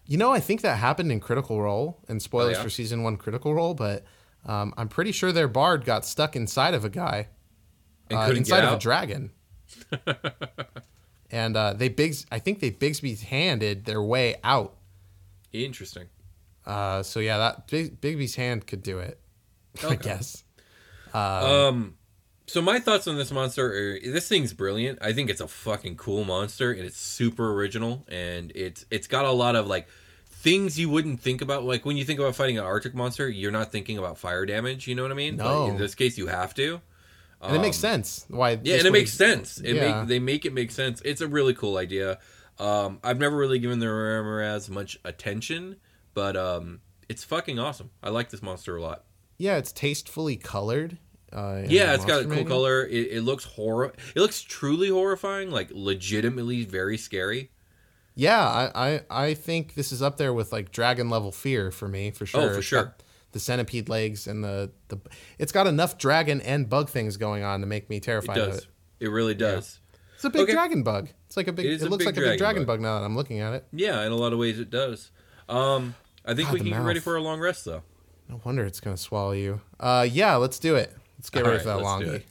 You 0.07 0.17
know, 0.17 0.31
I 0.31 0.39
think 0.39 0.61
that 0.61 0.75
happened 0.77 1.11
in 1.11 1.19
Critical 1.19 1.59
Role, 1.61 1.97
and 2.07 2.21
spoilers 2.21 2.57
Oh, 2.57 2.59
yeah? 2.59 2.63
for 2.63 2.69
season 2.69 3.01
one 3.01 3.17
Critical 3.17 3.55
Role, 3.55 3.73
but 3.73 4.03
um, 4.45 4.71
I'm 4.77 4.87
pretty 4.87 5.11
sure 5.11 5.31
their 5.31 5.47
bard 5.47 5.83
got 5.83 6.05
stuck 6.05 6.35
inside 6.35 6.75
of 6.75 6.85
a 6.85 6.89
guy, 6.89 7.29
uh, 8.11 8.31
inside 8.35 8.63
of 8.65 8.73
a 8.73 8.77
dragon. 8.79 9.31
and 11.31 11.57
uh, 11.57 11.73
they 11.73 11.89
Bigs, 11.89 12.25
I 12.31 12.39
think 12.39 12.59
they 12.59 12.69
Bigsby's 12.71 13.23
handed 13.23 13.85
their 13.85 14.01
way 14.03 14.35
out. 14.43 14.75
Interesting. 15.51 16.07
Uh, 16.65 17.01
so 17.03 17.19
yeah, 17.19 17.37
that 17.39 17.67
Big, 17.67 17.99
Bigby's 17.99 18.35
hand 18.35 18.67
could 18.67 18.83
do 18.83 18.99
it, 18.99 19.19
I 19.83 19.95
guess. 19.95 20.43
Um, 21.15 21.95
so 22.47 22.61
my 22.61 22.79
thoughts 22.79 23.07
on 23.07 23.17
this 23.17 23.31
monster 23.31 23.65
are 23.65 23.99
this 23.99 24.27
thing's 24.27 24.53
brilliant. 24.53 24.99
I 25.01 25.13
think 25.13 25.29
it's 25.29 25.41
a 25.41 25.47
fucking 25.47 25.95
cool 25.97 26.23
monster 26.23 26.71
and 26.71 26.81
it's 26.81 26.97
super 26.97 27.53
original 27.53 28.05
and 28.07 28.51
it's 28.53 28.85
it's 28.91 29.07
got 29.07 29.25
a 29.25 29.31
lot 29.31 29.55
of 29.55 29.67
like 29.67 29.87
things 30.27 30.77
you 30.77 30.89
wouldn't 30.89 31.19
think 31.19 31.41
about. 31.41 31.63
Like 31.63 31.85
when 31.85 31.97
you 31.97 32.05
think 32.05 32.19
about 32.19 32.35
fighting 32.35 32.59
an 32.59 32.65
Arctic 32.65 32.93
monster, 32.93 33.27
you're 33.27 33.51
not 33.51 33.71
thinking 33.71 33.97
about 33.97 34.17
fire 34.17 34.45
damage. 34.45 34.87
You 34.87 34.95
know 34.95 35.01
what 35.01 35.11
I 35.11 35.15
mean? 35.15 35.37
No. 35.37 35.43
But 35.43 35.69
in 35.71 35.77
this 35.77 35.95
case, 35.95 36.17
you 36.17 36.27
have 36.27 36.53
to. 36.55 36.81
And 37.41 37.57
it 37.57 37.59
makes 37.59 37.77
sense 37.77 38.25
why. 38.29 38.53
Um, 38.53 38.61
Yeah, 38.63 38.77
and 38.77 38.87
it 38.87 38.91
makes 38.91 39.13
sense. 39.13 39.59
It 39.59 39.75
yeah. 39.75 39.99
make 39.99 40.07
they 40.07 40.19
make 40.19 40.45
it 40.45 40.53
make 40.53 40.71
sense. 40.71 41.01
It's 41.05 41.21
a 41.21 41.27
really 41.27 41.53
cool 41.53 41.77
idea. 41.77 42.19
Um, 42.57 42.99
I've 43.03 43.19
never 43.19 43.35
really 43.35 43.59
given 43.59 43.79
the 43.79 43.87
Remorhaz 43.87 44.69
much 44.69 44.97
attention, 45.03 45.75
but 46.13 46.37
um, 46.37 46.79
it's 47.09 47.23
fucking 47.23 47.59
awesome. 47.59 47.91
I 48.01 48.09
like 48.09 48.29
this 48.29 48.41
monster 48.41 48.75
a 48.77 48.81
lot. 48.81 49.03
Yeah, 49.37 49.57
it's 49.57 49.71
tastefully 49.71 50.37
colored. 50.37 50.97
Uh, 51.35 51.63
Yeah, 51.67 51.93
it's 51.93 52.05
got 52.05 52.23
a 52.23 52.25
cool 52.25 52.45
color. 52.45 52.85
It, 52.85 53.09
it 53.11 53.21
looks 53.21 53.43
horror. 53.43 53.93
It 54.15 54.19
looks 54.19 54.41
truly 54.41 54.89
horrifying, 54.89 55.51
like 55.51 55.69
legitimately 55.71 56.63
very 56.65 56.97
scary. 56.97 57.51
Yeah, 58.15 58.39
I, 58.41 58.71
I 58.95 59.01
I 59.09 59.33
think 59.33 59.73
this 59.75 59.91
is 59.91 60.01
up 60.01 60.15
there 60.15 60.33
with 60.33 60.53
like 60.53 60.71
dragon 60.71 61.09
level 61.09 61.33
fear 61.33 61.69
for 61.71 61.87
me 61.89 62.11
for 62.11 62.25
sure. 62.25 62.51
Oh, 62.51 62.53
for 62.53 62.61
sure. 62.61 62.95
The 63.33 63.39
centipede 63.41 63.89
legs 63.89 64.25
and 64.27 64.41
the 64.41 64.71
the 64.87 64.97
it's 65.37 65.51
got 65.51 65.67
enough 65.67 65.97
dragon 65.97 66.39
and 66.39 66.69
bug 66.69 66.89
things 66.89 67.17
going 67.17 67.43
on 67.43 67.59
to 67.59 67.67
make 67.67 67.89
me 67.89 67.97
It 67.97 68.03
terrified 68.03 68.37
of 68.37 68.49
does. 68.51 68.57
it. 68.59 68.67
It 69.01 69.09
really 69.09 69.33
does. 69.35 69.81
It's 70.15 70.23
a 70.23 70.29
big 70.29 70.43
Okay. 70.43 70.53
dragon 70.53 70.83
bug. 70.83 71.09
It's 71.27 71.35
like 71.35 71.49
a 71.49 71.51
big. 71.51 71.65
It 71.65 71.81
It, 71.81 71.89
looks 71.89 72.05
big 72.05 72.15
like 72.15 72.17
a 72.25 72.29
big 72.29 72.37
dragon 72.37 72.61
bug. 72.63 72.77
bug 72.77 72.81
now 72.83 72.97
that 72.99 73.05
I'm 73.05 73.17
looking 73.17 73.41
at 73.41 73.53
it. 73.53 73.65
Yeah, 73.73 74.05
in 74.05 74.13
a 74.13 74.15
lot 74.15 74.31
of 74.31 74.39
ways 74.39 74.57
it 74.59 74.69
does. 74.69 75.11
Um, 75.49 75.95
I 76.23 76.33
think 76.33 76.47
God, 76.47 76.53
we 76.53 76.59
can 76.61 76.69
get 76.69 76.81
ready 76.81 77.01
for 77.01 77.17
a 77.17 77.21
long 77.21 77.41
rest 77.41 77.65
though. 77.65 77.83
No 78.29 78.39
wonder 78.45 78.63
it's 78.65 78.79
gonna 78.79 78.95
swallow 78.95 79.33
you. 79.33 79.59
Uh, 79.77 80.07
yeah, 80.09 80.35
let's 80.37 80.57
do 80.57 80.75
it. 80.77 80.95
Let's 81.25 81.31
get 81.31 81.39
All 81.39 81.45
ready 81.45 81.57
right, 81.57 81.63
for 81.63 81.69
that 81.69 81.83
long. 81.83 82.03
Hey 82.03 82.21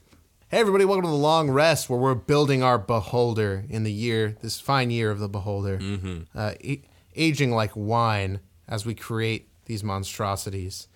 everybody, 0.61 0.85
welcome 0.85 1.03
to 1.03 1.11
the 1.11 1.17
long 1.17 1.51
rest 1.51 1.91
where 1.91 1.99
we're 1.99 2.15
building 2.15 2.63
our 2.63 2.79
beholder 2.79 3.65
in 3.69 3.83
the 3.83 3.91
year, 3.91 4.37
this 4.41 4.61
fine 4.61 4.93
year 4.93 5.11
of 5.11 5.19
the 5.19 5.29
beholder, 5.29 5.79
mm-hmm. 5.79 6.21
uh, 6.33 6.53
aging 7.17 7.51
like 7.51 7.73
wine 7.75 8.39
as 8.69 8.87
we 8.87 8.95
create 8.95 9.49
these 9.65 9.83
monstrosities. 9.83 10.87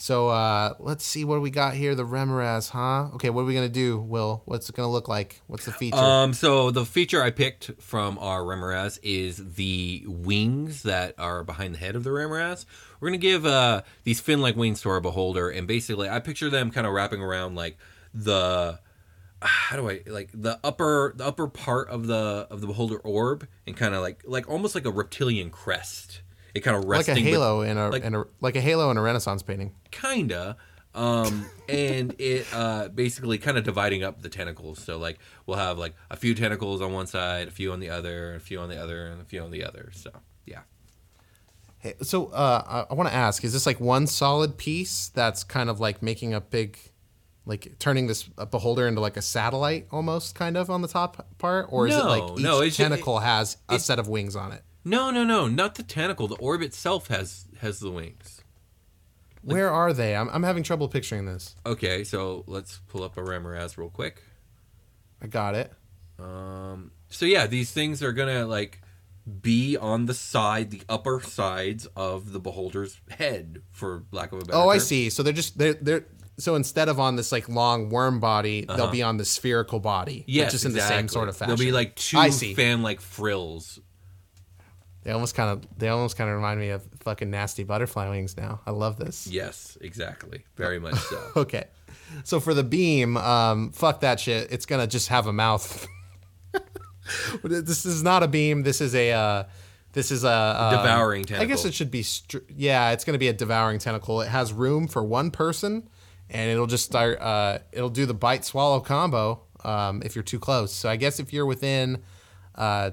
So 0.00 0.28
uh, 0.28 0.74
let's 0.78 1.04
see 1.04 1.24
what 1.24 1.42
we 1.42 1.50
got 1.50 1.74
here. 1.74 1.96
The 1.96 2.04
Remorhaz, 2.04 2.70
huh? 2.70 3.08
Okay, 3.14 3.30
what 3.30 3.42
are 3.42 3.46
we 3.46 3.54
gonna 3.54 3.68
do, 3.68 3.98
Will? 3.98 4.42
What's 4.44 4.68
it 4.68 4.76
gonna 4.76 4.88
look 4.88 5.08
like? 5.08 5.40
What's 5.48 5.64
the 5.64 5.72
feature? 5.72 5.96
Um, 5.96 6.32
so 6.34 6.70
the 6.70 6.84
feature 6.84 7.20
I 7.20 7.32
picked 7.32 7.72
from 7.82 8.16
our 8.18 8.42
Remorhaz 8.42 9.00
is 9.02 9.56
the 9.56 10.04
wings 10.06 10.84
that 10.84 11.16
are 11.18 11.42
behind 11.42 11.74
the 11.74 11.78
head 11.78 11.96
of 11.96 12.04
the 12.04 12.10
Remorhaz. 12.10 12.64
We're 13.00 13.08
gonna 13.08 13.18
give 13.18 13.44
uh, 13.44 13.82
these 14.04 14.20
fin-like 14.20 14.54
wings 14.54 14.82
to 14.82 14.88
our 14.88 15.00
beholder, 15.00 15.50
and 15.50 15.66
basically, 15.66 16.08
I 16.08 16.20
picture 16.20 16.48
them 16.48 16.70
kind 16.70 16.86
of 16.86 16.92
wrapping 16.92 17.20
around 17.20 17.56
like 17.56 17.76
the 18.14 18.78
how 19.42 19.76
do 19.76 19.90
I 19.90 20.02
like 20.06 20.30
the 20.32 20.60
upper 20.62 21.12
the 21.16 21.26
upper 21.26 21.48
part 21.48 21.88
of 21.88 22.06
the 22.06 22.46
of 22.50 22.60
the 22.60 22.68
beholder 22.68 22.98
orb, 22.98 23.48
and 23.66 23.76
kind 23.76 23.96
of 23.96 24.02
like 24.02 24.22
like 24.24 24.48
almost 24.48 24.76
like 24.76 24.86
a 24.86 24.92
reptilian 24.92 25.50
crest. 25.50 26.22
It 26.58 26.60
kind 26.62 26.76
of 26.76 26.84
like 26.84 26.90
resting 27.06 27.16
a 27.18 27.20
with- 27.22 27.32
halo 27.32 27.62
in 27.62 27.78
a, 27.78 27.88
like- 27.88 28.02
in 28.04 28.14
a 28.14 28.24
like 28.40 28.56
a 28.56 28.60
halo 28.60 28.90
in 28.90 28.96
a 28.96 29.02
Renaissance 29.02 29.42
painting. 29.42 29.72
kinda. 29.90 30.56
Um 30.94 31.46
and 31.68 32.14
it 32.18 32.46
uh 32.52 32.88
basically 32.88 33.38
kind 33.38 33.56
of 33.58 33.64
dividing 33.64 34.02
up 34.02 34.22
the 34.22 34.28
tentacles. 34.28 34.78
So 34.82 34.98
like 34.98 35.18
we'll 35.46 35.58
have 35.58 35.78
like 35.78 35.94
a 36.10 36.16
few 36.16 36.34
tentacles 36.34 36.80
on 36.80 36.92
one 36.92 37.06
side 37.06 37.48
a 37.48 37.50
few 37.50 37.72
on 37.72 37.80
the 37.80 37.90
other 37.90 38.34
a 38.34 38.40
few 38.40 38.58
on 38.58 38.68
the 38.68 38.82
other 38.82 39.06
and 39.06 39.20
a 39.20 39.24
few 39.24 39.42
on 39.42 39.50
the 39.50 39.64
other. 39.64 39.90
So 39.94 40.10
yeah. 40.46 40.60
Hey, 41.80 41.94
so 42.02 42.26
uh, 42.28 42.62
I, 42.88 42.92
I 42.92 42.94
want 42.94 43.08
to 43.08 43.14
ask: 43.14 43.44
Is 43.44 43.52
this 43.52 43.64
like 43.64 43.78
one 43.78 44.06
solid 44.08 44.56
piece 44.56 45.10
that's 45.10 45.44
kind 45.44 45.70
of 45.70 45.78
like 45.78 46.02
making 46.02 46.34
a 46.34 46.40
big, 46.40 46.76
like 47.46 47.78
turning 47.78 48.08
this 48.08 48.24
beholder 48.24 48.88
into 48.88 49.00
like 49.00 49.16
a 49.16 49.22
satellite 49.22 49.86
almost, 49.92 50.34
kind 50.34 50.56
of 50.56 50.70
on 50.70 50.82
the 50.82 50.88
top 50.88 51.24
part, 51.38 51.66
or 51.70 51.86
is 51.86 51.94
it 51.94 52.02
like 52.04 52.32
each 52.32 52.42
no, 52.42 52.62
it's 52.62 52.76
ju- 52.76 52.82
tentacle 52.82 53.20
has 53.20 53.58
a 53.68 53.74
it- 53.74 53.80
set 53.82 54.00
of 54.00 54.08
wings 54.08 54.34
on 54.34 54.50
it? 54.50 54.64
No 54.84 55.10
no 55.10 55.24
no 55.24 55.46
not 55.48 55.74
the 55.74 55.82
tentacle 55.82 56.28
the 56.28 56.36
orb 56.36 56.62
itself 56.62 57.08
has 57.08 57.46
has 57.60 57.80
the 57.80 57.90
wings 57.90 58.42
Where 59.42 59.70
are 59.70 59.92
they? 59.92 60.16
I'm, 60.16 60.28
I'm 60.30 60.42
having 60.42 60.62
trouble 60.62 60.88
picturing 60.88 61.26
this. 61.26 61.56
okay 61.66 62.04
so 62.04 62.44
let's 62.46 62.80
pull 62.88 63.02
up 63.02 63.16
a 63.16 63.20
Remorhaz 63.22 63.76
real 63.76 63.90
quick 63.90 64.22
I 65.22 65.26
got 65.26 65.54
it. 65.54 65.72
um 66.18 66.92
so 67.08 67.26
yeah 67.26 67.46
these 67.46 67.70
things 67.70 68.02
are 68.02 68.12
gonna 68.12 68.46
like 68.46 68.80
be 69.42 69.76
on 69.76 70.06
the 70.06 70.14
side 70.14 70.70
the 70.70 70.80
upper 70.88 71.20
sides 71.20 71.86
of 71.96 72.32
the 72.32 72.40
beholder's 72.40 72.98
head 73.10 73.60
for 73.70 74.04
lack 74.10 74.32
of 74.32 74.40
a 74.40 74.44
better 74.46 74.56
Oh, 74.58 74.68
I 74.70 74.78
see. 74.78 75.10
So 75.10 75.22
they're 75.22 75.34
just 75.34 75.58
they're 75.58 75.74
they're 75.74 76.06
so 76.38 76.54
instead 76.54 76.88
of 76.88 76.98
on 76.98 77.16
this 77.16 77.30
like 77.32 77.46
long 77.48 77.90
worm 77.90 78.20
body, 78.20 78.64
they'll 78.64 78.90
be 78.92 79.02
on 79.02 79.16
the 79.18 79.24
spherical 79.24 79.80
body, 79.80 80.18
Uh-huh. 80.20 80.24
yes, 80.28 80.46
which 80.46 80.54
is 80.54 80.64
in 80.66 80.72
the 80.72 80.78
same 80.80 81.00
exactly. 81.00 81.08
sort 81.08 81.28
of 81.28 81.36
fashion. 81.36 81.56
There'll 81.56 81.68
be 81.68 81.72
like 81.72 81.96
two 81.96 82.16
I 82.16 82.30
see. 82.30 82.54
fan-like 82.54 83.00
frills 83.02 83.80
They 85.08 85.14
almost 85.14 85.34
kind 85.34 85.48
of 85.48 85.66
they 85.78 85.88
almost 85.88 86.18
kind 86.18 86.28
of 86.28 86.36
remind 86.36 86.60
me 86.60 86.68
of 86.68 86.86
fucking 87.00 87.30
nasty 87.30 87.64
butterfly 87.64 88.10
wings. 88.10 88.36
Now 88.36 88.60
I 88.66 88.72
love 88.72 88.98
this. 88.98 89.26
Yes, 89.26 89.78
exactly. 89.80 90.44
Very 90.56 90.78
much 90.78 90.96
so. 90.96 91.22
Okay. 91.36 91.64
So 92.24 92.40
for 92.40 92.52
the 92.52 92.62
beam, 92.62 93.16
um, 93.16 93.72
fuck 93.72 94.00
that 94.00 94.20
shit. 94.20 94.52
It's 94.52 94.66
gonna 94.66 94.86
just 94.86 95.08
have 95.08 95.26
a 95.26 95.32
mouth. 95.32 95.88
this 97.42 97.86
is 97.86 98.02
not 98.02 98.22
a 98.22 98.28
beam. 98.28 98.64
This 98.64 98.82
is 98.82 98.94
a 98.94 99.12
uh, 99.12 99.44
This 99.94 100.10
is 100.10 100.24
a 100.24 100.30
um, 100.30 100.74
Devouring 100.74 101.24
tentacle. 101.24 101.42
I 101.42 101.46
guess 101.46 101.64
it 101.64 101.72
should 101.72 101.90
be. 101.90 102.02
Str- 102.02 102.44
yeah, 102.54 102.90
it's 102.90 103.06
going 103.06 103.14
to 103.14 103.18
be 103.18 103.28
a 103.28 103.32
devouring 103.32 103.78
tentacle. 103.78 104.20
It 104.20 104.28
has 104.28 104.52
room 104.52 104.88
for 104.88 105.02
one 105.02 105.30
person, 105.30 105.88
and 106.28 106.50
it'll 106.50 106.66
just 106.66 106.84
start. 106.84 107.18
Uh, 107.18 107.60
it'll 107.72 107.88
do 107.88 108.04
the 108.04 108.12
bite 108.12 108.44
swallow 108.44 108.80
combo 108.80 109.40
um, 109.64 110.02
if 110.04 110.14
you're 110.14 110.22
too 110.22 110.38
close. 110.38 110.70
So 110.70 110.90
I 110.90 110.96
guess 110.96 111.18
if 111.18 111.32
you're 111.32 111.46
within 111.46 112.02
uh, 112.56 112.90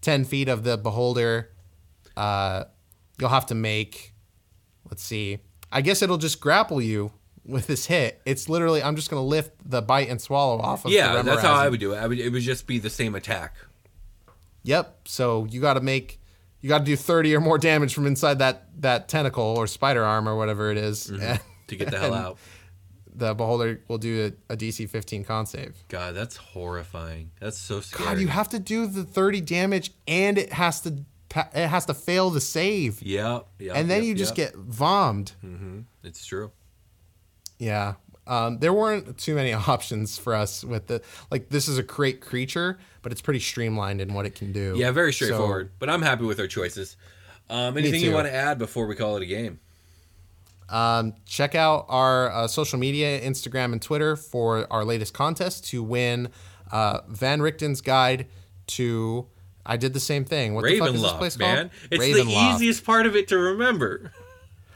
ten 0.00 0.24
feet 0.24 0.48
of 0.48 0.64
the 0.64 0.76
beholder, 0.76 1.51
uh, 2.16 2.64
you'll 3.18 3.30
have 3.30 3.46
to 3.46 3.54
make. 3.54 4.14
Let's 4.88 5.02
see. 5.02 5.38
I 5.70 5.80
guess 5.80 6.02
it'll 6.02 6.18
just 6.18 6.40
grapple 6.40 6.82
you 6.82 7.12
with 7.44 7.66
this 7.66 7.86
hit. 7.86 8.20
It's 8.24 8.48
literally. 8.48 8.82
I'm 8.82 8.96
just 8.96 9.10
going 9.10 9.20
to 9.20 9.26
lift 9.26 9.52
the 9.64 9.82
bite 9.82 10.08
and 10.08 10.20
swallow 10.20 10.60
off 10.60 10.84
of. 10.84 10.92
Yeah, 10.92 11.22
that's 11.22 11.42
how 11.42 11.54
I 11.54 11.68
would 11.68 11.80
do 11.80 11.94
it. 11.94 11.98
I 11.98 12.06
would, 12.06 12.18
it 12.18 12.30
would 12.30 12.42
just 12.42 12.66
be 12.66 12.78
the 12.78 12.90
same 12.90 13.14
attack. 13.14 13.54
Yep. 14.64 15.08
So 15.08 15.46
you 15.46 15.60
got 15.60 15.74
to 15.74 15.80
make 15.80 16.20
you 16.62 16.68
got 16.68 16.78
to 16.78 16.84
do 16.84 16.96
30 16.96 17.34
or 17.34 17.40
more 17.40 17.58
damage 17.58 17.92
from 17.92 18.06
inside 18.06 18.38
that 18.38 18.68
that 18.80 19.08
tentacle 19.08 19.42
or 19.44 19.66
spider 19.66 20.04
arm 20.04 20.28
or 20.28 20.36
whatever 20.36 20.70
it 20.70 20.78
is. 20.78 21.08
And 21.10 21.40
to 21.68 21.76
get 21.76 21.90
the 21.90 21.98
hell 21.98 22.14
out. 22.14 22.38
The 23.14 23.34
beholder 23.34 23.82
will 23.88 23.98
do 23.98 24.32
a, 24.48 24.54
a 24.54 24.56
DC 24.56 24.88
15 24.88 25.24
con 25.24 25.44
save. 25.44 25.76
God, 25.88 26.14
that's 26.14 26.36
horrifying. 26.36 27.30
That's 27.40 27.58
so 27.58 27.80
scary. 27.80 28.06
God, 28.06 28.20
you 28.20 28.28
have 28.28 28.48
to 28.50 28.58
do 28.58 28.86
the 28.86 29.04
30 29.04 29.42
damage 29.42 29.92
and 30.08 30.38
it 30.38 30.54
has 30.54 30.80
to 30.82 31.04
it 31.36 31.68
has 31.68 31.86
to 31.86 31.94
fail 31.94 32.30
the 32.30 32.40
save. 32.40 33.02
Yep. 33.02 33.46
yep 33.58 33.76
and 33.76 33.90
then 33.90 33.98
yep, 34.02 34.08
you 34.08 34.14
just 34.14 34.36
yep. 34.36 34.52
get 34.52 34.60
vommed. 34.60 35.32
It's 36.02 36.24
true. 36.24 36.52
Yeah. 37.58 37.94
Um, 38.26 38.58
there 38.58 38.72
weren't 38.72 39.18
too 39.18 39.34
many 39.34 39.52
options 39.68 40.18
for 40.18 40.34
us 40.34 40.64
with 40.64 40.86
the 40.86 41.02
like 41.30 41.48
this 41.48 41.68
is 41.68 41.78
a 41.78 41.82
great 41.82 42.20
creature, 42.20 42.78
but 43.02 43.12
it's 43.12 43.20
pretty 43.20 43.40
streamlined 43.40 44.00
in 44.00 44.14
what 44.14 44.26
it 44.26 44.34
can 44.34 44.52
do. 44.52 44.74
Yeah, 44.76 44.90
very 44.90 45.12
So- 45.12 45.26
straightforward. 45.26 45.70
but 45.78 45.90
I'm 45.90 46.02
happy 46.02 46.24
with 46.24 46.38
our 46.40 46.46
choices. 46.46 46.96
Um, 47.50 47.76
anything 47.76 48.00
you 48.00 48.12
want 48.12 48.28
to 48.28 48.34
add 48.34 48.58
before 48.58 48.86
we 48.86 48.94
call 48.94 49.16
it 49.16 49.22
a 49.22 49.26
game? 49.26 49.58
Um, 50.68 51.14
check 51.26 51.54
out 51.54 51.84
our 51.88 52.30
uh, 52.32 52.48
social 52.48 52.78
media, 52.78 53.20
Instagram 53.20 53.72
and 53.72 53.82
Twitter, 53.82 54.16
for 54.16 54.66
our 54.72 54.84
latest 54.84 55.12
contest 55.12 55.66
to 55.66 55.82
win 55.82 56.30
uh, 56.70 57.00
Van 57.08 57.40
Richten's 57.40 57.80
guide 57.80 58.26
to. 58.68 59.26
I 59.64 59.76
did 59.76 59.92
the 59.92 60.00
same 60.00 60.24
thing. 60.24 60.54
What 60.54 60.64
the 60.64 60.78
fuck 60.78 60.94
is 60.94 61.02
this 61.02 61.12
place 61.12 61.36
called? 61.36 61.54
man. 61.56 61.70
It's 61.90 62.02
Ravenloft. 62.04 62.24
the 62.24 62.54
easiest 62.56 62.84
part 62.84 63.06
of 63.06 63.14
it 63.16 63.28
to 63.28 63.38
remember. 63.38 64.12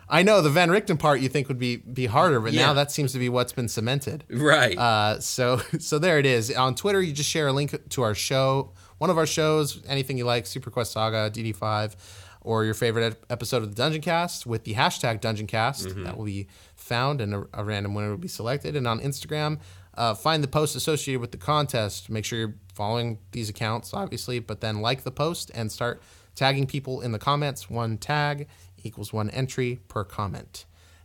I 0.08 0.22
know 0.22 0.40
the 0.40 0.50
Van 0.50 0.70
Richten 0.70 0.96
part 0.98 1.20
you 1.20 1.28
think 1.28 1.48
would 1.48 1.58
be 1.58 1.76
be 1.78 2.06
harder, 2.06 2.38
but 2.38 2.52
Yeah. 2.52 2.66
now 2.66 2.74
that 2.74 2.92
seems 2.92 3.12
to 3.12 3.18
be 3.18 3.28
what's 3.28 3.52
been 3.52 3.66
cemented. 3.68 4.22
Right. 4.30 4.78
Uh, 4.78 5.18
so 5.18 5.58
so 5.80 5.98
there 5.98 6.18
it 6.20 6.26
is. 6.26 6.52
On 6.54 6.74
Twitter, 6.76 7.02
you 7.02 7.12
just 7.12 7.28
share 7.28 7.48
a 7.48 7.52
link 7.52 7.74
to 7.90 8.02
our 8.02 8.14
show, 8.14 8.72
one 8.98 9.10
of 9.10 9.18
our 9.18 9.26
shows, 9.26 9.82
anything 9.88 10.16
you 10.16 10.24
like, 10.24 10.44
Superquest 10.44 10.92
Saga, 10.92 11.28
DD5, 11.34 11.96
or 12.42 12.64
your 12.64 12.74
favorite 12.74 13.20
episode 13.28 13.64
of 13.64 13.74
the 13.74 13.82
Dungeoncast 13.82 14.46
with 14.46 14.62
the 14.62 14.74
hashtag 14.74 15.20
Dungeoncast. 15.20 15.88
Mm-hmm. 15.88 16.04
That 16.04 16.16
will 16.16 16.26
be 16.26 16.46
found, 16.76 17.20
and 17.20 17.34
a, 17.34 17.46
a 17.52 17.64
random 17.64 17.92
winner 17.94 18.10
will 18.10 18.16
be 18.18 18.28
selected. 18.28 18.76
And 18.76 18.86
on 18.86 19.00
Instagram, 19.00 19.58
uh, 19.96 20.14
find 20.14 20.42
the 20.42 20.48
post 20.48 20.76
associated 20.76 21.20
with 21.20 21.32
the 21.32 21.38
contest. 21.38 22.10
Make 22.10 22.24
sure 22.24 22.38
you're 22.38 22.54
following 22.74 23.18
these 23.32 23.48
accounts, 23.48 23.94
obviously, 23.94 24.38
but 24.38 24.60
then 24.60 24.80
like 24.80 25.02
the 25.04 25.10
post 25.10 25.50
and 25.54 25.70
start 25.72 26.02
tagging 26.34 26.66
people 26.66 27.00
in 27.00 27.12
the 27.12 27.18
comments. 27.18 27.70
One 27.70 27.96
tag 27.98 28.46
equals 28.82 29.12
one 29.12 29.30
entry 29.30 29.80
per 29.88 30.04
comment 30.04 30.64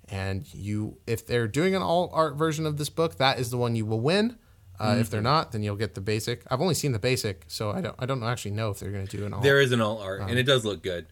and 0.10 0.54
you 0.54 0.98
if 1.08 1.26
they're 1.26 1.48
doing 1.48 1.74
an 1.74 1.82
all 1.82 2.10
art 2.14 2.36
version 2.36 2.66
of 2.66 2.78
this 2.78 2.90
book 2.90 3.16
that 3.16 3.40
is 3.40 3.50
the 3.50 3.58
one 3.58 3.76
you 3.76 3.86
will 3.86 4.02
win 4.02 4.36
uh, 4.80 4.96
if 5.00 5.06
Mm-hmm. 5.06 5.12
they're 5.12 5.22
not 5.22 5.52
then 5.52 5.64
you'll 5.64 5.78
get 5.78 5.96
the 5.96 6.02
basic 6.02 6.44
i've 6.52 6.60
only 6.62 6.74
seen 6.74 6.92
the 6.92 7.00
basic 7.00 7.46
so 7.48 7.72
i 7.72 7.80
don't 7.82 7.96
i 7.98 8.06
don't 8.06 8.22
actually 8.24 8.52
know 8.52 8.70
if 8.70 8.80
they're 8.80 8.92
going 8.92 9.08
to 9.08 9.18
do 9.18 9.26
an 9.26 9.34
all 9.34 9.42
there 9.42 9.62
is 9.62 9.72
an 9.72 9.80
all 9.82 10.00
art, 10.00 10.22
and 10.22 10.38
it 10.38 10.44
does 10.44 10.66
look 10.66 10.84
good. 10.84 11.08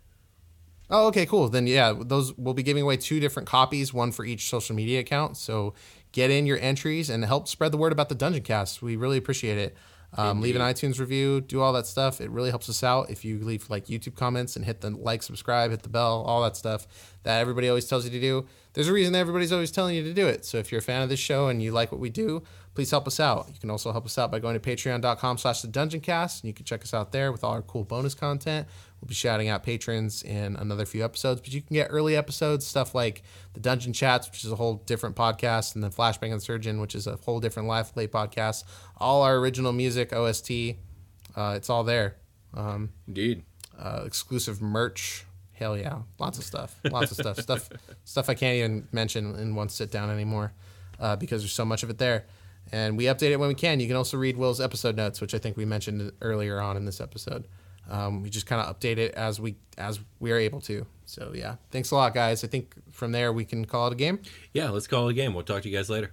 oh 0.90 1.08
okay 1.08 1.26
cool 1.26 1.48
then 1.50 1.66
yeah 1.66 1.94
those 1.98 2.38
we'll 2.38 2.54
be 2.54 2.62
giving 2.64 2.84
away 2.84 2.98
two 2.98 3.20
different 3.20 3.48
copies 3.48 3.94
one 3.94 4.12
for 4.12 4.26
each 4.26 4.50
social 4.50 4.76
media 4.76 5.00
account 5.00 5.38
so 5.38 5.74
get 6.12 6.32
in 6.32 6.45
your 6.45 6.60
entries 6.60 7.10
and 7.10 7.24
help 7.26 7.47
spread 7.47 7.72
the 7.72 7.78
word 7.78 7.91
about 7.91 8.10
the 8.10 8.16
dungeon 8.16 8.43
cast. 8.43 8.82
We 8.82 8.95
really 8.95 9.18
appreciate 9.18 9.57
it. 9.57 9.76
Um, 10.18 10.41
leave 10.41 10.55
an 10.55 10.62
itunes 10.64 10.99
review 10.99 11.39
do 11.39 11.62
all 11.62 11.72
that 11.74 11.86
stuff. 11.86 12.20
It 12.20 12.32
really 12.32 12.49
helps 12.49 12.68
us 12.68 12.84
out. 12.84 13.12
If 13.12 13.24
you 13.24 13.39
leave 13.39 13.70
like 13.70 13.86
youtube 13.86 14.16
comments 14.16 14.55
and 14.55 14.66
hit 14.66 14.82
the 14.82 14.89
like 14.89 15.22
subscribe 15.22 15.70
hit 15.70 15.84
the 15.84 15.89
bell 15.89 16.24
all 16.26 16.41
that 16.41 16.57
stuff 16.57 16.88
that 17.22 17.39
everybody 17.39 17.70
always 17.70 17.86
tells 17.86 18.05
you 18.05 18.12
to 18.12 18.20
do 18.20 18.47
there's 18.74 18.88
a 18.88 18.93
reason 18.93 19.14
everybody's 19.14 19.51
always 19.51 19.72
telling 19.72 19.95
you 19.95 20.03
to 20.03 20.14
do 20.14 20.26
it. 20.26 20.45
So 20.45 20.57
if 20.57 20.72
you're 20.72 20.80
a 20.80 20.84
fan 20.84 21.03
of 21.03 21.10
this 21.10 21.20
show 21.20 21.47
and 21.47 21.62
you 21.62 21.72
like 21.72 21.91
what 21.91 22.01
we 22.01 22.10
do 22.10 22.41
please 22.74 22.91
help 22.91 23.07
us 23.07 23.20
out. 23.20 23.47
You 23.53 23.60
can 23.60 23.70
also 23.70 23.91
help 23.91 24.05
us 24.05 24.18
out 24.18 24.32
by 24.32 24.39
going 24.39 24.57
to 24.57 24.60
patreon.com 24.60 25.38
slash 25.38 25.62
the 25.62 25.68
dungeon 25.68 25.99
cast 25.99 26.43
and 26.43 26.47
you 26.47 26.53
can 26.53 26.66
check 26.66 26.82
us 26.82 26.93
out 26.93 27.12
there 27.12 27.32
with 27.32 27.43
all 27.43 27.51
our 27.51 27.62
cool 27.62 27.84
bonus 27.84 28.16
content 28.16 28.68
we'll 29.02 29.08
be 29.08 29.14
shouting 29.14 29.47
out 29.47 29.64
patrons 29.64 30.24
in 30.24 30.56
another 30.56 30.86
few 30.86 31.04
episodes 31.04 31.41
but 31.41 31.54
you 31.54 31.62
can 31.62 31.74
get 31.74 31.88
early 31.89 32.16
episodes 32.16 32.66
stuff 32.66 32.93
like 32.93 33.24
the 33.54 33.60
dungeon 33.60 33.93
chats 33.93 34.30
which 34.30 34.43
is 34.43 34.52
a 34.52 34.56
whole 34.56 34.76
different 34.86 35.16
podcast 35.16 35.76
and 35.76 35.84
then 35.84 35.91
flashbang 35.91 36.32
and 36.32 36.41
surgeon 36.41 36.80
which 36.82 36.95
is 36.95 37.08
a 37.08 37.16
whole 37.18 37.39
different 37.39 37.68
live 37.68 37.93
play 37.93 38.08
podcast 38.08 38.64
all 38.97 39.22
our 39.22 39.38
original 39.38 39.72
music 39.72 40.12
ost 40.14 40.52
uh, 40.52 41.54
it's 41.56 41.70
all 41.70 41.84
there 41.84 42.16
um, 42.54 42.89
Indeed. 43.08 43.43
uh, 43.78 44.04
exclusive 44.06 44.62
merch. 44.62 45.26
Hell 45.54 45.78
yeah, 45.78 46.00
lots 46.20 46.38
of 46.38 46.45
stuff, 46.45 46.80
lots 46.89 47.12
of 47.12 47.18
stuff, 47.18 47.38
stuff, 47.41 47.70
stuff 48.06 48.30
I 48.30 48.34
can't 48.34 48.56
even 48.56 48.88
mention 48.93 49.36
in 49.36 49.56
one 49.56 49.68
sit 49.68 49.91
down 49.91 50.10
anymore 50.10 50.54
uh, 51.00 51.18
because 51.18 51.41
there's 51.41 51.54
so 51.54 51.66
much 51.66 51.84
of 51.84 51.89
it 51.89 51.97
there. 51.97 52.26
And 52.72 52.97
we 52.97 53.06
update 53.06 53.32
it 53.32 53.39
when 53.39 53.50
we 53.50 53.56
can. 53.56 53.80
You 53.80 53.88
can 53.88 53.95
also 53.95 54.16
read 54.16 54.38
Will's 54.38 54.62
episode 54.62 54.95
notes, 54.95 55.20
which 55.20 55.34
I 55.34 55.38
think 55.38 55.58
we 55.58 55.66
mentioned 55.66 56.12
earlier 56.22 56.62
on 56.62 56.78
in 56.78 56.86
this 56.86 57.02
episode. 57.02 57.45
Um, 57.90 58.22
we 58.24 58.30
just 58.30 58.46
kind 58.46 58.62
of 58.62 58.80
update 58.80 58.98
it 58.98 59.14
as 59.16 59.40
we 59.40 59.56
as 59.78 60.00
we 60.20 60.32
are 60.32 60.38
able 60.38 60.62
to. 60.62 60.86
So 61.06 61.32
yeah, 61.34 61.56
thanks 61.72 61.92
a 61.92 61.96
lot, 61.96 62.14
guys. 62.14 62.44
I 62.44 62.48
think 62.48 62.74
from 62.92 63.12
there 63.12 63.34
we 63.34 63.46
can 63.46 63.66
call 63.66 63.88
it 63.88 63.94
a 63.94 63.96
game. 63.96 64.20
Yeah, 64.54 64.70
let's 64.70 64.88
call 64.88 65.08
it 65.08 65.12
a 65.12 65.16
game. 65.16 65.34
We'll 65.34 65.44
talk 65.44 65.64
to 65.64 65.70
you 65.70 65.76
guys 65.76 65.90
later. 65.90 66.12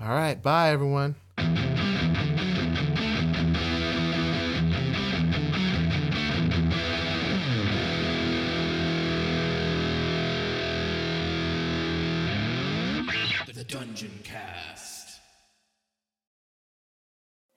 All 0.00 0.08
right, 0.08 0.40
bye 0.40 0.70
everyone. 0.70 1.16